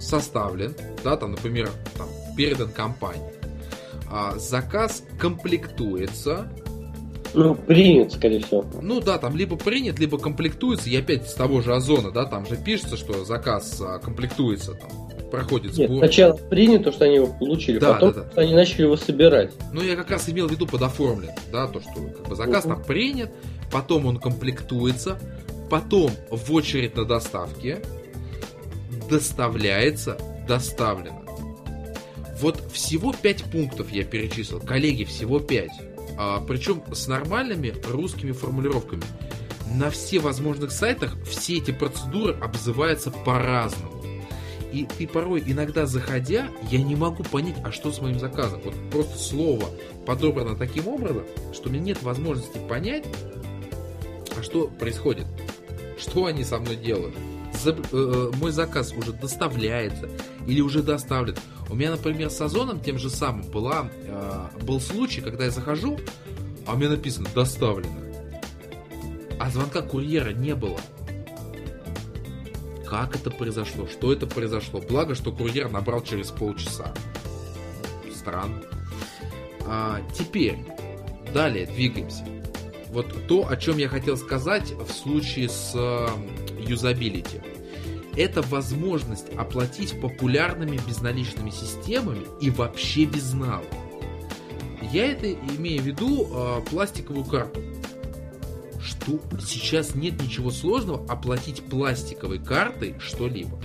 [0.00, 3.32] составлен, да, там, например, там, передан компании.
[4.10, 6.50] А, заказ комплектуется,
[7.34, 8.64] ну, принят, скорее всего.
[8.80, 10.88] Ну да, там либо принят, либо комплектуется.
[10.88, 14.90] И опять с того же Озона, да, там же пишется, что заказ а, комплектуется, там,
[15.30, 15.90] проходит сбор.
[15.90, 18.42] Нет, сначала принято, то, что они его получили, да, потом да, да.
[18.42, 19.52] они начали его собирать.
[19.72, 22.74] Ну, я как раз имел в виду подоформлен, да, то, что как бы, заказ угу.
[22.74, 23.30] там принят,
[23.70, 25.18] потом он комплектуется,
[25.68, 27.82] потом в очередь на доставке,
[29.08, 31.24] доставляется, доставлено.
[32.40, 34.60] Вот всего 5 пунктов я перечислил.
[34.60, 35.70] Коллеги, всего 5.
[36.16, 39.02] А, причем с нормальными русскими формулировками.
[39.74, 44.02] На все возможных сайтах все эти процедуры обзываются по-разному.
[44.72, 48.60] И ты порой, иногда заходя, я не могу понять, а что с моим заказом.
[48.64, 49.66] Вот просто слово
[50.06, 53.04] подобрано таким образом, что у меня нет возможности понять,
[54.38, 55.26] а что происходит.
[55.98, 57.14] Что они со мной делают.
[57.52, 60.08] За, э, э мой заказ уже доставляется
[60.46, 61.36] или уже доставлен.
[61.68, 65.98] У меня, например, с Озоном тем же самым была, э, был случай, когда я захожу,
[66.66, 68.00] а у меня написано «доставлено».
[69.38, 70.80] А звонка курьера не было.
[72.86, 73.86] Как это произошло?
[73.86, 74.80] Что это произошло?
[74.80, 76.94] Благо, что курьер набрал через полчаса.
[78.14, 78.62] Странно.
[79.66, 80.58] А, теперь,
[81.34, 82.24] далее двигаемся.
[82.90, 85.74] Вот то, о чем я хотел сказать в случае с
[86.58, 87.40] юзабилити
[88.18, 93.64] это возможность оплатить популярными безналичными системами и вообще без нала.
[94.92, 97.62] Я это имею в виду э, пластиковую карту.
[98.80, 103.60] Что сейчас нет ничего сложного оплатить пластиковой картой что-либо.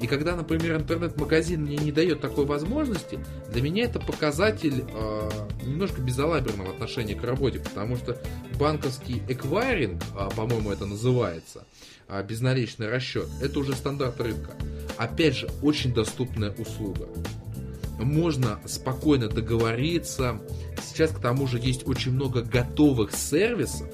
[0.00, 3.18] И когда, например, интернет-магазин мне не дает такой возможности,
[3.50, 5.30] для меня это показатель э,
[5.66, 8.20] немножко безалаберного отношения к работе, потому что
[8.58, 11.66] банковский эквайринг, э, по-моему, это называется,
[12.08, 14.52] э, безналичный расчет, это уже стандарт рынка.
[14.96, 17.08] Опять же, очень доступная услуга.
[17.98, 20.40] Можно спокойно договориться.
[20.80, 23.88] Сейчас к тому же есть очень много готовых сервисов,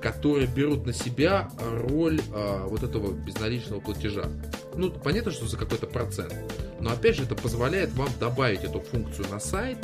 [0.00, 4.24] которые берут на себя роль э, вот этого безналичного платежа.
[4.74, 6.34] Ну, понятно, что за какой-то процент.
[6.80, 9.78] Но опять же, это позволяет вам добавить эту функцию на сайт.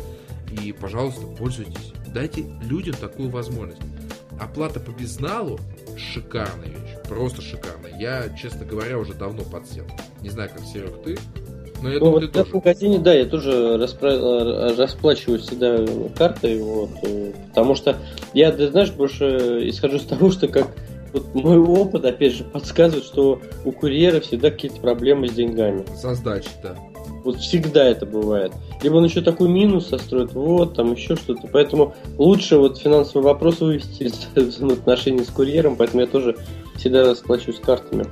[0.62, 1.92] И, пожалуйста, пользуйтесь.
[2.06, 3.82] Дайте людям такую возможность.
[4.40, 5.58] Оплата по безналу–
[5.96, 6.96] шикарная вещь.
[7.08, 7.88] просто шикарно.
[7.98, 9.86] Я, честно говоря, уже давно подсел.
[10.20, 11.16] Не знаю, как, Серег, ты?
[11.82, 12.50] Но я ну, вот тоже.
[12.50, 14.74] в магазине, да, я тоже распра...
[14.76, 15.84] расплачиваюсь всегда
[16.16, 17.96] картой, вот, э, потому что
[18.32, 20.68] я, ты знаешь, больше исхожу с того, что как
[21.12, 25.84] вот мой опыт, опять же, подсказывает, что у курьера всегда какие-то проблемы с деньгами.
[25.96, 26.76] Со сдачей, да.
[27.24, 28.52] Вот всегда это бывает.
[28.82, 31.48] Либо он еще такой минус состроит, вот, там еще что-то.
[31.52, 36.36] Поэтому лучше вот финансовый вопрос вывести из взаимоотношений с курьером, поэтому я тоже
[36.76, 38.06] всегда расплачиваюсь картами.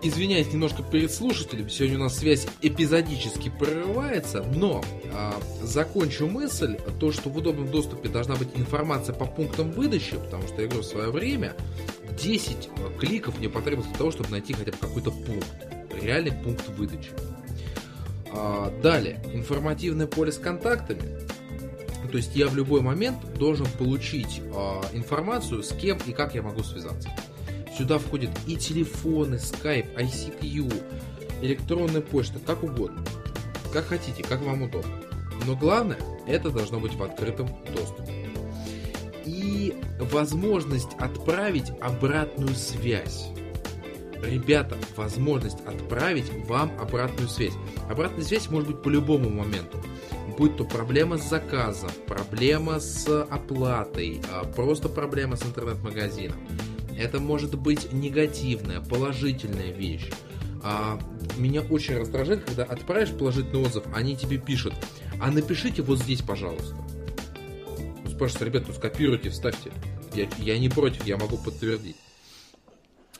[0.00, 7.10] Извиняюсь немножко перед слушателем, сегодня у нас связь эпизодически прерывается, но а, закончу мысль, то,
[7.10, 10.86] что в удобном доступе должна быть информация по пунктам выдачи, потому что я говорю, в
[10.86, 11.56] свое время
[12.16, 12.70] 10
[13.00, 15.48] кликов мне потребовалось для того, чтобы найти хотя бы какой-то пункт,
[16.00, 17.10] реальный пункт выдачи.
[18.32, 21.02] А, далее, информативное поле с контактами.
[22.10, 26.42] То есть я в любой момент должен получить а, информацию, с кем и как я
[26.42, 27.10] могу связаться.
[27.78, 30.82] Сюда входят и телефоны, Skype, ICQ,
[31.42, 33.04] электронная почта, как угодно.
[33.72, 34.96] Как хотите, как вам удобно.
[35.46, 38.12] Но главное, это должно быть в открытом доступе.
[39.24, 43.28] И возможность отправить обратную связь.
[44.24, 47.54] Ребята, возможность отправить вам обратную связь.
[47.88, 49.80] Обратная связь может быть по любому моменту.
[50.36, 56.38] Будь то проблема с заказом, проблема с оплатой, а просто проблема с интернет-магазином.
[56.98, 60.10] Это может быть негативная, положительная вещь.
[60.64, 60.98] А,
[61.36, 64.74] меня очень раздражает, когда отправишь положительный отзыв, они тебе пишут,
[65.20, 66.76] а напишите вот здесь, пожалуйста.
[68.04, 69.70] Ну, спрашивают, ребят, ну скопируйте, вставьте.
[70.12, 71.96] Я, я не против, я могу подтвердить.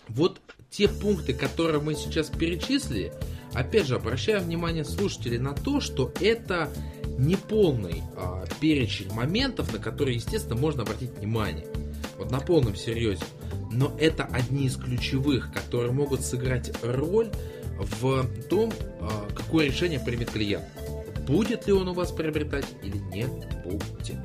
[0.08, 0.40] Вот
[0.70, 3.12] те пункты, которые мы сейчас перечислили,
[3.52, 6.68] опять же, обращаю внимание слушателей на то, что это
[7.16, 11.66] не полный а, перечень моментов, на которые, естественно, можно обратить внимание.
[12.16, 13.24] Вот на полном серьезе
[13.70, 17.30] но это одни из ключевых, которые могут сыграть роль
[17.78, 20.64] в том, а, какое решение примет клиент.
[21.26, 23.26] Будет ли он у вас приобретать или не
[23.64, 24.16] будет.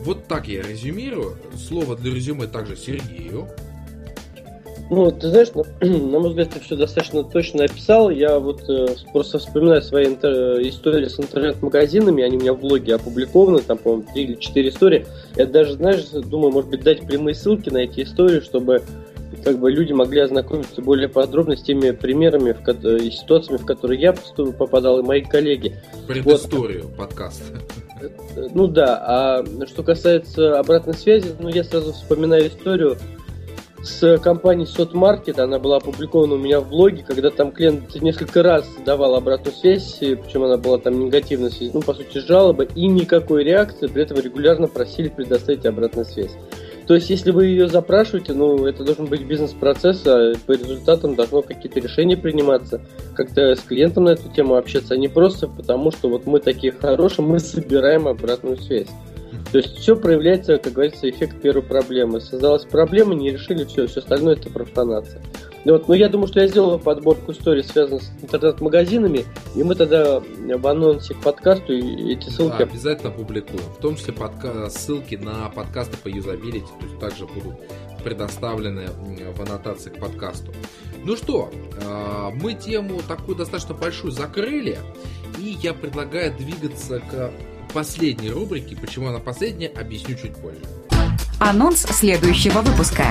[0.00, 1.36] Вот так я резюмирую.
[1.56, 3.48] Слово для резюме также Сергею.
[4.88, 8.10] Ну, ты знаешь, на, на мой взгляд, ты все достаточно точно описал.
[8.10, 10.60] Я вот э, просто вспоминаю свои интер...
[10.62, 15.06] истории с интернет-магазинами, они у меня в блоге опубликованы, там, по-моему, три или четыре истории.
[15.36, 18.82] Я даже, знаешь, думаю, может быть, дать прямые ссылки на эти истории, чтобы
[19.42, 24.00] как бы люди могли ознакомиться более подробно с теми примерами в, и ситуациями, в которые
[24.00, 25.76] я попадал, и мои коллеги.
[26.06, 26.96] Предысторию вот.
[26.96, 27.44] подкаста.
[28.54, 32.98] Ну да, а что касается обратной связи, ну я сразу вспоминаю историю
[33.86, 38.68] с компанией Sotmarket, она была опубликована у меня в блоге, когда там клиент несколько раз
[38.84, 43.86] давал обратную связь, причем она была там негативная ну, по сути, жалоба, и никакой реакции,
[43.86, 46.32] при этом регулярно просили предоставить обратную связь.
[46.86, 51.42] То есть, если вы ее запрашиваете, ну, это должен быть бизнес-процесс, а по результатам должно
[51.42, 52.80] какие-то решения приниматься,
[53.14, 56.72] как-то с клиентом на эту тему общаться, а не просто потому, что вот мы такие
[56.72, 58.88] хорошие, мы собираем обратную связь.
[59.56, 62.20] То есть все проявляется, как говорится, эффект первой проблемы.
[62.20, 65.22] Создалась проблема, не решили все, все остальное это профанация.
[65.64, 69.24] Вот, но я думаю, что я сделал подборку историй, связанных с интернет-магазинами,
[69.54, 72.58] и мы тогда в анонсе к подкасту эти ссылки...
[72.58, 73.62] Да, обязательно публикуем.
[73.62, 74.68] В том числе подка...
[74.68, 77.54] ссылки на подкасты по юзабилити, то есть также будут
[78.04, 78.88] предоставлены
[79.34, 80.52] в аннотации к подкасту.
[81.02, 81.50] Ну что,
[81.82, 84.76] а, мы тему такую достаточно большую закрыли,
[85.38, 87.32] и я предлагаю двигаться к
[87.72, 88.74] последней рубрики.
[88.74, 90.60] Почему она последняя, объясню чуть позже.
[91.38, 93.04] Анонс следующего выпуска.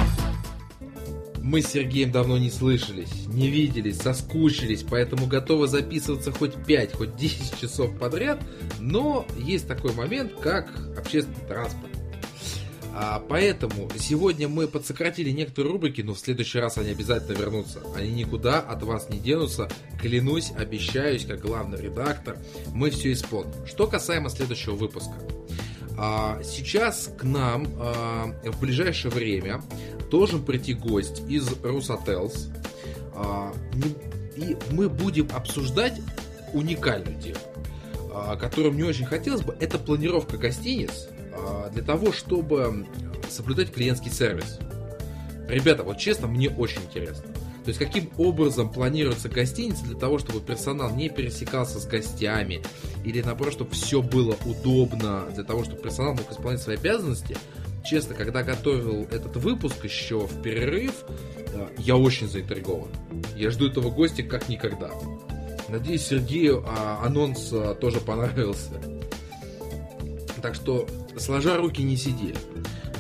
[1.42, 7.16] Мы с Сергеем давно не слышались, не виделись, соскучились, поэтому готовы записываться хоть 5, хоть
[7.16, 8.42] 10 часов подряд,
[8.80, 10.68] но есть такой момент, как
[10.98, 11.95] общественный транспорт.
[12.98, 17.82] А, поэтому сегодня мы подсократили некоторые рубрики, но в следующий раз они обязательно вернутся.
[17.94, 19.68] Они никуда от вас не денутся.
[20.00, 22.38] Клянусь, обещаюсь, как главный редактор,
[22.74, 23.66] мы все исполним.
[23.66, 25.14] Что касаемо следующего выпуска.
[25.98, 29.62] А, сейчас к нам а, в ближайшее время
[30.10, 32.50] должен прийти гость из Русотелс.
[34.38, 36.02] И мы будем обсуждать
[36.54, 37.40] уникальную тему,
[38.38, 39.56] которую мне очень хотелось бы.
[39.62, 41.08] Это планировка гостиниц
[41.72, 42.86] для того, чтобы
[43.30, 44.60] соблюдать клиентский сервис.
[45.48, 47.32] Ребята, вот честно, мне очень интересно.
[47.66, 52.62] То есть каким образом планируется гостиница для того, чтобы персонал не пересекался с гостями,
[53.04, 57.36] или наоборот, чтобы все было удобно, для того, чтобы персонал мог исполнять свои обязанности.
[57.84, 61.06] Честно, когда готовил этот выпуск еще в перерыв,
[61.54, 62.90] э, я очень заинтригован.
[63.36, 64.92] Я жду этого гостя как никогда.
[65.68, 68.74] Надеюсь, Сергею а, анонс а, тоже понравился.
[70.42, 70.88] Так что,
[71.18, 72.38] сложа руки, не сидели.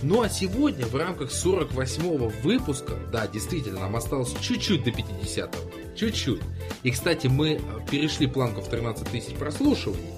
[0.01, 6.41] Ну а сегодня в рамках 48-го выпуска, да, действительно, нам осталось чуть-чуть до 50-го, чуть-чуть.
[6.83, 7.59] И, кстати, мы
[7.89, 10.11] перешли планку в 13 тысяч прослушиваний.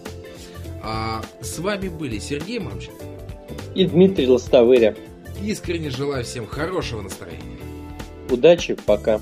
[0.83, 2.93] А с вами были Сергей Мамчик
[3.75, 4.95] и Дмитрий Лостовыря.
[5.41, 7.59] Искренне желаю всем хорошего настроения.
[8.29, 9.21] Удачи, пока.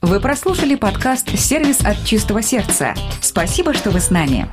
[0.00, 2.94] Вы прослушали подкаст «Сервис от чистого сердца».
[3.20, 4.48] Спасибо, что вы с нами.